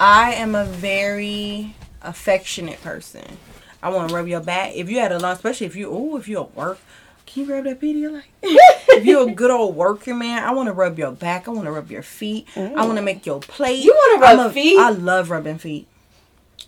I 0.00 0.34
am 0.34 0.54
a 0.54 0.64
very 0.64 1.74
affectionate 2.02 2.80
person. 2.82 3.24
I 3.82 3.90
want 3.90 4.08
to 4.08 4.14
rub 4.14 4.26
your 4.26 4.40
back. 4.40 4.74
If 4.74 4.88
you 4.88 4.98
had 5.00 5.12
a 5.12 5.18
long, 5.18 5.32
especially 5.32 5.66
if 5.66 5.76
you, 5.76 5.90
oh, 5.90 6.16
if 6.16 6.28
you're 6.28 6.44
at 6.44 6.54
work, 6.56 6.78
can 7.26 7.44
you 7.44 7.52
rub 7.54 7.64
that 7.64 7.80
Pedialyte? 7.80 8.22
if 8.42 9.04
you're 9.04 9.28
a 9.28 9.32
good 9.32 9.50
old 9.50 9.76
working 9.76 10.18
man, 10.18 10.42
I 10.42 10.52
want 10.52 10.68
to 10.68 10.72
rub 10.72 10.98
your 10.98 11.12
back. 11.12 11.46
I 11.48 11.50
want 11.50 11.64
to 11.66 11.72
rub 11.72 11.90
your 11.90 12.02
feet. 12.02 12.46
I 12.56 12.84
want 12.86 12.96
to 12.96 13.02
make 13.02 13.26
your 13.26 13.40
plate. 13.40 13.84
You 13.84 13.94
wanna 13.94 14.22
rub 14.22 14.38
I'm 14.40 14.46
a- 14.46 14.52
feet? 14.52 14.78
I 14.78 14.90
love 14.90 15.30
rubbing 15.30 15.58
feet. 15.58 15.88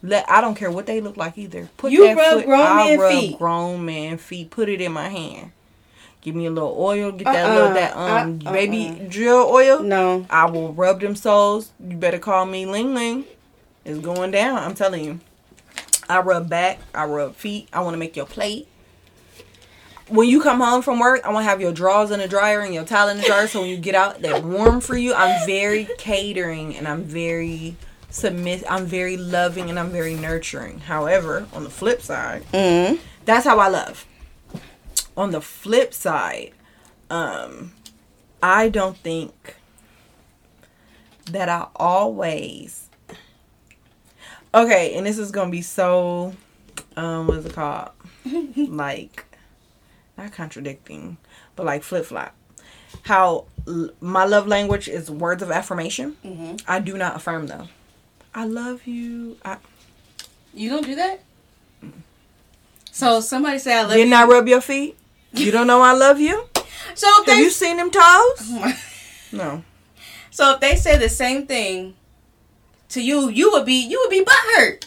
Let 0.03 0.29
I 0.31 0.41
don't 0.41 0.55
care 0.55 0.71
what 0.71 0.87
they 0.87 1.01
look 1.01 1.17
like 1.17 1.39
either. 1.39 1.69
Put 1.77 1.93
You 1.93 2.05
that 2.09 2.17
rub 2.17 2.35
foot, 2.39 2.47
grown 2.47 2.61
I 2.61 2.75
man 2.89 2.99
rub 2.99 3.13
feet? 3.13 3.39
grown 3.39 3.85
man 3.85 4.19
feet. 4.19 4.51
Put 4.51 4.69
it 4.69 4.81
in 4.81 4.93
my 4.93 5.09
hand. 5.09 5.53
Give 6.29 6.35
me 6.35 6.45
a 6.45 6.51
little 6.51 6.77
oil. 6.79 7.11
Get 7.11 7.25
that 7.25 7.47
Uh-uh. 7.47 7.55
little 7.55 7.73
that 7.73 7.97
um 7.97 8.41
Uh-uh. 8.45 8.53
baby 8.53 9.07
drill 9.09 9.49
oil. 9.51 9.81
No. 9.83 10.27
I 10.29 10.45
will 10.45 10.75
rub 10.75 11.01
them 11.01 11.17
soles. 11.17 11.73
You 11.81 11.97
better 11.97 12.19
call 12.19 12.45
me 12.45 12.67
Ling 12.67 12.95
Ling. 12.95 13.25
It's 13.87 13.99
going 14.01 14.31
down. 14.31 14.59
I'm 14.59 14.75
telling 14.75 15.03
you. 15.03 15.21
I 16.07 16.21
rub 16.21 16.51
back. 16.51 16.81
I 16.95 17.07
rub 17.07 17.35
feet. 17.35 17.69
I 17.73 17.81
want 17.81 17.95
to 17.95 17.99
make 17.99 18.15
your 18.15 18.27
plate. 18.27 18.69
When 20.09 20.29
you 20.29 20.43
come 20.43 20.61
home 20.61 20.83
from 20.83 20.99
work, 20.99 21.23
I 21.25 21.33
want 21.33 21.45
to 21.45 21.49
have 21.49 21.63
your 21.63 21.73
drawers 21.73 22.11
in 22.11 22.19
the 22.19 22.29
dryer 22.29 22.61
and 22.61 22.75
your 22.75 22.85
towel 22.85 23.09
in 23.09 23.17
the 23.17 23.23
dryer. 23.23 23.47
So 23.47 23.63
when 23.63 23.71
you 23.71 23.79
get 23.79 23.95
out, 23.95 24.21
they're 24.21 24.39
warm 24.41 24.83
for 24.83 24.99
you. 24.99 25.15
I'm 25.15 25.47
very 25.47 25.89
catering 25.97 26.77
and 26.77 26.87
I'm 26.87 27.05
very 27.05 27.75
submit. 28.11 28.65
I'm 28.69 28.85
very 28.85 29.17
loving 29.17 29.71
and 29.71 29.79
I'm 29.79 29.91
very 29.91 30.15
nurturing. 30.15 30.81
However, 30.81 31.47
on 31.55 31.65
the 31.65 31.71
flip 31.71 32.03
side, 32.03 32.45
Mm. 32.53 32.99
that's 33.25 33.47
how 33.47 33.59
I 33.59 33.69
love. 33.69 34.05
On 35.19 35.33
the 35.33 35.41
flip 35.41 35.93
side, 35.93 36.53
um, 37.11 37.73
I 38.43 38.69
don't 38.69 38.97
think 38.97 39.57
that 41.31 41.49
I 41.49 41.67
always 41.77 42.89
okay, 44.55 44.95
and 44.95 45.05
this 45.07 45.19
is 45.19 45.31
gonna 45.31 45.51
be 45.51 45.61
so 45.61 46.35
um, 46.97 47.27
what's 47.27 47.45
it 47.47 47.53
called? 47.53 47.91
like 48.57 49.25
not 50.17 50.33
contradicting, 50.33 51.17
but 51.57 51.67
like 51.67 51.83
flip 51.83 52.05
flop. 52.07 52.35
How 53.03 53.45
l- 53.67 53.91
my 54.01 54.25
love 54.25 54.47
language 54.47 54.89
is 54.89 55.11
words 55.11 55.43
of 55.43 55.51
affirmation. 55.51 56.13
hmm 56.23 56.57
I 56.67 56.79
do 56.79 56.97
not 56.97 57.17
affirm 57.17 57.47
though. 57.49 57.69
I 58.35 58.45
love 58.45 58.87
you. 58.87 59.37
I, 59.45 59.57
You 60.55 60.71
don't 60.71 60.85
do 60.87 60.95
that. 60.95 61.21
So 62.93 63.21
somebody 63.21 63.59
say 63.59 63.75
I 63.77 63.83
love 63.83 63.93
didn't 63.93 64.11
you. 64.11 64.17
I 64.17 64.25
rub 64.25 64.47
your 64.49 64.61
feet? 64.61 64.97
You 65.33 65.51
don't 65.51 65.67
know 65.67 65.81
I 65.83 65.93
love 65.93 66.21
you? 66.21 66.45
so 66.95 67.07
if 67.23 67.27
Have 67.29 67.39
you 67.39 67.51
seen 67.51 67.77
them 67.77 67.91
toes? 67.91 68.53
No. 69.33 69.63
so 70.31 70.55
if 70.55 70.61
they 70.61 70.75
say 70.77 70.97
the 70.97 71.09
same 71.11 71.47
thing 71.47 71.95
to 72.89 73.03
you, 73.03 73.29
you 73.29 73.53
would 73.53 73.67
be 73.67 73.75
you 73.87 74.01
would 74.03 74.11
be 74.11 74.25
butthurt. 74.25 74.87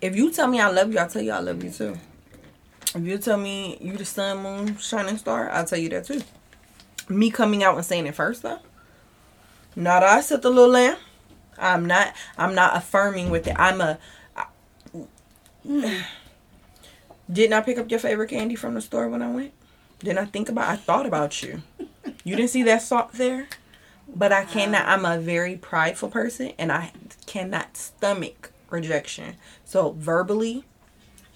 If 0.00 0.16
you 0.16 0.30
tell 0.32 0.46
me 0.46 0.60
I 0.60 0.70
love 0.70 0.90
you, 0.92 0.98
I'll 0.98 1.08
tell 1.10 1.20
you 1.20 1.32
I 1.32 1.40
love 1.40 1.62
you 1.62 1.70
too. 1.70 1.98
If 2.94 3.02
you 3.04 3.18
tell 3.18 3.36
me 3.36 3.76
you 3.82 3.98
the 3.98 4.04
sun, 4.06 4.38
moon, 4.42 4.78
shining 4.78 5.18
star, 5.18 5.50
I'll 5.50 5.66
tell 5.66 5.78
you 5.78 5.90
that 5.90 6.06
too. 6.06 6.22
Me 7.10 7.30
coming 7.30 7.62
out 7.62 7.76
and 7.76 7.84
saying 7.84 8.06
it 8.06 8.14
first 8.14 8.42
though. 8.42 8.60
Not 9.76 10.02
I 10.02 10.22
set 10.22 10.40
the 10.40 10.48
little 10.50 10.70
lamb. 10.70 10.96
I'm 11.58 11.84
not 11.84 12.14
I'm 12.38 12.54
not 12.54 12.76
affirming 12.78 13.28
with 13.28 13.46
it. 13.46 13.56
I'm 13.58 13.82
a 13.82 13.98
I- 14.34 14.46
Didn't 17.30 17.52
I 17.52 17.60
pick 17.60 17.78
up 17.78 17.90
your 17.90 18.00
favorite 18.00 18.28
candy 18.30 18.54
from 18.54 18.74
the 18.74 18.80
store 18.80 19.08
when 19.08 19.22
I 19.22 19.30
went? 19.30 19.52
Didn't 20.00 20.18
I 20.18 20.24
think 20.24 20.48
about 20.48 20.68
I 20.68 20.76
thought 20.76 21.06
about 21.06 21.42
you. 21.42 21.62
You 22.24 22.36
didn't 22.36 22.50
see 22.50 22.62
that 22.64 22.82
salt 22.82 23.12
there? 23.12 23.48
But 24.14 24.32
I 24.32 24.44
cannot 24.44 24.86
I'm 24.86 25.04
a 25.04 25.18
very 25.18 25.56
prideful 25.56 26.08
person 26.08 26.52
and 26.58 26.72
I 26.72 26.92
cannot 27.26 27.76
stomach 27.76 28.52
rejection. 28.70 29.34
So 29.64 29.92
verbally, 29.92 30.64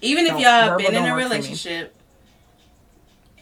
Even 0.01 0.25
if 0.25 0.39
y'all 0.39 0.69
verbal 0.69 0.77
been 0.77 0.95
in 0.95 1.05
a 1.05 1.13
work 1.13 1.23
for 1.23 1.29
me. 1.29 1.35
relationship 1.35 1.95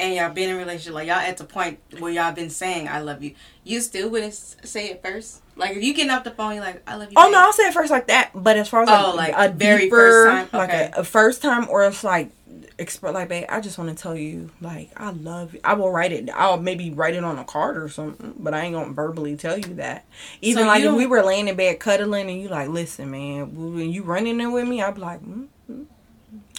and 0.02 0.16
y'all 0.16 0.34
been 0.34 0.49
in 0.49 0.56
a 0.56 0.58
relationship, 0.58 0.93
like 0.93 1.08
y'all 1.08 1.18
at 1.18 1.38
the 1.38 1.43
point 1.45 1.80
where 1.99 2.12
y'all 2.12 2.34
been 2.34 2.49
saying 2.49 2.88
"I 2.88 2.99
love 2.99 3.24
you," 3.24 3.36
you 3.64 3.80
still 3.80 4.10
wouldn't 4.10 4.34
say 4.34 4.89
it 4.89 5.02
first. 5.02 5.41
Like 5.56 5.78
if 5.78 5.84
you 5.84 5.93
getting 5.93 6.12
off 6.12 6.24
the 6.24 6.32
phone, 6.32 6.56
you're 6.56 6.64
like 6.64 6.82
"I 6.88 6.95
love 6.95 7.12
you." 7.12 7.16
Oh 7.18 7.26
babe." 7.26 7.34
no, 7.34 7.39
I'll 7.39 7.54
say 7.54 7.64
it 7.64 7.74
first 7.74 7.91
like 7.91 8.08
that. 8.08 8.32
But 8.34 8.58
as 8.58 8.68
far 8.68 8.84
as 8.84 8.89
like, 8.89 9.06
Oh, 9.06 9.16
like 9.16 9.34
a 9.38 9.54
very 9.54 9.84
deeper, 9.84 9.95
first 9.95 10.52
time? 10.52 10.60
like 10.60 10.74
a, 10.74 10.91
a 10.97 11.04
first 11.04 11.41
time, 11.41 11.70
or 11.70 11.86
it's 11.86 12.04
like 12.04 12.32
express 12.78 13.14
like, 13.14 13.30
babe, 13.30 13.45
I 13.47 13.62
just 13.62 13.78
want 13.78 13.95
to 13.95 14.02
tell 14.02 14.16
you, 14.16 14.49
like, 14.60 14.89
I 14.97 15.12
love 15.12 15.54
you. 15.54 15.60
I 15.64 15.74
will 15.76 15.91
write 15.91 16.12
it. 16.12 16.30
I'll 16.34 16.60
maybe 16.60 16.89
write 16.89 17.14
it 17.14 17.24
on 17.24 17.38
a 17.38 17.43
card 17.43 17.78
or 17.78 17.88
something, 17.88 18.34
but 18.39 18.54
I 18.54 18.62
ain't 18.62 18.74
gonna 18.74 18.93
verbally 18.93 19.36
tell 19.36 19.58
you 19.58 19.76
that. 19.76 20.06
Even 20.41 20.64
So 20.64 20.68
like 20.68 20.84
if 20.84 20.93
we 20.93 21.06
were 21.06 21.22
laying 21.22 21.47
in 21.47 21.56
bed 21.56 21.80
cuddling, 21.80 22.30
and 22.30 22.41
you 22.41 22.49
like, 22.49 22.70
listen, 22.70 23.12
man, 23.12 23.56
when 23.56 23.91
you 23.91 24.04
running 24.04 24.38
there 24.38 24.49
with 24.49 24.68
me, 24.68 24.82
I'd 24.82 24.95
be 24.95 25.02
like, 25.02 25.22
mm, 25.22 25.47
mm. 25.70 25.86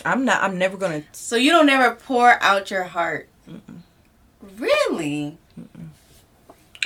I'm 0.04 0.24
not. 0.24 0.42
I'm 0.42 0.58
never 0.58 0.76
gonna. 0.76 1.02
So 1.12 1.36
you 1.36 1.50
don't 1.50 1.66
never 1.66 1.94
pour 1.94 2.42
out 2.42 2.70
your 2.70 2.84
heart. 2.84 3.28
Really? 4.58 5.38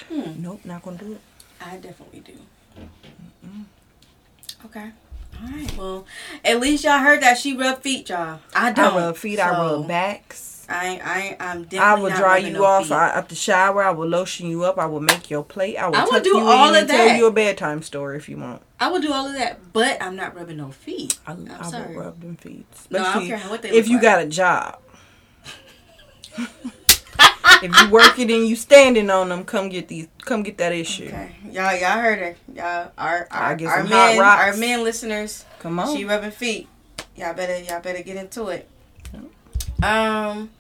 Hmm. 0.09 0.42
Nope, 0.42 0.61
not 0.64 0.82
gonna 0.82 0.98
do 0.98 1.12
it. 1.12 1.20
I 1.61 1.76
definitely 1.76 2.20
do. 2.20 2.32
Okay. 4.64 4.90
All 5.42 5.48
right. 5.50 5.76
Well, 5.76 6.07
at 6.44 6.61
least 6.61 6.84
y'all 6.84 6.98
heard 6.98 7.22
that 7.22 7.38
she 7.38 7.57
rub 7.57 7.82
feet, 7.82 8.09
y'all. 8.09 8.40
I 8.54 8.72
don't. 8.72 8.94
I 8.94 9.07
rub 9.07 9.16
feet. 9.16 9.38
I 9.38 9.50
rub 9.50 9.86
backs. 9.86 10.66
I 10.68 11.00
I 11.04 11.36
I'm 11.38 11.62
definitely. 11.64 11.78
I 11.78 11.94
will 11.94 12.11
dry 12.11 12.38
you 12.38 12.52
no 12.52 12.64
off 12.64 12.90
at 12.90 13.28
the 13.28 13.34
shower. 13.34 13.82
I 13.84 13.90
will 13.90 14.09
lotion 14.09 14.48
you 14.48 14.64
up. 14.64 14.78
I 14.78 14.86
will 14.86 15.00
make 15.00 15.30
your 15.30 15.44
plate. 15.44 15.76
I 15.76 15.88
will, 15.88 15.96
I 15.96 16.04
will 16.04 16.20
do 16.20 16.38
all 16.40 16.70
of 16.70 16.76
and 16.76 16.88
tell 16.88 17.16
you 17.16 17.26
a 17.26 17.30
bedtime 17.30 17.82
story 17.82 18.16
if 18.16 18.28
you 18.28 18.38
want. 18.38 18.62
I 18.80 18.88
will 18.88 19.00
do 19.00 19.12
all 19.12 19.26
of 19.26 19.34
that, 19.34 19.72
but 19.72 20.02
I'm 20.02 20.16
not 20.16 20.34
rubbing 20.34 20.57
no 20.57 20.70
feet. 20.70 21.18
I, 21.26 21.32
I'm 21.32 21.48
I 21.61 21.70
sorry. 21.70 21.94
will 21.94 22.02
rub 22.04 22.20
them 22.20 22.36
feet. 22.36 22.66
No, 22.90 23.04
I 23.04 23.14
don't 23.14 23.26
care 23.26 23.38
what 23.40 23.62
they 23.62 23.70
if 23.70 23.88
you 23.88 23.96
like. 23.96 24.02
got 24.02 24.22
a 24.22 24.26
job. 24.26 24.80
if 27.62 27.80
you 27.80 27.91
working 27.91 28.30
and 28.30 28.47
you 28.47 28.57
standing 28.57 29.11
on 29.11 29.28
them, 29.28 29.45
come 29.45 29.68
get 29.68 29.89
these. 29.89 30.09
Come 30.24 30.43
get 30.43 30.59
that 30.59 30.72
issue. 30.72 31.07
Okay, 31.07 31.37
y'all, 31.51 31.76
y'all 31.76 32.01
heard 32.01 32.18
her. 32.18 32.37
Y'all, 32.55 32.93
our 32.99 33.28
our, 33.30 33.59
our 33.66 33.84
men, 33.84 34.20
our 34.20 34.57
men 34.57 34.84
listeners. 34.84 35.45
Come 35.61 35.78
on. 35.78 35.97
She 35.97 36.05
rubbing 36.05 36.30
feet. 36.30 36.68
Y'all 37.16 37.34
better, 37.34 37.62
y'all 37.62 37.80
better 37.80 38.03
get 38.03 38.16
into 38.16 38.49
it. 38.49 38.68
Um, 39.82 40.51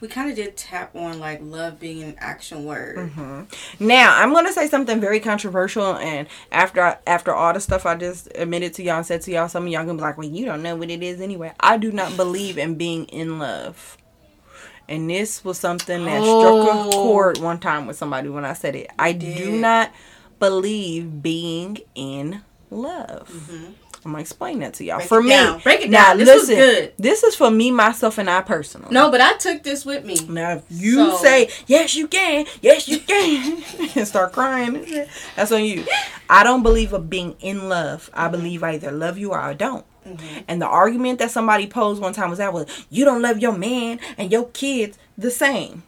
we 0.00 0.08
kind 0.08 0.30
of 0.30 0.36
did 0.36 0.56
tap 0.56 0.94
on 0.94 1.18
like 1.18 1.40
love 1.42 1.80
being 1.80 2.02
an 2.02 2.14
action 2.18 2.64
word. 2.64 2.96
Mm-hmm. 2.96 3.86
Now 3.86 4.16
I'm 4.16 4.32
gonna 4.32 4.52
say 4.52 4.68
something 4.68 5.00
very 5.00 5.20
controversial, 5.20 5.96
and 5.96 6.28
after 6.52 6.82
I, 6.82 6.96
after 7.06 7.34
all 7.34 7.52
the 7.52 7.60
stuff 7.60 7.86
I 7.86 7.96
just 7.96 8.28
admitted 8.34 8.74
to 8.74 8.82
y'all 8.82 8.98
and 8.98 9.06
said 9.06 9.22
to 9.22 9.32
y'all, 9.32 9.48
some 9.48 9.66
of 9.66 9.72
y'all 9.72 9.84
gonna 9.84 9.98
be 9.98 10.02
like, 10.02 10.18
"Well, 10.18 10.28
you 10.28 10.44
don't 10.44 10.62
know 10.62 10.76
what 10.76 10.90
it 10.90 11.02
is 11.02 11.20
anyway." 11.20 11.52
I 11.60 11.78
do 11.78 11.90
not 11.90 12.16
believe 12.16 12.58
in 12.58 12.76
being 12.76 13.06
in 13.06 13.38
love, 13.38 13.98
and 14.88 15.08
this 15.08 15.44
was 15.44 15.58
something 15.58 16.04
that 16.04 16.22
struck 16.22 16.66
a 16.68 16.70
Oh. 16.70 16.90
chord 16.90 17.38
one 17.38 17.58
time 17.58 17.86
with 17.86 17.96
somebody 17.96 18.28
when 18.28 18.44
I 18.44 18.54
said 18.54 18.74
it. 18.74 18.90
I 18.98 19.12
do 19.12 19.50
not 19.52 19.92
believe 20.38 21.22
being 21.22 21.78
in 21.94 22.42
love. 22.70 23.28
Mm-hmm. 23.28 23.72
I'm 24.04 24.12
gonna 24.12 24.20
explain 24.20 24.60
that 24.60 24.74
to 24.74 24.84
y'all. 24.84 24.98
Break 24.98 25.08
for 25.08 25.22
me, 25.22 25.30
down. 25.30 25.60
Break 25.60 25.80
it 25.82 25.90
now 25.90 26.08
down. 26.08 26.18
This 26.18 26.28
listen, 26.28 26.54
good. 26.56 26.92
this 26.98 27.22
is 27.24 27.34
for 27.34 27.50
me, 27.50 27.70
myself, 27.70 28.16
and 28.18 28.30
I 28.30 28.42
personally. 28.42 28.88
No, 28.92 29.10
but 29.10 29.20
I 29.20 29.36
took 29.36 29.64
this 29.64 29.84
with 29.84 30.04
me. 30.04 30.16
Now, 30.28 30.52
if 30.52 30.64
you 30.70 31.10
So- 31.10 31.16
say, 31.18 31.50
yes, 31.66 31.94
you 31.96 32.06
can, 32.06 32.46
yes, 32.62 32.88
you 32.88 33.00
can, 33.00 33.62
and 33.96 34.06
start 34.06 34.32
crying, 34.32 34.86
that's 35.34 35.50
on 35.52 35.64
you. 35.64 35.84
I 36.30 36.44
don't 36.44 36.62
believe 36.62 36.92
of 36.92 37.10
being 37.10 37.36
in 37.40 37.68
love. 37.68 38.08
I 38.14 38.22
mm-hmm. 38.24 38.32
believe 38.32 38.62
I 38.62 38.74
either 38.74 38.92
love 38.92 39.18
you 39.18 39.32
or 39.32 39.40
I 39.40 39.52
don't. 39.52 39.84
Mm-hmm. 40.16 40.40
And 40.48 40.62
the 40.62 40.66
argument 40.66 41.18
that 41.18 41.30
somebody 41.30 41.66
posed 41.66 42.00
one 42.00 42.12
time 42.12 42.30
was 42.30 42.38
that 42.38 42.52
was, 42.52 42.86
you 42.90 43.04
don't 43.04 43.22
love 43.22 43.38
your 43.38 43.56
man 43.56 44.00
and 44.16 44.32
your 44.32 44.48
kids 44.48 44.98
the 45.16 45.30
same. 45.30 45.82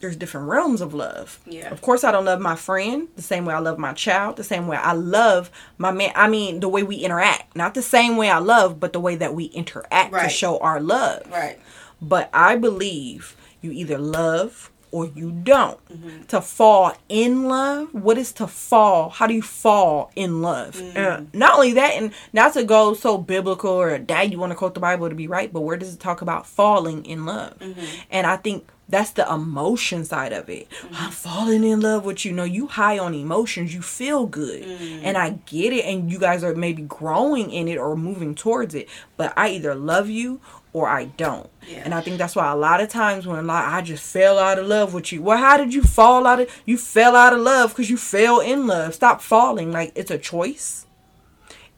There's 0.00 0.16
different 0.16 0.48
realms 0.48 0.80
of 0.80 0.94
love. 0.94 1.40
Yeah. 1.44 1.70
Of 1.70 1.82
course, 1.82 2.04
I 2.04 2.10
don't 2.10 2.24
love 2.24 2.40
my 2.40 2.56
friend 2.56 3.08
the 3.16 3.22
same 3.22 3.44
way 3.44 3.52
I 3.52 3.58
love 3.58 3.78
my 3.78 3.92
child, 3.92 4.36
the 4.36 4.44
same 4.44 4.66
way 4.66 4.78
I 4.78 4.92
love 4.92 5.50
my 5.76 5.92
man. 5.92 6.12
I 6.14 6.26
mean, 6.26 6.60
the 6.60 6.70
way 6.70 6.82
we 6.82 6.96
interact. 6.96 7.54
Not 7.54 7.74
the 7.74 7.82
same 7.82 8.16
way 8.16 8.30
I 8.30 8.38
love, 8.38 8.80
but 8.80 8.94
the 8.94 9.00
way 9.00 9.16
that 9.16 9.34
we 9.34 9.44
interact 9.44 10.14
to 10.14 10.28
show 10.30 10.58
our 10.60 10.80
love. 10.80 11.30
Right. 11.30 11.58
But 12.00 12.30
I 12.32 12.56
believe 12.56 13.36
you 13.60 13.72
either 13.72 13.98
love 13.98 14.69
or 14.92 15.06
you 15.06 15.30
don't. 15.30 15.78
Mm-hmm. 15.88 16.24
To 16.24 16.40
fall 16.40 16.92
in 17.08 17.44
love, 17.44 17.92
what 17.94 18.18
is 18.18 18.32
to 18.32 18.46
fall? 18.46 19.10
How 19.10 19.26
do 19.26 19.34
you 19.34 19.42
fall 19.42 20.10
in 20.16 20.42
love? 20.42 20.76
Mm-hmm. 20.76 20.96
Uh, 20.98 21.26
not 21.32 21.54
only 21.54 21.72
that, 21.74 21.94
and 21.94 22.12
not 22.32 22.54
to 22.54 22.64
go 22.64 22.94
so 22.94 23.18
biblical 23.18 23.70
or 23.70 23.96
dad, 23.98 24.32
you 24.32 24.38
want 24.38 24.52
to 24.52 24.56
quote 24.56 24.74
the 24.74 24.80
Bible 24.80 25.08
to 25.08 25.14
be 25.14 25.26
right, 25.26 25.52
but 25.52 25.60
where 25.60 25.76
does 25.76 25.94
it 25.94 26.00
talk 26.00 26.22
about 26.22 26.46
falling 26.46 27.04
in 27.04 27.26
love? 27.26 27.58
Mm-hmm. 27.58 27.84
And 28.10 28.26
I 28.26 28.36
think 28.36 28.66
that's 28.90 29.12
the 29.12 29.32
emotion 29.32 30.04
side 30.04 30.32
of 30.32 30.48
it. 30.50 30.66
I'm 30.92 31.12
falling 31.12 31.62
in 31.62 31.80
love 31.80 32.04
with 32.04 32.24
you. 32.24 32.32
No, 32.32 32.42
you 32.42 32.66
high 32.66 32.98
on 32.98 33.14
emotions. 33.14 33.72
You 33.72 33.82
feel 33.82 34.26
good. 34.26 34.64
Mm. 34.64 35.00
And 35.04 35.16
I 35.16 35.30
get 35.46 35.72
it. 35.72 35.84
And 35.84 36.10
you 36.10 36.18
guys 36.18 36.42
are 36.42 36.54
maybe 36.54 36.82
growing 36.82 37.52
in 37.52 37.68
it 37.68 37.78
or 37.78 37.96
moving 37.96 38.34
towards 38.34 38.74
it. 38.74 38.88
But 39.16 39.32
I 39.36 39.50
either 39.50 39.74
love 39.76 40.10
you 40.10 40.40
or 40.72 40.88
I 40.88 41.06
don't. 41.06 41.50
Yeah. 41.66 41.82
And 41.84 41.94
I 41.94 42.00
think 42.00 42.18
that's 42.18 42.36
why 42.36 42.50
a 42.50 42.56
lot 42.56 42.80
of 42.80 42.88
times 42.88 43.26
when 43.26 43.46
like 43.46 43.64
I 43.64 43.82
just 43.82 44.02
fell 44.02 44.38
out 44.38 44.58
of 44.58 44.66
love 44.66 44.94
with 44.94 45.12
you. 45.12 45.22
Well, 45.22 45.38
how 45.38 45.56
did 45.56 45.74
you 45.74 45.82
fall 45.82 46.26
out 46.26 46.40
of 46.40 46.62
you 46.64 46.76
fell 46.76 47.16
out 47.16 47.32
of 47.32 47.40
love 47.40 47.70
because 47.70 47.90
you 47.90 47.96
fell 47.96 48.40
in 48.40 48.66
love. 48.66 48.94
Stop 48.94 49.20
falling. 49.20 49.72
Like 49.72 49.92
it's 49.94 50.10
a 50.10 50.18
choice. 50.18 50.86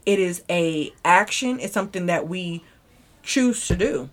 It 0.05 0.19
is 0.19 0.43
a 0.51 0.93
action. 1.05 1.61
It's 1.61 1.75
something 1.75 2.07
that 2.07 2.29
we 2.29 2.65
choose 3.23 3.67
to 3.69 3.77
do. 3.77 4.11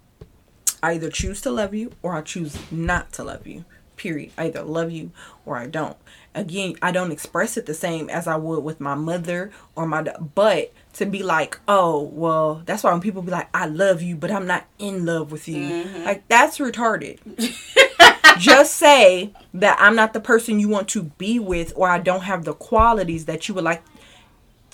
I 0.82 0.94
either 0.94 1.10
choose 1.10 1.42
to 1.42 1.52
love 1.52 1.74
you 1.74 1.92
or 2.02 2.14
I 2.14 2.22
choose 2.22 2.58
not 2.72 3.12
to 3.14 3.24
love 3.24 3.48
you. 3.48 3.66
Period. 3.98 4.32
I 4.38 4.46
either 4.46 4.64
love 4.64 4.92
you 4.92 5.12
or 5.46 5.58
I 5.58 5.68
don't. 5.68 5.98
Again, 6.34 6.76
I 6.82 6.92
don't 6.92 7.12
express 7.12 7.58
it 7.58 7.66
the 7.66 7.74
same 7.74 8.10
as 8.10 8.28
I 8.28 8.38
would 8.38 8.64
with 8.64 8.80
my 8.80 8.96
mother 8.96 9.52
or 9.76 9.86
my 9.86 10.04
but 10.04 10.72
to 10.94 11.06
be 11.06 11.24
like, 11.24 11.60
"Oh, 11.68 12.02
well, 12.14 12.62
that's 12.66 12.84
why 12.84 12.92
when 12.92 13.02
people 13.02 13.22
be 13.22 13.32
like, 13.32 13.50
"I 13.54 13.66
love 13.68 14.02
you, 14.02 14.16
but 14.16 14.32
I'm 14.32 14.48
not 14.48 14.66
in 14.80 15.06
love 15.06 15.32
with 15.32 15.48
you." 15.48 15.86
Like 16.06 16.28
that's 16.28 16.58
retarded. 16.58 17.20
Just 18.38 18.76
say 18.76 19.34
that 19.54 19.78
I'm 19.82 19.96
not 19.96 20.14
the 20.14 20.20
person 20.22 20.60
you 20.60 20.70
want 20.70 20.88
to 20.90 21.04
be 21.04 21.40
with 21.40 21.74
or 21.76 21.90
I 21.90 22.00
don't 22.00 22.22
have 22.22 22.46
the 22.46 22.54
qualities 22.54 23.26
that 23.26 23.48
you 23.48 23.54
would 23.56 23.64
like 23.66 23.84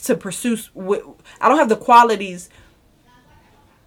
to 0.04 0.16
pursue 0.16 0.58
I 1.42 1.48
don't 1.50 1.58
have 1.58 1.70
the 1.70 1.76
qualities 1.76 2.50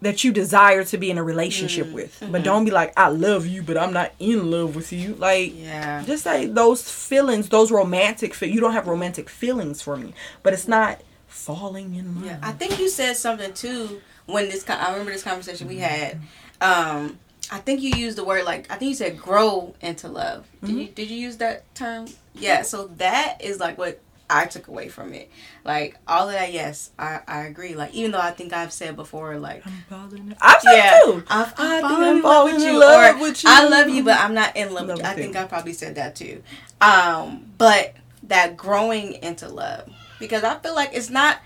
that 0.01 0.23
you 0.23 0.31
desire 0.31 0.83
to 0.85 0.97
be 0.97 1.09
in 1.11 1.17
a 1.17 1.23
relationship 1.23 1.87
Mm, 1.87 1.93
with. 1.93 2.19
mm-hmm. 2.19 2.31
But 2.31 2.43
don't 2.43 2.63
be 2.65 2.71
like, 2.71 2.93
I 2.97 3.09
love 3.09 3.45
you, 3.45 3.61
but 3.61 3.77
I'm 3.77 3.91
not 3.93 4.13
in 4.17 4.49
love 4.49 4.75
with 4.75 4.93
you. 4.93 5.15
Like, 5.15 5.53
Yeah. 5.57 6.03
just 6.05 6.23
say 6.23 6.45
those 6.45 6.89
feelings, 6.89 7.49
those 7.49 7.69
romantic. 7.69 8.33
Fe- 8.33 8.47
you 8.49 8.61
don't 8.61 8.71
have 8.73 8.87
romantic 8.87 9.29
feelings 9.29 9.81
for 9.81 9.97
me, 9.97 10.13
but 10.41 10.53
it's 10.53 10.67
not 10.69 11.01
falling 11.29 11.95
in 11.95 12.15
love. 12.15 12.25
Yeah, 12.25 12.39
I 12.41 12.51
think 12.51 12.79
you 12.79 12.89
said 12.89 13.15
something 13.15 13.53
too 13.53 14.01
when 14.25 14.49
this. 14.49 14.67
I 14.69 14.91
remember 14.91 15.11
this 15.11 15.23
conversation 15.23 15.67
we 15.67 15.77
had. 15.77 16.19
Um, 16.61 17.19
I 17.51 17.59
think 17.59 17.81
you 17.81 17.91
used 17.91 18.17
the 18.17 18.23
word 18.23 18.45
like 18.45 18.71
I 18.71 18.75
think 18.75 18.89
you 18.89 18.95
said 18.95 19.17
grow 19.17 19.73
into 19.81 20.07
love. 20.07 20.45
Did 20.63 20.75
you 20.75 20.87
did 20.87 21.09
you 21.09 21.17
use 21.17 21.37
that 21.37 21.73
term? 21.75 22.07
Yeah. 22.33 22.63
So 22.63 22.87
that 22.97 23.37
is 23.41 23.59
like 23.59 23.77
what 23.77 24.01
I 24.29 24.45
took 24.45 24.67
away 24.67 24.89
from 24.89 25.13
it. 25.13 25.31
Like 25.65 25.97
all 26.07 26.27
of 26.27 26.33
that. 26.33 26.53
Yes, 26.53 26.91
I 26.99 27.21
I 27.27 27.41
agree. 27.45 27.75
Like 27.75 27.93
even 27.93 28.11
though 28.11 28.19
I 28.19 28.31
think 28.31 28.53
I've 28.53 28.71
said 28.71 28.95
before, 28.95 29.39
like 29.39 29.65
I'm 29.65 29.83
falling. 29.89 30.35
I've 30.41 30.61
said 30.61 30.75
yeah, 30.75 30.99
too. 31.03 31.23
I've, 31.29 31.53
I 31.57 31.77
I'm 31.77 31.81
think 31.81 31.81
falling 31.81 32.03
I'm 32.03 32.17
in 32.17 32.21
love 32.21 32.21
falling 32.21 32.53
with 32.55 32.63
you, 32.63 32.79
love 32.79 33.15
or 33.15 33.21
with 33.21 33.43
you. 33.43 33.49
I 33.51 33.67
love 33.67 33.89
you, 33.89 34.03
but 34.03 34.19
I'm 34.19 34.33
not 34.33 34.55
in 34.55 34.73
love 34.73 34.87
with 34.87 34.99
you. 34.99 35.03
I 35.03 35.13
think. 35.15 35.35
I 35.35 35.45
probably 35.45 35.73
said 35.73 35.95
that 35.95 36.15
too. 36.15 36.43
Um, 36.81 37.51
but 37.57 37.95
that 38.23 38.57
growing 38.57 39.13
into 39.13 39.47
love 39.47 39.91
because 40.19 40.43
I 40.43 40.57
feel 40.59 40.75
like 40.75 40.91
it's 40.93 41.09
not, 41.09 41.39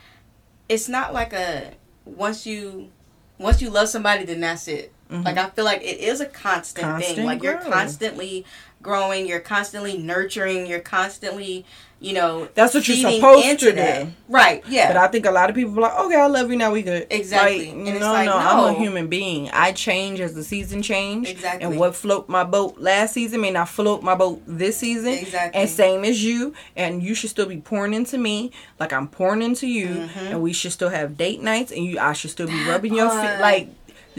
it's 0.67 0.89
not 0.89 1.13
like 1.13 1.33
a 1.33 1.71
once 2.05 2.45
you, 2.45 2.89
once 3.37 3.61
you 3.61 3.69
love 3.69 3.89
somebody, 3.89 4.25
then 4.25 4.41
that's 4.41 4.67
it. 4.67 4.91
Mm-hmm. 5.09 5.23
Like 5.23 5.37
I 5.37 5.49
feel 5.49 5.65
like 5.65 5.81
it 5.81 5.99
is 5.99 6.21
a 6.21 6.25
constant, 6.25 6.85
thing. 6.85 6.91
Constant 6.91 7.27
Like 7.27 7.43
you're 7.43 7.57
constantly 7.57 8.45
growing, 8.81 9.27
you're 9.27 9.39
constantly 9.39 9.97
nurturing, 9.97 10.67
you're 10.67 10.79
constantly, 10.79 11.65
you 12.03 12.13
know, 12.13 12.49
That's 12.53 12.73
what 12.73 12.87
you're 12.87 12.97
supposed 12.97 13.59
to 13.59 13.71
do. 13.73 14.11
Right? 14.27 14.63
Yeah. 14.67 14.87
But 14.89 14.97
I 14.97 15.07
think 15.07 15.25
a 15.25 15.31
lot 15.31 15.49
of 15.49 15.55
people 15.55 15.77
are 15.77 15.81
like, 15.81 15.99
okay, 15.99 16.15
I 16.15 16.27
love 16.27 16.51
you 16.51 16.57
now. 16.57 16.71
We 16.71 16.81
good. 16.81 17.07
Exactly. 17.09 17.67
Like, 17.67 17.75
And 17.75 17.85
no, 17.85 17.91
it's 17.91 18.01
like, 18.01 18.25
no, 18.25 18.37
I'm 18.37 18.75
a 18.75 18.77
human 18.77 19.07
being. 19.07 19.49
I 19.51 19.71
change 19.71 20.19
as 20.19 20.33
the 20.33 20.43
season 20.43 20.81
change. 20.81 21.29
Exactly. 21.29 21.65
And 21.65 21.79
what 21.79 21.95
float 21.95 22.27
my 22.27 22.43
boat 22.43 22.77
last 22.77 23.13
season 23.13 23.41
may 23.41 23.51
not 23.51 23.69
float 23.69 24.03
my 24.03 24.15
boat 24.15 24.41
this 24.45 24.77
season. 24.77 25.13
Exactly. 25.13 25.61
And 25.61 25.69
same 25.69 26.03
as 26.03 26.23
you. 26.23 26.53
And 26.75 27.01
you 27.01 27.15
should 27.15 27.29
still 27.29 27.45
be 27.45 27.61
pouring 27.61 27.93
into 27.93 28.17
me 28.17 28.51
like 28.79 28.91
I'm 28.91 29.07
pouring 29.07 29.41
into 29.41 29.67
you. 29.67 29.87
Mm-hmm. 29.87 30.19
And 30.19 30.41
we 30.41 30.51
should 30.51 30.73
still 30.73 30.89
have 30.89 31.17
date 31.17 31.41
nights. 31.41 31.71
And 31.71 31.85
you, 31.85 31.99
I 31.99 32.13
should 32.13 32.31
still 32.31 32.47
be 32.47 32.65
rubbing 32.65 32.95
your 32.95 33.09
feet. 33.09 33.39
Like, 33.39 33.69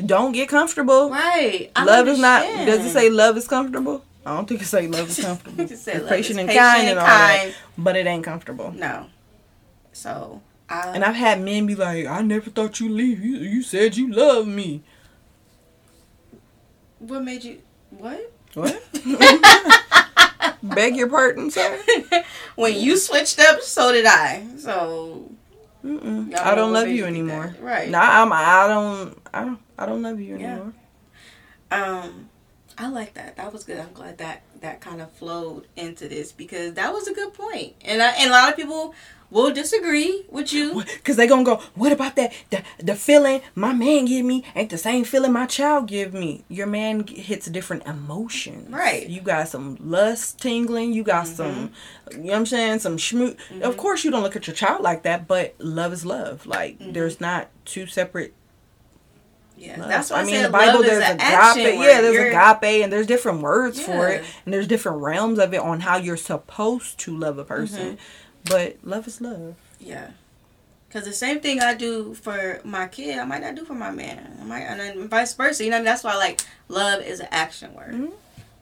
don't 0.05 0.33
get 0.33 0.49
comfortable. 0.49 1.11
right. 1.11 1.71
I 1.77 1.85
love 1.85 2.09
is 2.09 2.19
not. 2.19 2.43
Does 2.67 2.85
it 2.87 2.91
say 2.91 3.11
love 3.11 3.37
is 3.37 3.47
comfortable? 3.47 4.05
I 4.27 4.35
don't 4.37 4.47
think 4.49 4.63
it 4.63 4.67
say 4.67 4.87
love 4.87 5.09
is 5.11 5.21
comfortable. 5.21 5.61
It 5.65 5.71
It's 5.73 5.85
patient 5.85 6.39
and 6.41 6.49
patient 6.49 6.59
kind 6.59 6.89
and 6.89 6.99
all 6.99 7.07
kind. 7.07 7.51
that. 7.51 7.55
But 7.77 7.97
it 7.97 8.07
ain't 8.07 8.25
comfortable. 8.25 8.73
No. 8.73 9.07
So 9.93 10.41
I 10.69 10.93
And 10.95 11.05
I've 11.05 11.15
had 11.15 11.41
men 11.43 11.67
be 11.67 11.75
like, 11.75 12.07
I 12.07 12.23
never 12.23 12.49
thought 12.51 12.81
you 12.81 12.89
leave. 12.89 13.23
You 13.25 13.37
you 13.37 13.63
said 13.63 13.97
you 13.97 14.11
love 14.13 14.47
me. 14.47 14.83
What 16.99 17.23
made 17.23 17.45
you? 17.45 17.61
What? 17.91 18.33
What? 18.55 18.83
Beg 20.63 20.97
your 20.97 21.09
pardon, 21.11 21.51
sir. 21.51 21.79
when 22.57 22.75
you 22.81 22.97
switched 22.97 23.39
up, 23.39 23.61
so 23.61 23.93
did 23.93 24.07
I. 24.07 24.47
So. 24.57 25.31
I 25.85 26.55
don't 26.55 26.73
love 26.73 26.89
you 26.89 27.05
anymore. 27.05 27.49
that. 27.59 27.63
Right. 27.63 27.91
Nah, 27.91 28.23
I'm. 28.23 28.33
I 28.33 28.67
don't. 28.69 29.19
I 29.35 29.45
don't. 29.45 29.59
I 29.79 29.85
don't 29.87 30.01
love 30.03 30.19
you 30.19 30.39
Yeah. 30.39 30.47
anymore. 30.53 30.73
um, 31.71 32.31
I 32.77 32.89
like 32.89 33.15
that. 33.15 33.37
That 33.37 33.53
was 33.53 33.65
good. 33.65 33.79
I'm 33.79 33.93
glad 33.93 34.19
that 34.19 34.43
that 34.61 34.81
kind 34.81 35.01
of 35.01 35.13
flowed 35.13 35.67
into 35.77 36.09
this 36.09 36.33
because 36.33 36.75
that 36.75 36.93
was 36.93 37.07
a 37.07 37.15
good 37.15 37.33
point. 37.35 37.75
And 37.85 38.03
I, 38.03 38.11
and 38.19 38.31
a 38.31 38.33
lot 38.33 38.49
of 38.51 38.57
people 38.57 38.95
will 39.31 39.53
disagree 39.53 40.25
with 40.29 40.53
you. 40.53 40.83
Cause 41.05 41.17
they're 41.17 41.27
gonna 41.29 41.45
go. 41.45 41.57
What 41.75 41.93
about 41.93 42.17
that? 42.17 42.33
The 42.51 42.63
the 42.79 42.95
feeling 42.95 43.43
my 43.55 43.73
man 43.73 44.07
give 44.07 44.25
me 44.25 44.45
ain't 44.57 44.71
the 44.71 44.79
same 44.79 45.05
feeling 45.05 45.33
my 45.33 45.47
child 45.47 45.87
give 45.89 46.15
me. 46.15 46.45
Your 46.49 46.67
man 46.67 47.07
hits 47.07 47.47
different 47.47 47.87
emotions. 47.87 48.71
Right. 48.71 49.03
Mm-hmm. 49.03 49.13
You 49.13 49.21
got 49.21 49.49
some 49.49 49.77
lust 49.81 50.41
tingling. 50.41 50.93
You 50.93 51.03
got 51.05 51.27
some. 51.27 51.73
You 52.13 52.19
know 52.19 52.23
what 52.25 52.37
I'm 52.37 52.47
saying? 52.47 52.79
Some 52.81 52.97
schmoo. 52.97 53.37
Of 53.63 53.77
course 53.77 54.05
you 54.05 54.11
don't 54.11 54.23
look 54.23 54.37
at 54.37 54.47
your 54.47 54.57
child 54.57 54.83
like 54.83 55.03
that, 55.05 55.29
but 55.29 55.55
love 55.59 55.93
is 55.93 56.05
love. 56.05 56.47
Like 56.47 56.79
Mm-hmm. 56.79 56.93
there's 56.93 57.21
not 57.21 57.51
two 57.65 57.87
separate. 57.87 58.35
Yeah, 59.57 59.77
that's 59.77 60.11
why 60.11 60.19
I, 60.19 60.23
I 60.23 60.25
mean, 60.25 60.43
the 60.43 60.49
Bible 60.51 60.83
there's 60.83 61.03
agape. 61.05 61.21
Yeah, 61.79 62.01
there's 62.01 62.15
You're- 62.15 62.29
agape, 62.31 62.83
and 62.83 62.93
there's 62.93 63.07
different 63.07 63.41
words 63.41 63.81
for 63.81 64.09
it, 64.09 64.25
and 64.45 64.53
there's 64.53 64.67
different 64.67 64.99
realms 65.01 65.39
of 65.39 65.55
it 65.55 65.61
on 65.61 65.81
how 65.81 65.97
you're 65.97 66.17
supposed 66.17 66.99
to 67.01 67.17
love 67.17 67.39
a 67.39 67.45
person. 67.45 67.93
Mm-hmm. 67.97 67.97
But 68.47 68.77
love 68.83 69.07
is 69.07 69.21
love. 69.21 69.55
Yeah. 69.81 70.11
Cause 70.91 71.05
the 71.05 71.13
same 71.13 71.41
thing 71.41 71.61
I 71.61 71.75
do 71.75 72.15
for 72.15 72.61
my 72.63 72.87
kid, 72.87 73.19
I 73.19 73.25
might 73.25 73.41
not 73.43 73.57
do 73.57 73.65
for 73.65 73.75
my 73.75 73.91
man. 73.91 74.39
I 74.41 74.45
might, 74.45 74.61
and 74.61 74.79
then 74.79 75.09
vice 75.09 75.35
versa. 75.35 75.65
You 75.65 75.71
know, 75.71 75.83
that's 75.83 76.05
why 76.05 76.15
like 76.17 76.43
love 76.69 77.03
is 77.03 77.19
an 77.21 77.29
action 77.33 77.75
word. 77.75 77.95
Mhm. 77.95 78.13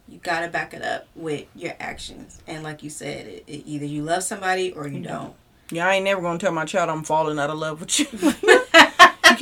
You 0.09 0.19
gotta 0.23 0.49
back 0.49 0.73
it 0.73 0.83
up 0.83 1.07
with 1.15 1.47
your 1.55 1.75
actions, 1.81 2.41
and 2.47 2.63
like 2.63 2.83
you 2.83 2.91
said, 2.91 3.27
it, 3.27 3.45
it, 3.47 3.63
either 3.67 3.85
you 3.87 4.03
love 4.03 4.23
somebody 4.23 4.73
or 4.73 4.87
you 4.89 4.99
You 4.99 5.05
don't. 5.05 5.35
Yeah, 5.71 5.89
I 5.89 5.95
ain't 5.95 6.05
never 6.05 6.21
gonna 6.23 6.39
tell 6.39 6.53
my 6.53 6.65
child 6.65 6.89
I'm 6.91 7.03
falling 7.03 7.39
out 7.39 7.51
of 7.51 7.59
love 7.59 7.81
with 7.81 7.99
you. 8.01 8.07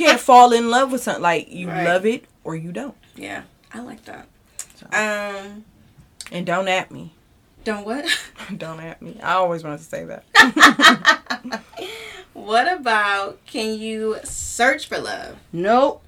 can't 0.05 0.19
fall 0.19 0.51
in 0.53 0.69
love 0.69 0.91
with 0.91 1.01
something 1.03 1.21
like 1.23 1.49
you 1.51 1.67
Right. 1.67 1.85
love 1.85 2.05
it 2.05 2.25
or 2.43 2.55
you 2.55 2.71
don't. 2.71 2.95
Yeah, 3.15 3.43
I 3.73 3.81
like 3.81 4.03
that. 4.05 4.27
So. 4.75 4.85
Um, 4.91 5.65
And 6.31 6.45
don't 6.45 6.67
at 6.67 6.91
me. 6.91 7.13
don't 7.63 7.85
what? 7.85 8.05
don't 8.57 8.79
at 8.79 9.01
me. 9.01 9.19
I 9.21 9.33
always 9.33 9.63
wanted 9.63 9.77
to 9.79 9.83
say 9.83 10.05
that. 10.05 10.23
what 12.33 12.71
about 12.71 13.43
can 13.45 13.77
you 13.79 14.17
search 14.23 14.87
for 14.87 14.97
love, 14.99 15.37
nope. 15.51 16.03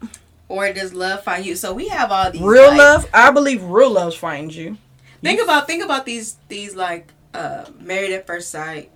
or 0.47 0.71
does 0.73 0.93
love 0.93 1.23
find 1.23 1.45
you? 1.45 1.55
So 1.55 1.73
we 1.73 1.87
have 1.89 2.11
all 2.11 2.31
these 2.31 2.41
Real 2.41 2.69
like- 2.69 2.77
love, 2.77 3.09
I 3.13 3.31
believe 3.31 3.63
real 3.63 3.91
love 3.91 4.15
finds 4.15 4.55
you. 4.55 4.77
Think 5.21 5.41
about 5.41 5.67
think 5.67 5.83
about 5.83 6.05
these 6.05 6.35
these 6.49 6.75
like 6.75 7.07
uh 7.33 7.65
married 7.79 8.11
at 8.11 8.27
first 8.27 8.49
sight 8.49 8.91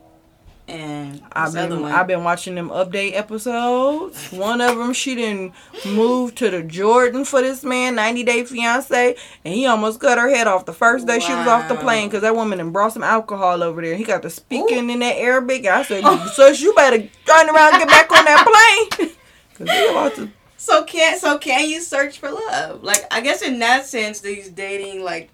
and 0.67 1.21
I've 1.31 1.53
been. 1.53 1.85
I've 1.85 2.07
been 2.07 2.23
watching 2.23 2.55
them 2.55 2.69
update 2.69 3.15
episodes. 3.15 4.31
One 4.31 4.59
of 4.59 4.77
them, 4.77 4.93
she 4.93 5.15
didn't 5.15 5.53
move 5.85 6.35
to 6.35 6.49
the 6.49 6.61
Jordan 6.61 7.23
for 7.23 7.41
this 7.41 7.63
man, 7.63 7.95
90 7.95 8.23
Day 8.23 8.43
Fiance, 8.43 9.15
and 9.45 9.53
he 9.53 9.65
almost 9.65 9.99
cut 9.99 10.17
her 10.17 10.29
head 10.29 10.47
off 10.47 10.65
the 10.65 10.73
first 10.73 11.07
day 11.07 11.19
she 11.19 11.33
was 11.33 11.47
off 11.47 11.69
the 11.69 11.75
plane 11.75 12.09
because 12.09 12.21
that 12.21 12.35
woman 12.35 12.57
done 12.57 12.71
brought 12.71 12.93
some 12.93 13.03
alcohol 13.03 13.63
over 13.63 13.81
there. 13.81 13.95
He 13.95 14.03
got 14.03 14.21
to 14.23 14.29
speaking 14.29 14.89
in 14.89 14.99
that 14.99 15.15
Arabic. 15.15 15.65
I 15.65 15.83
said, 15.83 16.01
oh. 16.03 16.31
"Sus, 16.33 16.59
you 16.59 16.73
better 16.73 16.97
turn 16.97 17.49
around 17.49 17.75
and 17.75 17.83
get 17.83 17.87
back 17.87 18.11
on 18.11 18.25
that 18.25 18.89
plane." 18.97 19.11
Cause 19.55 19.69
he 19.69 19.87
about 19.87 20.15
to. 20.15 20.31
So 20.57 20.83
can 20.83 21.17
so 21.17 21.37
can 21.37 21.69
you 21.69 21.81
search 21.81 22.19
for 22.19 22.29
love? 22.29 22.83
Like 22.83 23.05
I 23.09 23.21
guess 23.21 23.41
in 23.41 23.59
that 23.59 23.85
sense, 23.85 24.19
these 24.19 24.49
dating 24.49 25.03
like 25.03 25.29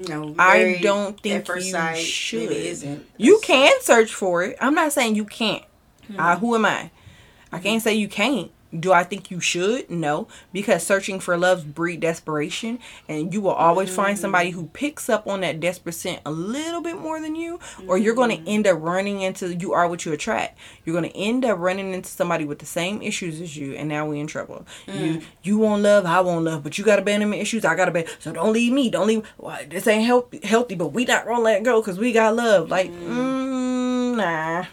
you 0.00 0.08
know. 0.08 0.34
I 0.38 0.78
don't 0.82 1.20
think 1.20 1.46
first 1.46 1.66
you 1.66 1.72
sight 1.72 1.98
should. 1.98 2.50
Isn't. 2.50 3.06
You 3.16 3.40
can 3.42 3.72
search 3.80 4.12
for 4.12 4.44
it. 4.44 4.56
I'm 4.60 4.74
not 4.74 4.92
saying 4.92 5.16
you 5.16 5.24
can't. 5.24 5.64
Hmm. 6.06 6.20
Uh, 6.20 6.36
who 6.36 6.54
am 6.54 6.64
I? 6.64 6.90
I 7.52 7.58
can't 7.58 7.82
say 7.82 7.94
you 7.94 8.08
can't. 8.08 8.50
Do 8.78 8.92
I 8.92 9.02
think 9.02 9.30
you 9.30 9.40
should? 9.40 9.90
No, 9.90 10.28
because 10.52 10.86
searching 10.86 11.20
for 11.20 11.38
love 11.38 11.74
breed 11.74 12.00
desperation, 12.00 12.78
and 13.08 13.32
you 13.32 13.40
will 13.40 13.52
always 13.52 13.94
find 13.94 14.14
mm-hmm. 14.14 14.20
somebody 14.20 14.50
who 14.50 14.66
picks 14.66 15.08
up 15.08 15.26
on 15.26 15.40
that 15.40 15.58
desperate 15.58 15.94
scent 15.94 16.20
a 16.26 16.30
little 16.30 16.82
bit 16.82 16.98
more 16.98 17.18
than 17.20 17.34
you, 17.34 17.60
or 17.86 17.96
you're 17.96 18.14
going 18.14 18.30
to 18.30 18.36
mm-hmm. 18.36 18.48
end 18.48 18.66
up 18.66 18.78
running 18.80 19.22
into 19.22 19.54
you 19.54 19.72
are 19.72 19.88
what 19.88 20.04
you 20.04 20.12
attract. 20.12 20.58
You're 20.84 20.98
going 20.98 21.10
to 21.10 21.16
end 21.16 21.46
up 21.46 21.58
running 21.58 21.94
into 21.94 22.10
somebody 22.10 22.44
with 22.44 22.58
the 22.58 22.66
same 22.66 23.00
issues 23.00 23.40
as 23.40 23.56
you, 23.56 23.72
and 23.72 23.88
now 23.88 24.06
we're 24.06 24.20
in 24.20 24.26
trouble. 24.26 24.66
You 24.86 24.92
mm. 24.92 25.24
you 25.42 25.58
want 25.58 25.82
love, 25.82 26.04
I 26.04 26.20
want 26.20 26.44
love, 26.44 26.62
but 26.62 26.76
you 26.76 26.84
got 26.84 26.98
abandonment 26.98 27.40
issues, 27.40 27.64
I 27.64 27.74
got 27.74 27.88
abandonment. 27.88 28.22
So 28.22 28.32
don't 28.32 28.52
leave 28.52 28.72
me, 28.72 28.90
don't 28.90 29.06
leave. 29.06 29.26
Well, 29.38 29.58
this 29.68 29.86
ain't 29.86 30.04
healthy, 30.04 30.40
healthy, 30.42 30.74
but 30.74 30.88
we 30.88 31.06
not 31.06 31.24
gonna 31.24 31.40
let 31.42 31.62
go 31.62 31.80
because 31.80 31.98
we 31.98 32.12
got 32.12 32.36
love. 32.36 32.68
Like, 32.68 32.90
mm, 32.90 33.06
mm 33.06 34.16
nah. 34.18 34.66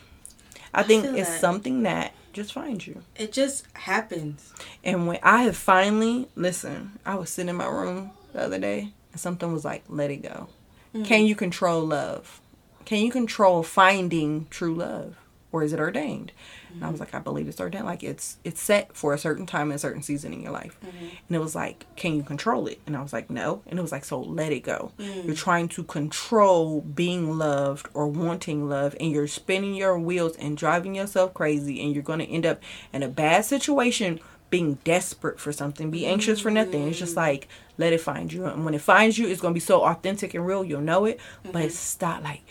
I 0.74 0.84
think 0.84 1.06
it's 1.06 1.30
that. 1.30 1.40
something 1.40 1.84
that 1.84 2.14
just 2.36 2.54
finds 2.54 2.86
you. 2.86 3.02
It 3.16 3.32
just 3.32 3.66
happens. 3.74 4.54
And 4.84 5.08
when 5.08 5.20
I 5.24 5.44
have 5.44 5.56
finally 5.58 6.28
listen, 6.36 7.00
I 7.06 7.16
was 7.16 7.30
sitting 7.30 7.50
in 7.50 7.56
my 7.56 7.68
room 7.68 8.12
the 8.34 8.42
other 8.42 8.60
day 8.60 8.92
and 9.12 9.20
something 9.20 9.52
was 9.52 9.66
like, 9.66 9.84
let 9.88 10.12
it 10.12 10.18
go. 10.18 10.50
Mm. 10.94 11.06
Can 11.06 11.26
you 11.26 11.36
control 11.36 11.84
love? 11.84 12.42
Can 12.84 13.00
you 13.00 13.12
control 13.12 13.64
finding 13.64 14.48
true 14.50 14.76
love? 14.76 15.16
Or 15.56 15.64
is 15.64 15.72
it 15.72 15.80
ordained? 15.80 16.34
And 16.74 16.84
I 16.84 16.88
was 16.88 16.96
mm-hmm. 16.96 17.04
like, 17.04 17.16
I 17.16 17.20
believe 17.20 17.48
it's 17.48 17.62
ordained. 17.62 17.86
Like 17.86 18.04
it's 18.04 18.40
it's 18.44 18.62
set 18.62 18.94
for 18.94 19.14
a 19.14 19.18
certain 19.18 19.46
time 19.46 19.72
and 19.72 19.76
a 19.76 19.80
certain 19.80 20.02
season 20.02 20.34
in 20.34 20.42
your 20.42 20.52
life. 20.52 20.78
Mm-hmm. 20.86 21.06
And 21.28 21.36
it 21.38 21.40
was 21.40 21.56
like, 21.56 21.86
can 21.96 22.14
you 22.18 22.24
control 22.24 22.68
it? 22.68 22.82
And 22.86 22.98
I 22.98 23.02
was 23.02 23.14
like, 23.14 23.30
no. 23.30 23.62
And 23.68 23.80
it 23.80 23.82
was 23.82 23.94
like, 23.94 24.04
so 24.04 24.20
let 24.20 24.52
it 24.52 24.64
go. 24.64 24.92
Mm. 25.00 25.26
You're 25.26 25.34
trying 25.34 25.70
to 25.70 25.84
control 25.86 26.82
being 26.82 27.38
loved 27.38 27.88
or 27.94 28.06
wanting 28.10 28.68
love, 28.68 28.98
and 29.00 29.14
you're 29.14 29.28
spinning 29.28 29.76
your 29.76 29.98
wheels 29.98 30.36
and 30.36 30.58
driving 30.58 30.94
yourself 30.94 31.34
crazy, 31.34 31.82
and 31.82 31.94
you're 31.94 32.04
going 32.04 32.20
to 32.20 32.26
end 32.26 32.46
up 32.46 32.62
in 32.92 33.02
a 33.02 33.08
bad 33.08 33.46
situation 33.46 34.20
being 34.50 34.78
desperate 34.84 35.40
for 35.40 35.54
something, 35.54 35.90
be 35.90 36.06
anxious 36.06 36.42
for 36.42 36.52
nothing. 36.52 36.90
It's 36.90 37.00
just 37.00 37.14
mm. 37.14 37.18
like, 37.18 37.48
let 37.78 37.94
it 37.94 38.02
find 38.02 38.32
you. 38.34 38.46
And 38.46 38.66
when 38.66 38.74
it 38.74 38.82
finds 38.82 39.18
you, 39.18 39.30
it's 39.30 39.40
going 39.40 39.54
to 39.54 39.56
be 39.56 39.62
so 39.62 39.84
authentic 39.84 40.34
and 40.34 40.46
real, 40.46 40.66
you'll 40.66 40.82
know 40.82 41.06
it. 41.06 41.22
But 41.44 41.54
mm-hmm. 41.54 41.62
it's 41.68 41.80
stop 41.80 42.24
like, 42.24 42.42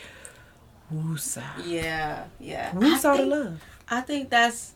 woosah. 0.93 1.65
Yeah, 1.65 2.25
yeah. 2.39 2.71
I 2.73 2.77
Woosah 2.77 3.17
to 3.17 3.23
love. 3.25 3.61
I 3.89 4.01
think 4.01 4.29
that's 4.29 4.73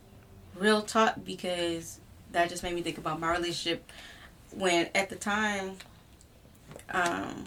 real 0.56 0.82
talk 0.82 1.16
because 1.24 2.00
that 2.32 2.50
just 2.50 2.64
made 2.64 2.76
me 2.76 2.82
think 2.82 2.98
about 2.98 3.20
my 3.20 3.32
relationship 3.32 3.90
when 4.52 4.90
at 4.96 5.10
the 5.10 5.16
time 5.16 5.78
um 6.92 7.46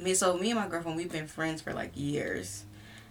me 0.00 0.14
so 0.14 0.36
me 0.36 0.50
and 0.50 0.58
my 0.58 0.66
girlfriend 0.68 0.96
we've 0.96 1.10
been 1.12 1.26
friends 1.26 1.60
for 1.60 1.72
like 1.72 1.92
years. 1.94 2.64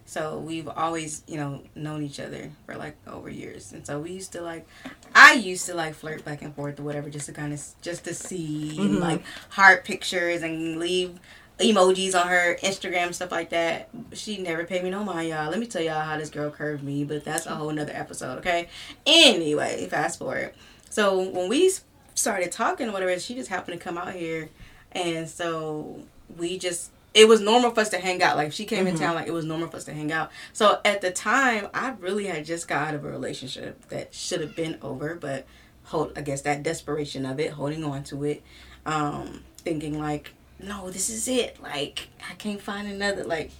So 0.05 0.37
we've 0.37 0.67
always, 0.67 1.23
you 1.27 1.37
know, 1.37 1.61
known 1.75 2.03
each 2.03 2.19
other 2.19 2.51
for 2.65 2.75
like 2.75 2.97
over 3.07 3.29
years. 3.29 3.71
And 3.71 3.87
so 3.87 4.01
we 4.01 4.11
used 4.11 4.33
to 4.33 4.41
like 4.41 4.67
I 5.15 5.33
used 5.33 5.65
to 5.67 5.73
like 5.75 5.93
flirt 5.95 6.25
back 6.25 6.41
and 6.41 6.53
forth 6.53 6.79
or 6.79 6.83
whatever 6.83 7.09
just 7.09 7.27
to 7.27 7.31
kind 7.33 7.53
of 7.53 7.63
just 7.81 8.03
to 8.05 8.13
see 8.13 8.77
and 8.85 8.95
Mhm. 8.95 8.99
like 8.99 9.23
heart 9.49 9.85
pictures 9.85 10.41
and 10.41 10.77
leave 10.77 11.19
emojis 11.59 12.15
on 12.19 12.27
her 12.27 12.57
Instagram 12.63 13.13
stuff 13.13 13.31
like 13.31 13.49
that. 13.51 13.89
She 14.13 14.37
never 14.39 14.65
paid 14.65 14.83
me 14.83 14.89
no 14.89 15.03
mind, 15.03 15.29
y'all. 15.29 15.49
Let 15.49 15.59
me 15.59 15.65
tell 15.67 15.81
y'all 15.81 16.01
how 16.01 16.17
this 16.17 16.29
girl 16.29 16.49
curved 16.49 16.83
me, 16.83 17.03
but 17.03 17.23
that's 17.23 17.45
a 17.45 17.55
whole 17.55 17.71
nother 17.71 17.93
episode, 17.95 18.39
okay? 18.39 18.67
Anyway, 19.05 19.87
fast 19.89 20.19
forward. 20.19 20.53
So 20.89 21.19
when 21.29 21.49
we 21.49 21.71
started 22.15 22.51
talking 22.51 22.89
or 22.89 22.91
whatever, 22.91 23.17
she 23.19 23.35
just 23.35 23.49
happened 23.49 23.79
to 23.79 23.83
come 23.83 23.97
out 23.97 24.13
here, 24.13 24.49
and 24.91 25.29
so 25.29 25.99
we 26.37 26.57
just. 26.57 26.89
It 27.15 27.27
was 27.27 27.41
normal 27.41 27.69
for 27.69 27.81
us 27.81 27.89
to 27.89 27.99
hang 27.99 28.23
out. 28.23 28.37
Like 28.37 28.47
if 28.47 28.53
she 28.55 28.65
came 28.65 28.87
in 28.87 28.95
Mhm. 28.95 28.99
town, 28.99 29.13
like 29.15 29.27
it 29.27 29.33
was 29.33 29.45
normal 29.45 29.67
for 29.69 29.77
us 29.77 29.83
to 29.83 29.93
hang 29.93 30.11
out. 30.11 30.31
So 30.51 30.79
at 30.83 31.01
the 31.01 31.11
time, 31.11 31.67
I 31.71 31.93
really 31.99 32.25
had 32.25 32.43
just 32.43 32.67
got 32.67 32.87
out 32.87 32.95
of 32.95 33.05
a 33.05 33.09
relationship 33.11 33.87
that 33.89 34.15
should 34.15 34.41
have 34.41 34.55
been 34.55 34.79
over, 34.81 35.13
but 35.13 35.45
hold 35.83 36.13
I 36.17 36.21
guess 36.21 36.41
that 36.41 36.63
desperation 36.63 37.23
of 37.27 37.39
it, 37.39 37.51
holding 37.51 37.83
on 37.83 38.03
to 38.05 38.23
it, 38.23 38.41
um, 38.87 39.43
thinking 39.57 39.99
like, 39.99 40.33
no, 40.63 40.89
this 40.89 41.09
is 41.09 41.27
it. 41.27 41.61
Like 41.61 42.07
I 42.29 42.33
can't 42.35 42.61
find 42.61 42.87
another. 42.87 43.23
Like 43.23 43.51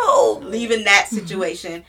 Oh, 0.00 0.40
leaving 0.44 0.84
that 0.84 1.08
situation. 1.08 1.84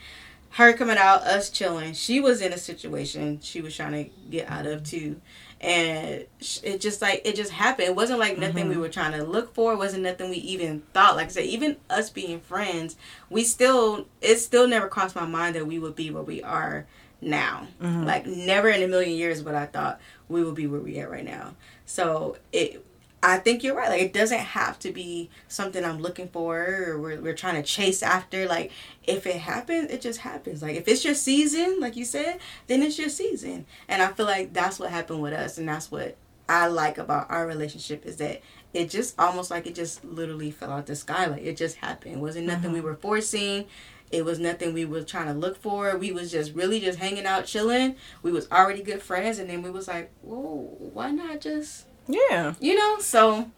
Her 0.54 0.72
coming 0.72 0.96
out, 0.98 1.22
us 1.22 1.48
chilling. 1.48 1.92
She 1.94 2.18
was 2.20 2.40
in 2.40 2.52
a 2.52 2.58
situation 2.58 3.38
she 3.40 3.60
was 3.60 3.76
trying 3.76 3.92
to 4.04 4.10
get 4.30 4.50
out 4.50 4.66
of 4.66 4.82
too, 4.82 5.20
and 5.60 6.26
it 6.64 6.80
just 6.80 7.00
like 7.00 7.22
it 7.24 7.36
just 7.36 7.52
happened. 7.52 7.86
It 7.88 7.94
wasn't 7.94 8.18
like 8.18 8.36
nothing 8.36 8.68
we 8.68 8.76
were 8.76 8.88
trying 8.88 9.12
to 9.12 9.22
look 9.22 9.54
for. 9.54 9.72
It 9.74 9.76
wasn't 9.76 10.02
nothing 10.02 10.28
we 10.28 10.38
even 10.38 10.82
thought. 10.92 11.14
Like 11.14 11.26
I 11.26 11.30
said, 11.30 11.44
even 11.44 11.76
us 11.88 12.10
being 12.10 12.40
friends, 12.40 12.96
we 13.28 13.44
still 13.44 14.06
it 14.20 14.38
still 14.38 14.66
never 14.66 14.88
crossed 14.88 15.14
my 15.14 15.26
mind 15.26 15.54
that 15.54 15.66
we 15.68 15.78
would 15.78 15.94
be 15.94 16.10
where 16.10 16.22
we 16.24 16.42
are 16.42 16.84
now. 17.20 17.68
Mhm. 17.80 18.04
Like 18.04 18.26
never 18.26 18.68
in 18.70 18.82
a 18.82 18.88
million 18.88 19.16
years 19.16 19.44
would 19.44 19.54
I 19.54 19.66
thought 19.66 20.00
we 20.28 20.42
would 20.42 20.56
be 20.56 20.66
where 20.66 20.80
we 20.80 20.98
at 20.98 21.10
right 21.10 21.24
now. 21.24 21.54
So 21.86 22.38
it 22.52 22.84
I 23.22 23.36
think 23.36 23.62
you're 23.62 23.76
right. 23.76 23.90
Like 23.90 24.00
it 24.00 24.12
doesn't 24.12 24.38
have 24.38 24.78
to 24.80 24.92
be 24.92 25.28
something 25.46 25.84
I'm 25.84 26.00
looking 26.00 26.28
for 26.28 26.86
or 26.88 26.98
we're, 26.98 27.20
we're 27.20 27.34
trying 27.34 27.56
to 27.56 27.62
chase 27.62 28.02
after. 28.02 28.46
Like 28.46 28.72
if 29.04 29.26
it 29.26 29.36
happens, 29.36 29.90
it 29.90 30.00
just 30.00 30.20
happens. 30.20 30.62
Like 30.62 30.76
if 30.76 30.88
it's 30.88 31.04
your 31.04 31.14
season, 31.14 31.80
like 31.80 31.96
you 31.96 32.04
said, 32.04 32.38
then 32.66 32.82
it's 32.82 32.98
your 32.98 33.10
season. 33.10 33.66
And 33.88 34.00
I 34.00 34.08
feel 34.08 34.26
like 34.26 34.54
that's 34.54 34.78
what 34.78 34.90
happened 34.90 35.20
with 35.20 35.34
us, 35.34 35.58
and 35.58 35.68
that's 35.68 35.90
what 35.90 36.16
I 36.48 36.66
like 36.66 36.98
about 36.98 37.30
our 37.30 37.46
relationship 37.46 38.04
is 38.06 38.16
that 38.16 38.40
it 38.72 38.90
just 38.90 39.18
almost 39.20 39.50
like 39.50 39.66
it 39.66 39.74
just 39.74 40.04
literally 40.04 40.50
fell 40.50 40.72
out 40.72 40.86
the 40.86 40.96
sky. 40.96 41.26
Like 41.26 41.42
it 41.42 41.56
just 41.56 41.76
happened. 41.76 42.16
It 42.16 42.20
wasn't 42.20 42.46
nothing 42.46 42.72
we 42.72 42.78
mm-hmm. 42.78 42.88
were 42.88 42.96
forcing. 42.96 43.66
It 44.10 44.24
was 44.24 44.40
nothing 44.40 44.74
we 44.74 44.84
were 44.84 45.02
trying 45.02 45.26
to 45.26 45.34
look 45.34 45.56
for. 45.56 45.96
We 45.96 46.10
was 46.10 46.32
just 46.32 46.54
really 46.54 46.80
just 46.80 46.98
hanging 46.98 47.26
out, 47.26 47.46
chilling. 47.46 47.94
We 48.22 48.32
was 48.32 48.50
already 48.50 48.82
good 48.82 49.02
friends, 49.02 49.38
and 49.38 49.48
then 49.48 49.62
we 49.62 49.70
was 49.70 49.86
like, 49.86 50.10
whoa, 50.22 50.76
why 50.92 51.10
not 51.10 51.40
just 51.40 51.86
Yeah. 52.12 52.54
you 52.60 52.74
know? 52.74 52.98
So 53.00 53.50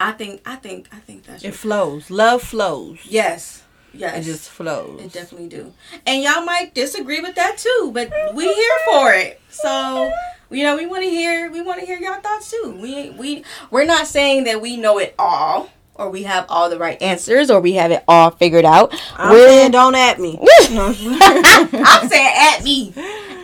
I 0.00 0.12
think 0.12 0.42
I 0.46 0.56
think 0.56 0.88
I 0.92 0.96
think 0.98 1.24
that's 1.24 1.44
It 1.44 1.54
flows. 1.54 2.10
Love 2.10 2.42
flows. 2.42 2.98
yes, 3.04 3.62
yes. 3.94 4.18
It 4.18 4.30
just 4.30 4.50
flows. 4.50 5.00
It 5.00 5.12
definitely 5.12 5.48
do. 5.48 5.72
And 6.06 6.22
y'all 6.22 6.44
might 6.44 6.74
disagree 6.74 7.20
with 7.20 7.34
that 7.36 7.58
too, 7.58 7.90
but 7.94 8.10
we 8.34 8.44
here 8.52 8.78
for 8.90 9.12
it. 9.12 9.40
So 9.48 10.10
you 10.50 10.64
know, 10.64 10.76
we 10.76 10.86
want 10.86 11.02
to 11.04 11.10
hear 11.10 11.50
we 11.50 11.62
want 11.62 11.80
to 11.80 11.86
hear 11.86 11.98
y'all 11.98 12.20
thoughts 12.20 12.50
too. 12.50 12.78
We 12.80 13.10
we 13.10 13.44
we're 13.70 13.84
not 13.86 14.06
saying 14.06 14.44
that 14.44 14.60
we 14.60 14.76
know 14.76 14.98
it 14.98 15.14
all 15.18 15.70
or 15.94 16.10
we 16.10 16.22
have 16.24 16.46
all 16.48 16.68
the 16.70 16.78
right 16.78 17.00
answers 17.02 17.50
or 17.50 17.60
we 17.60 17.74
have 17.74 17.90
it 17.92 18.02
all 18.08 18.30
figured 18.30 18.64
out. 18.64 18.92
I'm 19.16 19.30
We're- 19.32 19.48
saying 19.48 19.70
don't 19.72 19.94
at 19.94 20.18
me. 20.18 20.38
I'm 20.70 22.08
saying 22.08 22.34
at 22.36 22.64
me, 22.64 22.92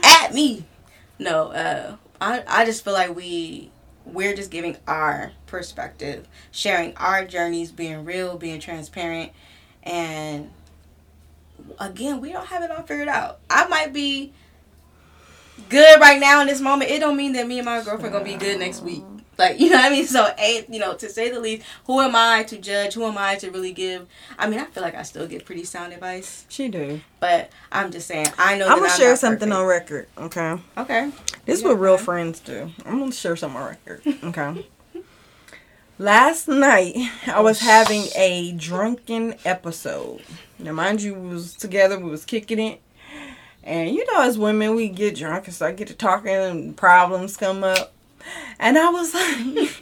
at 0.02 0.32
me. 0.34 0.64
No, 1.18 1.48
uh, 1.48 1.96
I 2.20 2.42
I 2.46 2.64
just 2.64 2.84
feel 2.84 2.92
like 2.94 3.14
we 3.14 3.70
we're 4.12 4.34
just 4.34 4.50
giving 4.50 4.76
our 4.86 5.32
perspective, 5.46 6.26
sharing 6.50 6.96
our 6.96 7.24
journeys, 7.24 7.72
being 7.72 8.04
real, 8.04 8.36
being 8.36 8.60
transparent, 8.60 9.32
and 9.82 10.50
again, 11.78 12.20
we 12.20 12.32
don't 12.32 12.46
have 12.46 12.62
it 12.62 12.70
all 12.70 12.82
figured 12.82 13.08
out. 13.08 13.38
I 13.50 13.66
might 13.68 13.92
be 13.92 14.32
good 15.68 16.00
right 16.00 16.20
now 16.20 16.40
in 16.40 16.46
this 16.46 16.60
moment. 16.60 16.90
It 16.90 17.00
don't 17.00 17.16
mean 17.16 17.32
that 17.32 17.46
me 17.46 17.58
and 17.58 17.66
my 17.66 17.82
girlfriend 17.82 18.12
gonna 18.12 18.24
be 18.24 18.36
good 18.36 18.58
next 18.58 18.82
week. 18.82 19.02
Like 19.36 19.60
you 19.60 19.70
know 19.70 19.76
what 19.76 19.84
I 19.86 19.90
mean? 19.90 20.06
So 20.08 20.28
you 20.68 20.78
know 20.78 20.94
to 20.94 21.08
say 21.08 21.30
the 21.30 21.40
least, 21.40 21.64
who 21.86 22.00
am 22.00 22.14
I 22.16 22.42
to 22.44 22.58
judge? 22.58 22.94
Who 22.94 23.04
am 23.04 23.16
I 23.16 23.36
to 23.36 23.50
really 23.50 23.72
give? 23.72 24.06
I 24.38 24.48
mean, 24.48 24.58
I 24.58 24.64
feel 24.64 24.82
like 24.82 24.94
I 24.94 25.02
still 25.02 25.26
get 25.26 25.44
pretty 25.44 25.64
sound 25.64 25.92
advice. 25.92 26.44
she 26.48 26.68
do. 26.68 27.00
But 27.20 27.50
I'm 27.70 27.90
just 27.90 28.08
saying, 28.08 28.28
I 28.38 28.58
know. 28.58 28.68
I'm 28.68 28.78
gonna 28.78 28.90
share 28.90 29.16
something 29.16 29.50
on 29.52 29.66
record, 29.66 30.08
okay? 30.18 30.56
Okay. 30.76 31.10
This 31.48 31.60
is 31.60 31.64
what 31.64 31.80
real 31.80 31.96
friends 31.96 32.40
do. 32.40 32.70
I'm 32.84 32.98
gonna 32.98 33.10
share 33.10 33.34
some 33.34 33.56
on 33.56 33.68
record. 33.70 34.02
Okay. 34.22 34.66
Last 35.98 36.46
night 36.46 36.94
I 37.26 37.40
was 37.40 37.60
having 37.60 38.02
a 38.14 38.52
drunken 38.52 39.34
episode. 39.46 40.20
Now 40.58 40.72
mind 40.72 41.00
you, 41.00 41.14
we 41.14 41.30
was 41.30 41.54
together, 41.54 41.98
we 41.98 42.10
was 42.10 42.26
kicking 42.26 42.58
it. 42.58 42.82
And 43.64 43.88
you 43.94 44.04
know 44.12 44.20
as 44.24 44.36
women 44.36 44.76
we 44.76 44.90
get 44.90 45.14
drunk 45.16 45.46
and 45.46 45.54
start 45.54 45.76
get 45.78 45.88
to 45.88 45.94
talking 45.94 46.28
and 46.34 46.76
problems 46.76 47.38
come 47.38 47.64
up. 47.64 47.94
And 48.58 48.76
I 48.76 48.90
was 48.90 49.14
like 49.14 49.80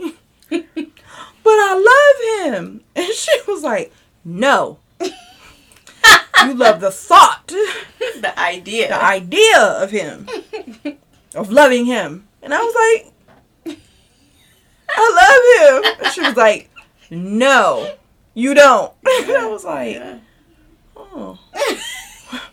But 0.79 1.51
I 1.51 2.45
love 2.45 2.55
him. 2.55 2.83
And 2.95 3.12
she 3.12 3.41
was 3.49 3.64
like, 3.64 3.93
No. 4.25 4.79
you 5.01 6.55
love 6.55 6.81
the 6.81 6.93
thought 6.93 7.53
the 8.21 8.39
idea. 8.39 8.87
the 8.89 9.05
idea 9.05 9.61
of 9.61 9.91
him, 9.91 10.29
of 11.37 11.51
loving 11.53 11.84
him. 11.87 12.26
And 12.43 12.53
I 12.55 12.59
was 12.61 12.74
like, 13.66 13.78
I 14.89 15.80
love 15.80 15.84
him. 15.84 16.05
And 16.05 16.12
she 16.12 16.20
was 16.22 16.37
like, 16.37 16.70
No, 17.11 17.95
you 18.34 18.55
don't. 18.55 18.93
And 19.07 19.30
I 19.32 19.47
was 19.49 19.64
like, 19.64 20.01
Oh. 20.97 21.39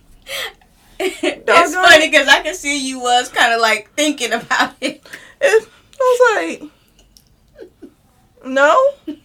it's 0.99 1.75
funny 1.75 2.09
because 2.09 2.27
I 2.27 2.41
can 2.41 2.55
see 2.55 2.88
you 2.88 2.99
was 2.99 3.29
kind 3.29 3.53
of 3.53 3.61
like 3.61 3.91
thinking 3.95 4.31
about 4.34 4.73
it. 4.81 5.01
And 5.41 5.65
I 5.99 5.99
was 5.99 6.21
like, 6.36 6.69
No? 8.45 8.75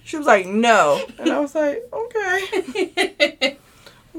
She 0.04 0.16
was 0.16 0.26
like, 0.26 0.46
No. 0.46 1.04
And 1.18 1.30
I 1.30 1.40
was 1.40 1.54
like, 1.54 1.82
Okay. 1.92 3.56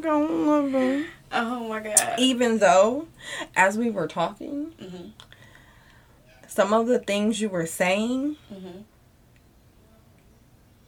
I'm 0.04 0.48
love 0.48 0.72
him. 0.72 1.06
oh 1.34 1.68
my 1.68 1.82
god. 1.82 2.16
Even 2.18 2.58
though, 2.60 3.08
as 3.56 3.78
we 3.78 3.90
were 3.92 4.08
talking, 4.08 4.72
Mhm. 4.82 5.12
Some 6.50 6.74
of 6.74 6.88
the 6.88 7.00
things 7.00 7.40
you 7.40 7.48
were 7.50 7.66
saying, 7.68 8.36
Mhm. 8.52 8.84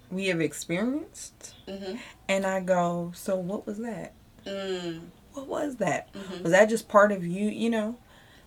we 0.10 0.28
have 0.28 0.42
experienced. 0.42 1.54
Mhm. 1.68 2.00
And 2.28 2.46
I 2.46 2.60
go, 2.60 3.12
so 3.16 3.36
what 3.36 3.66
was 3.66 3.78
that? 3.78 4.14
Mm. 4.46 5.02
What 5.34 5.48
was 5.48 5.76
that? 5.78 6.12
Mhm. 6.14 6.42
Was 6.42 6.52
that 6.52 6.66
just 6.70 6.90
part 6.90 7.12
of 7.12 7.26
you? 7.26 7.48
You 7.50 7.70
know, 7.70 7.96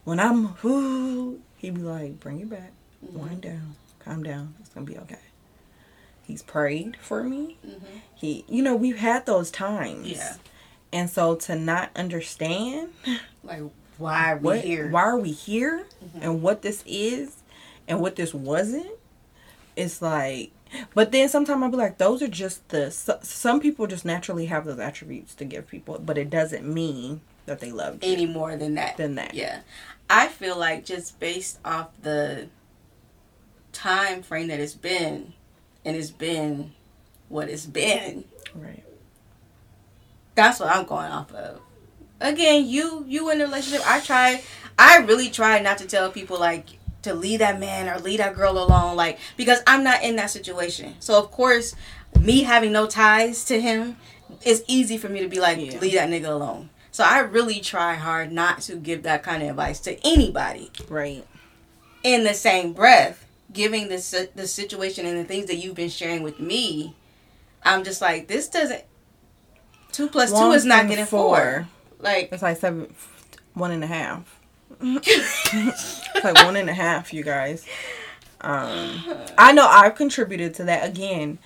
when 0.05 0.21
I'm, 0.21 0.55
ooh, 0.65 1.41
he'd 1.57 1.75
be 1.75 1.81
like, 1.81 2.21
bring 2.21 2.41
it 2.41 2.51
back, 2.51 2.73
Mm-hmm. 3.05 3.19
wind 3.19 3.41
down, 3.43 3.77
calm 4.01 4.23
down. 4.23 4.55
It's 4.61 4.69
gonna 4.71 4.85
be 4.87 4.99
okay. 4.99 5.19
He's 6.25 6.43
prayed 6.43 6.97
for 7.01 7.23
me. 7.23 7.59
Mhm. 7.67 8.01
He, 8.15 8.45
you 8.49 8.63
know, 8.63 8.75
we've 8.75 8.99
had 8.99 9.25
those 9.27 9.51
times. 9.51 10.09
Yeah. 10.09 10.35
And 10.93 11.09
so 11.11 11.35
to 11.37 11.55
not 11.57 11.91
understand 11.97 12.93
Like 13.43 13.63
why 13.99 14.33
are 14.33 14.37
we 14.37 14.43
what, 14.45 14.61
here? 14.61 14.89
why 14.91 15.03
are 15.03 15.19
we 15.19 15.33
here, 15.33 15.87
Mhm. 16.05 16.23
and 16.23 16.43
what 16.43 16.63
this 16.63 16.83
is, 16.87 17.37
and 17.89 18.01
what 18.01 18.17
this 18.17 18.33
wasn't, 18.35 18.91
it's 19.77 20.01
like. 20.03 20.51
But 20.95 21.13
then 21.13 21.29
sometimes 21.29 21.63
I'll 21.63 21.71
be 21.71 21.77
like, 21.77 21.99
those 21.99 22.21
are 22.23 22.29
just 22.29 22.69
the. 22.71 22.91
so- 22.91 23.21
Some 23.23 23.61
people 23.61 23.87
just 23.87 24.05
naturally 24.05 24.47
have 24.47 24.65
those 24.65 24.79
attributes 24.81 25.35
to 25.37 25.45
give 25.45 25.69
people, 25.69 25.99
but 26.01 26.19
it 26.19 26.31
doesn't 26.31 26.65
mean 26.67 27.21
that 27.47 27.61
they 27.61 27.71
love 27.71 28.03
you. 28.03 28.13
Any 28.13 28.27
more 28.27 28.57
than 28.57 28.75
that? 28.75 28.97
Than 28.97 29.15
that. 29.15 29.35
Yeah. 29.35 29.61
I 30.11 30.29
feel 30.29 30.59
like 30.59 30.85
just 30.85 31.21
based 31.21 31.59
off 31.65 31.89
the 32.03 32.49
time 33.73 34.23
frame 34.23 34.49
that 34.49 34.59
it's 34.61 34.75
been, 34.75 35.33
and 35.85 35.97
it's 35.97 36.11
been 36.11 36.73
what 37.29 37.49
it's 37.49 37.67
been. 37.67 38.25
Right. 38.55 38.83
That's 40.35 40.59
what 40.59 40.71
I'm 40.75 40.85
going 40.87 41.11
off 41.13 41.33
of. 41.33 41.61
Again, 42.25 42.67
you 42.67 43.05
you 43.07 43.31
in 43.31 43.41
a 43.41 43.45
relationship. 43.45 43.83
I 43.87 44.01
try. 44.01 44.43
I 44.79 44.99
really 44.99 45.29
try 45.31 45.61
not 45.61 45.79
to 45.79 45.87
tell 45.87 46.11
people 46.11 46.41
like 46.41 46.67
to 47.03 47.13
leave 47.15 47.41
that 47.41 47.61
man 47.61 47.89
or 47.89 48.01
leave 48.01 48.19
that 48.19 48.35
girl 48.35 48.59
alone, 48.59 48.97
like 48.97 49.19
because 49.37 49.61
I'm 49.67 49.85
not 49.85 50.03
in 50.03 50.17
that 50.17 50.31
situation. 50.31 50.95
So 51.01 51.19
of 51.19 51.31
course, 51.31 51.77
me 52.19 52.43
having 52.43 52.73
no 52.73 52.87
ties 52.87 53.45
to 53.45 53.61
him, 53.61 53.99
it's 54.43 54.63
easy 54.67 54.97
for 54.97 55.09
me 55.11 55.21
to 55.21 55.29
be 55.29 55.39
like 55.39 55.59
Yeah. 55.61 55.79
leave 55.79 55.93
that 55.95 56.09
nigga 56.09 56.29
alone. 56.29 56.71
So 56.91 57.05
I 57.05 57.19
really 57.19 57.61
try 57.61 57.95
hard 57.95 58.33
not 58.33 58.63
to 58.63 58.77
give 58.77 59.03
that 59.03 59.23
kind 59.23 59.43
of 59.43 59.51
advice 59.51 59.81
to 59.81 59.99
anybody. 60.07 60.71
Right. 60.89 61.27
In 62.03 62.25
the 62.25 62.35
same 62.35 62.73
breath, 62.73 63.27
giving 63.53 63.89
the 63.89 64.29
the 64.35 64.47
situation 64.47 65.05
and 65.05 65.19
the 65.19 65.25
things 65.25 65.47
that 65.47 65.57
you've 65.57 65.75
been 65.75 65.91
sharing 65.91 66.23
with 66.23 66.41
me, 66.41 66.95
I'm 67.63 67.85
just 67.85 68.01
like 68.01 68.29
this 68.29 68.49
doesn't. 68.49 68.83
Two 69.93 70.09
plus 70.09 70.31
two 70.33 70.53
is 70.53 70.65
not 70.65 70.89
getting 70.89 71.05
four. 71.05 71.69
Like 72.05 72.29
It's 72.31 72.43
like 72.43 72.59
seven, 72.59 72.95
one 73.55 73.71
and 73.71 73.83
a 73.83 73.87
half. 73.87 74.39
it's 74.81 76.25
like 76.25 76.35
one 76.45 76.57
and 76.57 76.69
a 76.69 76.75
half, 76.75 77.13
you 77.13 77.25
guys. 77.25 77.65
Um, 78.41 79.03
I 79.39 79.53
know 79.53 79.67
I've 79.67 79.95
contributed 79.95 80.55
to 80.55 80.65
that 80.65 80.87
again. 80.87 81.39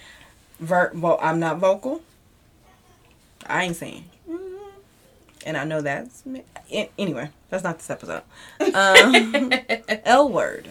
Ver- 0.58 0.90
well, 0.94 1.18
I'm 1.22 1.38
not 1.38 1.58
vocal. 1.58 2.02
I 3.46 3.64
ain't 3.64 3.76
saying. 3.76 4.04
And 5.46 5.56
I 5.56 5.64
know 5.64 5.80
that's 5.80 6.24
anyway. 6.98 7.30
That's 7.48 7.62
not 7.62 7.78
this 7.78 7.88
episode. 7.88 8.22
Um, 8.74 9.52
L 10.04 10.28
word. 10.28 10.68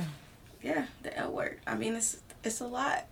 Yeah, 0.61 0.85
the 1.01 1.17
L 1.17 1.31
word. 1.31 1.59
I 1.65 1.75
mean, 1.75 1.95
it's 1.95 2.17
it's 2.43 2.59
a 2.59 2.67
lot. 2.67 3.05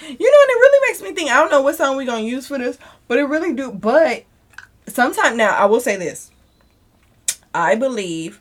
You 0.00 0.06
know, 0.10 0.14
and 0.14 0.20
it 0.20 0.60
really 0.60 0.88
makes 0.90 1.02
me 1.02 1.12
think. 1.14 1.30
I 1.30 1.40
don't 1.40 1.50
know 1.50 1.62
what 1.62 1.76
song 1.76 1.96
we're 1.96 2.04
gonna 2.04 2.20
use 2.20 2.46
for 2.46 2.58
this, 2.58 2.78
but 3.08 3.18
it 3.18 3.24
really 3.24 3.54
do. 3.54 3.72
But 3.72 4.24
sometime 4.90 5.36
now, 5.36 5.54
I 5.56 5.66
will 5.66 5.80
say 5.80 5.96
this. 5.96 6.30
I 7.54 7.74
believe 7.74 8.40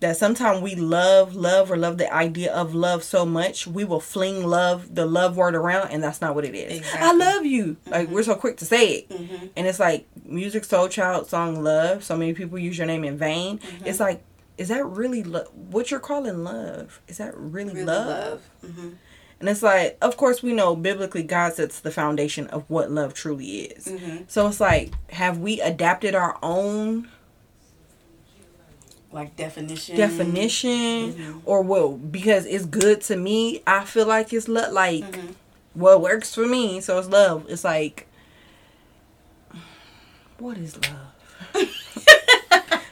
that 0.00 0.16
sometimes 0.16 0.62
we 0.62 0.74
love 0.76 1.34
love 1.34 1.70
or 1.72 1.76
love 1.76 1.98
the 1.98 2.12
idea 2.14 2.52
of 2.54 2.72
love 2.72 3.02
so 3.02 3.26
much 3.26 3.66
we 3.66 3.84
will 3.84 3.98
fling 4.00 4.46
love 4.46 4.94
the 4.94 5.04
love 5.04 5.36
word 5.36 5.56
around 5.56 5.90
and 5.90 6.02
that's 6.02 6.20
not 6.20 6.34
what 6.36 6.44
it 6.44 6.54
is. 6.54 6.86
I 6.94 7.12
love 7.12 7.44
you. 7.44 7.76
Like 7.86 8.08
we're 8.08 8.22
so 8.22 8.36
quick 8.36 8.56
to 8.58 8.64
say 8.64 8.90
it. 8.90 9.08
Mm-hmm. 9.08 9.46
and 9.56 9.66
it's 9.66 9.80
like 9.80 10.06
Musiq 10.28 10.66
Soulchild 10.66 11.26
song 11.26 11.62
love. 11.64 12.04
So 12.04 12.16
many 12.16 12.32
people 12.32 12.58
use 12.58 12.78
your 12.78 12.86
name 12.86 13.02
in 13.04 13.18
vain. 13.18 13.58
It's 13.84 13.98
like 14.00 14.22
is 14.56 14.68
that 14.68 14.84
really 14.86 15.22
lo- 15.24 15.50
what 15.70 15.90
you're 15.90 16.00
calling 16.00 16.42
love? 16.44 17.00
Is 17.08 17.18
that 17.18 17.36
really, 17.36 17.72
Really 17.74 17.84
love, 17.84 18.42
love. 18.62 18.94
Mm-hmm. 19.38 19.46
and 19.46 19.48
it's 19.48 19.62
like 19.62 19.96
of 20.02 20.16
course 20.16 20.42
we 20.42 20.52
know 20.52 20.74
biblically 20.76 21.22
god 21.22 21.54
sets 21.54 21.80
the 21.80 21.90
foundation 21.90 22.46
of 22.48 22.68
what 22.68 22.90
love 22.90 23.14
truly 23.14 23.46
is 23.62 23.86
Mm-hmm. 23.86 24.16
so 24.28 24.46
it's 24.48 24.60
like 24.60 24.92
have 25.12 25.38
we 25.38 25.60
adapted 25.60 26.14
our 26.14 26.36
own 26.42 27.08
Like 29.12 29.36
definition. 29.36 29.96
definition 29.96 31.14
Mhm. 31.14 31.40
or 31.44 31.62
well 31.62 31.96
because 31.96 32.44
it's 32.46 32.66
good 32.66 33.00
to 33.02 33.16
me 33.16 33.62
i 33.66 33.84
feel 33.84 34.06
like 34.06 34.32
it's 34.32 34.48
lo- 34.48 34.70
like 34.72 35.04
Mhm. 35.12 35.34
what 35.74 36.00
works 36.02 36.34
for 36.34 36.46
me 36.46 36.80
so 36.80 36.98
it's 36.98 37.08
love 37.08 37.46
it's 37.48 37.64
like 37.64 38.06
what 40.38 40.58
is 40.58 40.76
love 40.76 41.14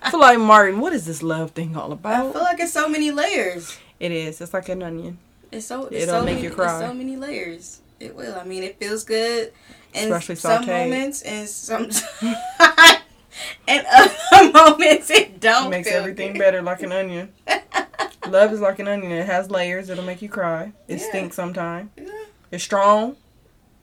i 0.03 0.11
feel 0.11 0.21
like 0.21 0.39
martin 0.39 0.81
what 0.81 0.93
is 0.93 1.05
this 1.07 1.23
love 1.23 1.51
thing 1.53 1.77
all 1.77 1.93
about 1.93 2.27
I 2.27 2.33
feel 2.33 2.43
like 2.43 2.61
it's 2.61 2.73
so 2.73 2.89
many 2.89 3.11
layers. 3.11 3.77
it 4.01 4.11
is 4.13 4.41
it's 4.41 4.55
like 4.55 4.69
an 4.69 4.83
onion 4.83 5.19
It's 5.57 5.67
so 5.67 5.87
it's 5.87 6.03
It'll 6.05 6.21
so 6.21 6.25
make 6.25 6.37
many, 6.37 6.47
you 6.49 6.53
cry. 6.53 6.81
So 6.81 6.93
many 6.95 7.17
layers. 7.17 7.81
It 7.99 8.15
will. 8.15 8.35
I 8.35 8.45
mean, 8.45 8.63
it 8.63 8.79
feels 8.79 9.05
good 9.05 9.53
in 9.95 10.05
Especially 10.13 10.35
some 10.37 10.63
sauteed. 10.65 10.67
moments, 10.91 11.23
and 11.23 11.49
some 11.49 11.85
and 13.69 13.87
other 13.93 14.53
moments 14.53 15.11
it 15.11 15.41
don't. 15.41 15.67
It 15.69 15.71
makes 15.71 15.89
everything 15.91 16.33
good. 16.35 16.39
better 16.39 16.63
like 16.63 16.83
an 16.83 16.93
onion. 17.01 17.33
Love 18.29 18.53
is 18.53 18.61
like 18.61 18.79
an 18.81 18.89
onion. 18.89 19.13
It 19.13 19.27
has 19.27 19.51
layers. 19.51 19.89
It'll 19.89 20.05
make 20.05 20.21
you 20.21 20.29
cry. 20.29 20.73
It 20.89 21.01
Yeah. 21.01 21.09
stinks 21.09 21.37
sometimes. 21.37 21.91
Yeah. 21.97 22.09
It's 22.51 22.65
strong. 22.65 23.17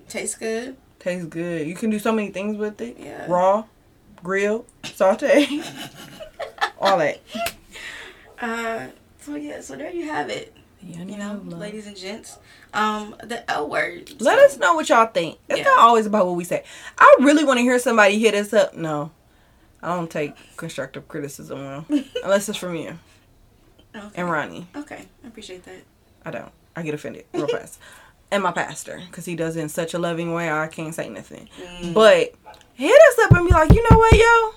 Tastes 0.09 0.36
good. 0.36 0.76
Tastes 0.99 1.26
good. 1.28 1.65
You 1.67 1.76
can 1.76 1.89
do 1.89 1.97
so 1.99 2.11
many 2.11 2.30
things 2.30 2.57
with 2.57 2.80
it. 2.82 2.97
Yeah. 2.99 3.26
Raw, 3.28 3.65
grilled, 4.21 4.65
saute, 4.84 5.61
all 6.80 6.97
that. 6.99 7.19
Uh. 8.39 8.88
So 9.21 9.36
yeah. 9.36 9.61
So 9.61 9.76
there 9.76 9.91
you 9.91 10.07
have 10.09 10.30
it. 10.30 10.53
You 10.86 11.18
know, 11.18 11.42
ladies 11.46 11.88
and 11.88 11.96
gents. 11.96 12.38
Um, 12.74 13.16
the 13.24 13.50
L 13.50 13.70
word. 13.70 14.12
Let 14.20 14.38
So- 14.40 14.46
us 14.46 14.58
know 14.58 14.74
what 14.76 14.90
y'all 14.90 15.06
think. 15.08 15.40
It's 15.50 15.60
Yeah. 15.60 15.66
not 15.66 15.80
always 15.80 16.06
about 16.06 16.26
what 16.26 16.36
we 16.36 16.44
say. 16.44 16.64
I 16.98 17.16
really 17.20 17.44
want 17.44 17.58
to 17.60 17.62
hear 17.62 17.78
somebody 17.80 18.20
hit 18.20 18.34
us 18.34 18.52
up. 18.54 18.76
No, 18.76 19.12
I 19.82 19.96
don't 19.96 20.10
take 20.10 20.34
constructive 20.58 21.08
criticism 21.08 21.60
well, 21.64 21.86
unless 22.24 22.50
it's 22.50 22.58
from 22.58 22.76
you 22.76 22.98
Okay. 23.96 24.08
and 24.16 24.30
Ronnie. 24.32 24.68
Okay, 24.76 25.06
I 25.24 25.28
appreciate 25.28 25.64
that. 25.66 25.84
I 26.26 26.32
don't. 26.32 26.52
I 26.76 26.82
get 26.82 26.94
offended 26.94 27.26
real 27.34 27.48
fast. 27.48 27.80
And 28.32 28.42
my 28.42 28.52
pastor, 28.52 29.00
because 29.10 29.26
he 29.26 29.36
does 29.36 29.56
it 29.56 29.62
in 29.62 29.70
such 29.70 29.94
a 29.94 30.00
loving 30.00 30.34
way, 30.34 30.52
I 30.52 30.66
can't 30.68 30.96
say 30.96 31.08
nothing. 31.08 31.48
Mm. 31.82 31.94
But 31.94 32.34
hit 32.74 32.92
us 33.10 33.20
up 33.26 33.32
and 33.32 33.48
be 33.48 33.54
like, 33.54 33.72
you 33.72 33.86
know 33.92 33.98
what, 33.98 34.14
yo? 34.14 34.54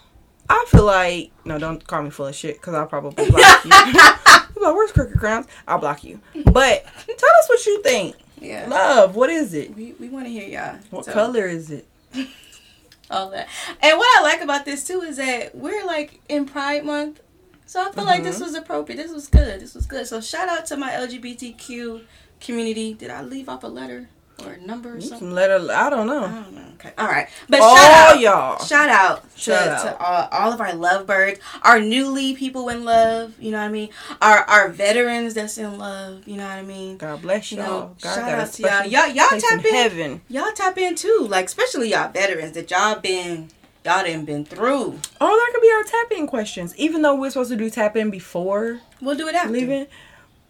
I 0.49 0.65
feel 0.69 0.85
like 0.85 1.31
no, 1.45 1.59
don't 1.59 1.87
call 1.87 2.03
me 2.03 2.11
full 2.11 2.27
of 2.29 2.35
shit, 2.35 2.55
because 2.61 2.73
I'll 2.73 2.87
probably 2.87 3.29
block 3.31 3.65
you. 3.65 3.71
Like, 4.57 4.75
where's 4.75 4.93
Crooked 4.93 5.19
Crowns? 5.19 5.47
I'll 5.69 5.79
block 5.79 6.03
you. 6.05 6.21
But 6.45 6.85
tell 6.85 7.31
us 7.41 7.49
what 7.49 7.67
you 7.67 7.83
think. 7.83 8.17
Yeah. 8.41 8.67
Love, 8.69 9.15
what 9.17 9.31
is 9.31 9.55
it? 9.55 9.75
We, 9.75 9.93
we 10.01 10.09
want 10.09 10.27
to 10.27 10.31
hear 10.31 10.49
y'all. 10.49 10.79
What 10.91 11.05
So, 11.07 11.13
color 11.13 11.47
is 11.47 11.71
it? 11.71 11.87
All 13.11 13.31
that. 13.31 13.49
And 13.81 13.99
what 13.99 14.19
I 14.19 14.23
like 14.23 14.41
about 14.41 14.65
this 14.65 14.85
too 14.87 15.01
is 15.03 15.17
that 15.19 15.55
we're 15.55 15.85
like 15.85 16.21
in 16.29 16.45
Pride 16.47 16.85
Month. 16.85 17.21
So 17.67 17.81
I 17.87 17.91
feel 17.93 18.05
like 18.05 18.23
this 18.23 18.39
Mhm. 18.39 18.43
was 18.43 18.55
appropriate. 18.55 18.97
This 18.99 19.13
was 19.13 19.27
good. 19.29 19.61
This 19.61 19.75
was 19.75 19.87
good. 19.87 20.07
So 20.07 20.21
shout 20.21 20.49
out 20.49 20.67
to 20.67 20.77
my 20.77 20.91
LGBTQ 20.93 22.03
community. 22.41 22.95
Did 22.95 23.11
I 23.11 23.23
leave 23.23 23.49
off 23.49 23.63
a 23.65 23.69
letter 23.69 24.09
or 24.45 24.57
number 24.59 24.97
or 24.97 25.01
something? 25.01 25.19
Some 25.19 25.31
letter. 25.33 25.55
I 25.73 25.89
don't 25.91 26.09
I 26.11 26.15
know. 26.15 26.21
don't 26.29 26.55
know. 26.55 26.63
Okay. 26.75 26.93
All 26.99 27.07
right. 27.07 27.27
But 27.49 27.61
All 27.63 27.75
shout 27.77 27.93
out. 28.17 28.21
y'all. 28.21 28.65
Shout 28.65 28.89
out 28.91 29.31
to, 29.35 29.39
Shout 29.41 29.69
out. 29.69 29.83
to 29.83 29.99
all, 30.05 30.29
all 30.31 30.53
of 30.53 30.61
our 30.61 30.75
lovebirds, 30.75 31.41
our 31.63 31.81
newly 31.81 32.35
people 32.35 32.69
in 32.69 32.85
love, 32.85 33.33
you 33.41 33.51
know 33.51 33.59
what 33.59 33.65
I 33.65 33.69
mean? 33.71 33.89
Our 34.21 34.39
our 34.41 34.69
veterans 34.69 35.33
that's 35.35 35.57
in 35.57 35.79
love, 35.79 36.29
you 36.29 36.37
know 36.37 36.45
what 36.45 36.53
I 36.53 36.63
mean? 36.63 36.99
God 36.99 37.23
bless 37.23 37.51
You 37.51 37.59
y'all. 37.59 37.67
know, 37.67 37.97
God 38.03 38.15
shout 38.15 38.31
out 38.33 38.53
to 38.53 38.63
y'all. 38.63 38.87
Y'all 38.87 39.09
y'all 39.09 39.41
tap 39.41 39.61
in 39.61 39.67
in. 39.67 39.75
heaven. 39.75 40.21
Y'all 40.29 40.53
tap 40.55 40.77
in 40.77 40.95
too. 40.97 41.27
Like 41.31 41.47
especially 41.47 41.91
y'all 41.91 42.11
veterans 42.13 42.53
that 42.53 42.71
y'all 42.71 43.01
been 43.01 43.49
y'all 43.87 44.05
done 44.05 44.25
been 44.27 44.45
through. 44.45 44.99
Oh, 45.21 45.29
that 45.47 45.51
could 45.55 45.63
be 45.63 45.73
our 45.73 45.83
tap 45.85 46.13
in 46.19 46.27
questions. 46.27 46.77
Even 46.77 47.01
though 47.01 47.15
we're 47.15 47.31
supposed 47.31 47.51
to 47.51 47.57
do 47.57 47.71
tap 47.71 47.97
in 47.97 48.11
before 48.11 48.81
We'll 49.01 49.17
do 49.17 49.29
it 49.29 49.35
after. 49.35 49.51
leaving. 49.53 49.87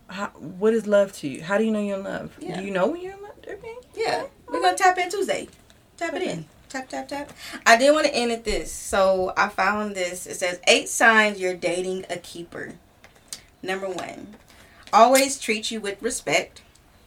How, 0.09 0.27
what 0.29 0.73
is 0.73 0.87
love 0.87 1.13
to 1.15 1.29
you? 1.29 1.43
How 1.43 1.59
do 1.59 1.65
you 1.65 1.71
know 1.73 1.81
you're 1.81 1.99
in 1.99 2.05
love? 2.05 2.37
Yeah. 2.41 2.61
Do 2.61 2.65
you 2.65 2.71
know 2.71 2.87
when 2.87 3.01
you're 3.01 3.13
in 3.15 3.23
love? 3.23 3.26
Okay. 3.49 3.75
Yeah. 3.95 4.25
We're 4.49 4.61
gonna 4.61 4.77
tap 4.77 4.99
in 4.99 5.11
Tuesday. 5.11 5.49
Tap 5.97 6.15
it 6.15 6.23
in. 6.23 6.45
Tap 6.69 6.89
tap 6.89 7.09
tap. 7.09 7.33
I 7.65 7.77
did 7.77 7.93
want 7.93 8.07
to 8.07 8.15
end 8.15 8.33
at 8.33 8.45
this. 8.45 8.73
So 8.73 9.33
I 9.37 9.49
found 9.49 9.95
this. 9.95 10.27
It 10.27 10.35
says 10.37 10.61
eight 10.67 10.89
signs 10.89 11.39
you're 11.41 11.55
dating 11.55 12.05
a 12.11 12.17
keeper. 12.17 12.75
Number 13.63 13.89
one. 13.89 14.35
Always 14.93 15.39
treat 15.39 15.71
you 15.71 15.81
with 15.81 16.03
respect. 16.03 16.63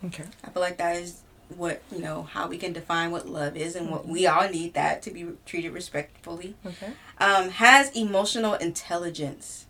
Okay. 0.06 0.24
I 0.44 0.50
feel 0.50 0.62
like 0.62 0.78
that 0.78 0.96
is 0.96 1.22
what 1.58 1.82
you 1.92 2.00
know 2.00 2.24
how 2.24 2.48
we 2.48 2.58
can 2.60 2.72
define 2.74 3.10
what 3.12 3.28
love 3.28 3.58
is 3.58 3.76
and 3.76 3.90
what 3.90 4.08
we 4.08 4.28
all 4.28 4.48
need 4.48 4.74
that 4.76 5.02
to 5.02 5.10
be 5.10 5.26
treated 5.48 5.72
respectfully 5.74 6.56
Okay. 6.64 6.92
um, 7.18 7.50
has 7.50 7.90
emotional 7.98 8.54
intelligence 8.54 9.66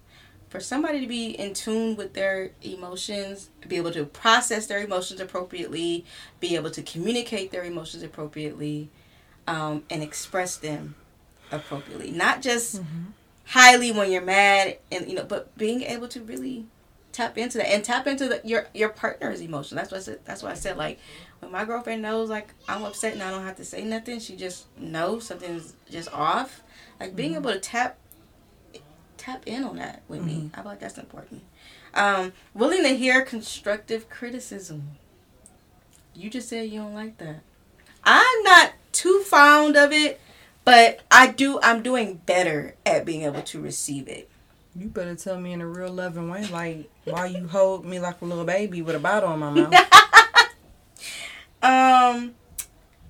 for 0.50 0.60
somebody 0.60 1.00
to 1.00 1.08
be 1.08 1.30
in 1.30 1.54
tune 1.54 1.96
with 1.96 2.14
their 2.14 2.52
emotions 2.62 3.50
be 3.68 3.78
able 3.78 3.92
to 3.92 4.04
process 4.06 4.66
their 4.68 4.84
emotions 4.84 5.20
appropriately 5.20 6.04
be 6.40 6.56
able 6.56 6.72
to 6.72 6.82
communicate 6.82 7.52
their 7.52 7.64
emotions 7.64 8.04
appropriately 8.04 8.90
um, 9.48 9.84
and 9.90 10.04
express 10.04 10.58
them 10.58 10.96
appropriately. 11.52 12.12
Not 12.12 12.42
just 12.42 12.82
highly 13.46 13.92
when 13.92 14.12
you're 14.12 14.22
mad 14.22 14.78
and 14.92 15.08
you 15.08 15.16
know 15.16 15.24
but 15.24 15.56
being 15.58 15.82
able 15.82 16.08
to 16.08 16.22
really 16.22 16.66
tap 17.12 17.36
into 17.38 17.58
that 17.58 17.68
and 17.68 17.84
tap 17.84 18.06
into 18.06 18.28
the, 18.28 18.42
your 18.44 18.68
your 18.74 18.90
partner's 18.90 19.42
emotion. 19.42 19.76
That's 19.76 19.92
what 19.92 19.98
I 19.98 20.04
said, 20.04 20.20
that's 20.26 20.44
why 20.44 20.52
I 20.52 20.56
said 20.56 20.78
like 20.78 21.00
when 21.40 21.52
my 21.52 21.66
girlfriend 21.66 22.02
knows 22.02 22.30
like 22.30 22.54
I'm 22.68 22.84
upset 22.84 23.14
and 23.14 23.24
I 23.24 23.32
don't 23.32 23.44
have 23.44 23.58
to 23.58 23.66
say 23.66 23.84
nothing 23.84 24.20
she 24.20 24.36
just 24.36 24.66
knows 24.78 25.26
something's 25.26 25.74
just 25.90 26.14
off. 26.14 26.62
Like 27.00 27.16
being 27.16 27.36
able 27.36 27.52
to 27.52 27.60
tap 27.60 27.98
tap 29.20 29.44
in 29.46 29.64
on 29.64 29.78
that 29.78 30.02
with 30.08 30.24
me. 30.24 30.50
I 30.54 30.62
feel 30.62 30.66
like 30.66 30.80
that's 30.80 30.98
important. 30.98 31.44
Um 31.94 32.34
willing 32.54 32.84
to 32.84 32.96
hear 32.96 33.24
constructive 33.24 34.10
criticism. 34.10 34.98
You 36.16 36.30
just 36.30 36.50
said 36.50 36.70
you 36.70 36.82
don't 36.82 36.94
like 36.94 37.18
that. 37.20 37.42
I'm 38.04 38.44
not 38.44 38.74
too 38.92 39.24
fond 39.24 39.76
of 39.76 39.92
it 39.92 40.20
but 40.70 41.00
I 41.10 41.32
do 41.32 41.60
I'm 41.64 41.82
doing 41.82 42.22
better 42.28 42.76
at 42.86 43.04
being 43.04 43.24
able 43.24 43.42
to 43.42 43.60
receive 43.60 44.08
it. 44.08 44.30
You 44.76 44.88
better 44.88 45.16
tell 45.16 45.40
me 45.40 45.52
in 45.52 45.62
a 45.62 45.68
real 45.68 45.92
loving 45.92 46.30
way, 46.30 46.46
like 46.46 46.90
why 47.06 47.26
you 47.26 47.48
hold 47.48 47.86
me 47.86 48.00
like 48.00 48.22
a 48.22 48.26
little 48.26 48.46
baby 48.46 48.84
with 48.84 48.96
a 48.96 49.00
bottle 49.00 49.34
in 49.34 49.40
my 49.40 49.50
mouth. 49.50 49.74
um 51.64 52.36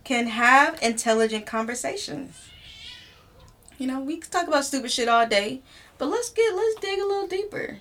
can 0.06 0.28
have 0.28 0.82
intelligent 0.82 1.46
conversations. 1.46 2.48
You 3.78 3.88
know 3.88 4.00
we 4.00 4.22
talk 4.22 4.48
about 4.48 4.64
stupid 4.64 4.90
shit 4.90 5.10
all 5.10 5.28
day 5.28 5.62
but 6.00 6.08
let's 6.08 6.30
get 6.30 6.56
let's 6.56 6.80
dig 6.80 6.98
a 6.98 7.06
little 7.06 7.28
deeper. 7.28 7.78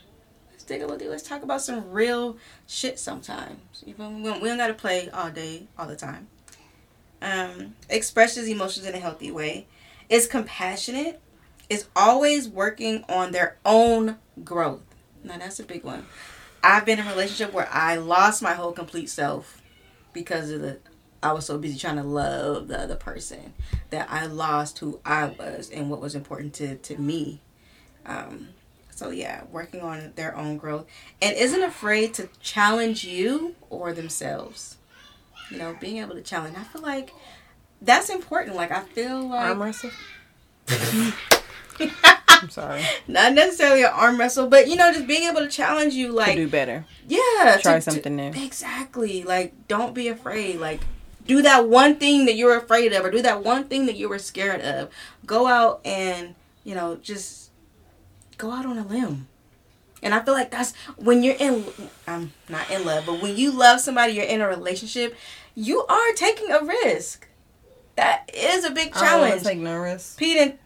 Let's 0.50 0.64
dig 0.64 0.82
a 0.82 0.84
little 0.84 0.98
deeper. 0.98 1.12
Let's 1.12 1.22
talk 1.22 1.42
about 1.42 1.62
some 1.62 1.90
real 1.90 2.36
shit 2.66 2.98
sometimes. 2.98 3.82
Even 3.86 3.96
feel 3.96 4.12
we 4.12 4.24
don't, 4.24 4.42
we 4.42 4.48
don't 4.48 4.58
gotta 4.58 4.74
play 4.74 5.08
all 5.08 5.30
day 5.30 5.68
all 5.78 5.86
the 5.86 5.96
time. 5.96 6.28
Um 7.22 7.74
expresses 7.88 8.48
emotions 8.48 8.84
in 8.84 8.94
a 8.94 8.98
healthy 8.98 9.30
way. 9.30 9.66
Is 10.10 10.26
compassionate. 10.26 11.20
Is 11.70 11.86
always 11.94 12.48
working 12.48 13.04
on 13.08 13.32
their 13.32 13.56
own 13.64 14.16
growth. 14.44 14.82
Now 15.22 15.38
that's 15.38 15.60
a 15.60 15.64
big 15.64 15.84
one. 15.84 16.04
I've 16.62 16.84
been 16.84 16.98
in 16.98 17.06
a 17.06 17.10
relationship 17.10 17.54
where 17.54 17.68
i 17.70 17.94
lost 17.94 18.42
my 18.42 18.54
whole 18.54 18.72
complete 18.72 19.08
self 19.08 19.62
because 20.12 20.50
of 20.50 20.60
the 20.60 20.80
I 21.22 21.32
was 21.32 21.46
so 21.46 21.58
busy 21.58 21.78
trying 21.78 21.96
to 21.96 22.02
love 22.02 22.68
the 22.68 22.80
other 22.80 22.94
person 22.96 23.54
that 23.90 24.08
I 24.10 24.26
lost 24.26 24.78
who 24.78 25.00
I 25.04 25.26
was 25.26 25.68
and 25.70 25.90
what 25.90 26.00
was 26.00 26.14
important 26.14 26.54
to, 26.54 26.76
to 26.76 26.96
me. 26.96 27.40
Um, 28.08 28.48
so 28.90 29.10
yeah, 29.10 29.44
working 29.52 29.80
on 29.82 30.12
their 30.16 30.34
own 30.36 30.56
growth 30.56 30.86
and 31.22 31.36
isn't 31.36 31.62
afraid 31.62 32.14
to 32.14 32.28
challenge 32.40 33.04
you 33.04 33.54
or 33.70 33.92
themselves. 33.92 34.76
You 35.50 35.58
know, 35.58 35.76
being 35.80 35.98
able 35.98 36.14
to 36.14 36.22
challenge. 36.22 36.56
I 36.58 36.64
feel 36.64 36.82
like 36.82 37.12
that's 37.80 38.10
important. 38.10 38.56
Like 38.56 38.70
I 38.72 38.80
feel 38.80 39.28
like 39.28 39.46
Arm 39.48 39.62
wrestle. 39.62 39.90
I'm 42.40 42.50
sorry. 42.50 42.82
not 43.08 43.32
necessarily 43.32 43.82
an 43.82 43.90
arm 43.92 44.18
wrestle, 44.18 44.46
but 44.48 44.68
you 44.68 44.76
know, 44.76 44.92
just 44.92 45.06
being 45.06 45.28
able 45.28 45.40
to 45.40 45.48
challenge 45.48 45.94
you. 45.94 46.08
to 46.08 46.12
Like 46.12 46.36
do 46.36 46.48
better. 46.48 46.84
yeah, 47.08 47.58
Try 47.60 47.78
to- 47.78 47.80
to- 47.84 47.90
something 47.90 48.14
new. 48.16 48.30
Exactly. 48.30 49.22
Like, 49.24 49.54
don't 49.68 49.94
be 49.94 50.08
afraid. 50.08 50.58
Like, 50.60 50.80
do 51.26 51.42
that 51.42 51.68
one 51.68 51.96
thing 51.96 52.26
that 52.26 52.36
you're 52.36 52.56
afraid 52.56 52.92
of, 52.92 53.04
or 53.04 53.10
do 53.10 53.22
that 53.22 53.42
one 53.44 53.64
thing 53.64 53.86
that 53.86 53.96
you 53.96 54.08
were 54.08 54.18
scared 54.18 54.60
of. 54.60 54.90
Go 55.26 55.46
out 55.46 55.80
and, 55.84 56.34
you 56.64 56.74
know, 56.74 56.96
just 56.96 57.47
go 58.38 58.52
out 58.52 58.64
on 58.64 58.78
a 58.78 58.86
limb. 58.86 59.28
And 60.02 60.14
I 60.14 60.20
feel 60.20 60.34
like 60.34 60.50
that's 60.50 60.74
when 60.96 61.22
you're 61.22 61.36
in, 61.38 61.64
I'm 62.06 62.32
not 62.48 62.70
in 62.70 62.84
love, 62.84 63.04
but 63.06 63.20
when 63.20 63.36
you 63.36 63.50
love 63.50 63.80
somebody, 63.80 64.12
you're 64.12 64.24
in 64.24 64.40
a 64.40 64.48
relationship, 64.48 65.16
you 65.54 65.84
are 65.86 66.12
taking 66.14 66.52
a 66.52 66.62
risk. 66.62 67.26
That 67.96 68.30
is 68.32 68.64
a 68.64 68.70
big 68.70 68.92
oh, 68.94 69.00
I 69.00 69.00
don't 69.00 69.08
challenge. 69.08 69.42
take 69.42 69.58
no 69.58 69.76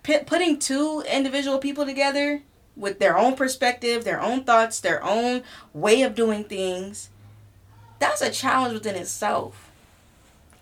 pi- 0.03 0.25
putting 0.25 0.59
two 0.59 1.03
individual 1.11 1.59
people 1.59 1.87
together 1.87 2.43
with 2.77 2.99
their 2.99 3.17
own 3.19 3.35
perspective, 3.35 4.05
their 4.05 4.21
own 4.21 4.45
thoughts, 4.45 4.81
their 4.81 5.03
own 5.03 5.43
way 5.73 6.03
of 6.03 6.15
doing 6.15 6.45
things, 6.45 7.09
that's 7.99 8.21
a 8.21 8.31
challenge 8.31 8.75
within 8.75 8.97
itself. 8.97 9.71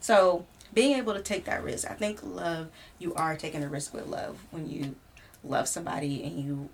So, 0.00 0.44
being 0.72 0.96
able 0.96 1.14
to 1.14 1.22
take 1.22 1.46
that 1.46 1.64
risk, 1.64 1.90
I 1.90 1.94
think 1.94 2.20
love, 2.22 2.68
you 2.98 3.14
are 3.14 3.36
taking 3.36 3.64
a 3.64 3.68
risk 3.68 3.92
with 3.92 4.06
love 4.06 4.38
when 4.50 4.68
you 4.68 4.94
love 5.42 5.66
somebody 5.66 6.22
and 6.22 6.38
you 6.38 6.68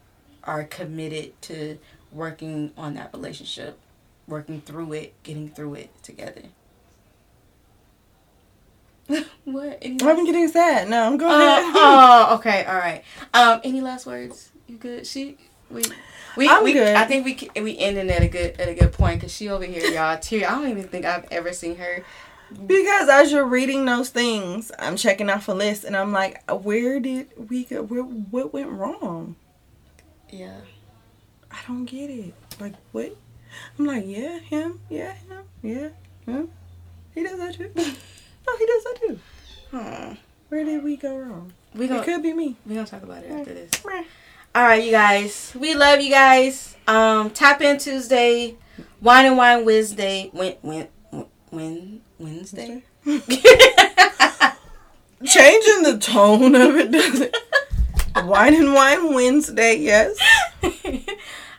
are 0.47 0.65
committed 0.65 1.41
to 1.43 1.79
working 2.13 2.73
on 2.77 2.95
that 2.95 3.13
relationship, 3.13 3.79
working 4.27 4.61
through 4.61 4.93
it, 4.93 5.15
getting 5.23 5.49
through 5.49 5.75
it 5.75 6.03
together. 6.03 6.43
what? 9.45 9.79
Any 9.83 9.99
I'm 10.03 10.25
getting 10.25 10.49
sad. 10.49 10.89
No, 10.89 11.17
go 11.17 11.29
uh, 11.29 11.37
ahead. 11.37 11.65
oh, 11.77 12.35
okay, 12.39 12.65
all 12.65 12.77
right. 12.77 13.05
Um, 13.35 13.61
any 13.65 13.81
last 13.81 14.07
words? 14.07 14.51
You 14.67 14.77
good? 14.77 15.07
She 15.07 15.37
We 15.71 15.83
we, 16.37 16.49
I'm 16.49 16.65
we 16.65 16.73
good. 16.73 16.97
I 16.97 17.05
think 17.05 17.25
we 17.25 17.61
we 17.61 17.79
ending 17.79 18.11
at 18.11 18.23
a 18.23 18.29
good 18.29 18.61
at 18.61 18.69
a 18.69 18.75
good 18.75 18.93
point 18.93 19.21
because 19.21 19.33
she 19.33 19.49
over 19.49 19.65
here, 19.65 19.91
y'all. 19.91 20.19
Teary. 20.19 20.45
I 20.45 20.51
don't 20.51 20.69
even 20.69 20.89
think 20.89 21.05
I've 21.05 21.27
ever 21.31 21.53
seen 21.53 21.77
her. 21.77 22.05
Because 22.67 23.09
as 23.09 23.33
you're 23.33 23.45
reading 23.45 23.85
those 23.87 24.11
things, 24.11 24.71
I'm 24.79 24.97
checking 24.97 25.29
off 25.29 25.49
a 25.49 25.53
list, 25.53 25.83
and 25.83 25.97
I'm 25.97 26.13
like, 26.13 26.49
where 26.49 27.01
did 27.01 27.29
we 27.51 27.65
go? 27.65 27.83
Where, 27.83 28.03
what 28.03 28.53
went 28.53 28.71
wrong? 28.71 29.35
Yeah. 30.31 30.61
I 31.51 31.57
don't 31.67 31.85
get 31.85 32.11
it. 32.11 32.35
Like 32.61 32.75
what? 32.93 33.17
I'm 33.79 33.87
like, 33.87 34.05
yeah, 34.07 34.39
him, 34.39 34.81
yeah, 34.91 35.15
him, 35.15 35.45
yeah, 35.63 35.89
him. 36.27 36.51
He 37.15 37.23
does 37.23 37.39
that 37.39 37.55
too. 37.55 37.71
no, 37.77 38.57
he 38.59 38.67
does 38.67 38.85
that 38.85 38.99
too. 39.01 39.19
Hmm. 39.71 40.13
Where 40.49 40.65
did 40.65 40.85
we 40.85 40.97
go 40.97 41.17
wrong? 41.17 41.53
We 41.75 41.89
gonna 41.89 42.05
could 42.05 42.23
be 42.23 42.33
me. 42.33 42.57
we 42.67 42.75
gonna 42.75 42.87
talk 42.87 43.03
about 43.03 43.25
it 43.25 43.31
after 43.31 43.53
this. 43.55 43.71
All 44.55 44.63
right, 44.63 44.83
you 44.83 44.91
guys. 44.91 45.53
We 45.59 45.75
love 45.75 46.01
you 46.01 46.11
guys. 46.11 46.77
Um, 46.87 47.31
tap 47.31 47.61
in 47.61 47.79
Tuesday, 47.79 48.57
wine 49.01 49.27
and 49.27 49.37
wine 49.37 49.65
Wednesday. 49.65 50.31
When 50.33 50.55
when 50.63 50.89
when 51.51 52.01
Wednesday. 52.19 52.83
Changing 55.25 55.83
the 55.83 55.99
tone 56.01 56.55
of 56.55 56.77
it 56.77 56.91
doesn't. 56.91 57.37
Wine 58.25 58.55
and 58.55 58.73
Wine 58.75 59.15
Wednesday, 59.15 59.77
yes. 59.77 60.17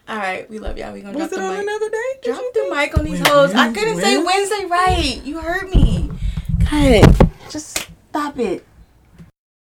All 0.09 0.15
right, 0.17 0.49
we 0.49 0.57
love 0.59 0.77
y'all. 0.77 0.93
We 0.93 1.01
gonna 1.01 1.17
Was 1.17 1.29
drop 1.29 1.33
it 1.33 1.41
the 1.41 1.47
on 1.47 1.53
mic. 1.53 1.63
another 1.63 1.89
day? 1.89 2.13
Did 2.23 2.33
Drop 2.35 2.53
the 2.53 2.75
mic 2.75 2.97
on 2.97 3.05
these 3.05 3.19
When- 3.21 3.29
hoes. 3.31 3.53
I 3.53 3.73
couldn't 3.73 3.99
say? 3.99 4.17
Wednesday 4.17 4.65
right. 4.65 5.21
You 5.23 5.39
heard 5.39 5.69
me. 5.69 6.09
God, 6.71 7.29
just 7.49 7.87
stop 8.09 8.39
it. 8.39 8.65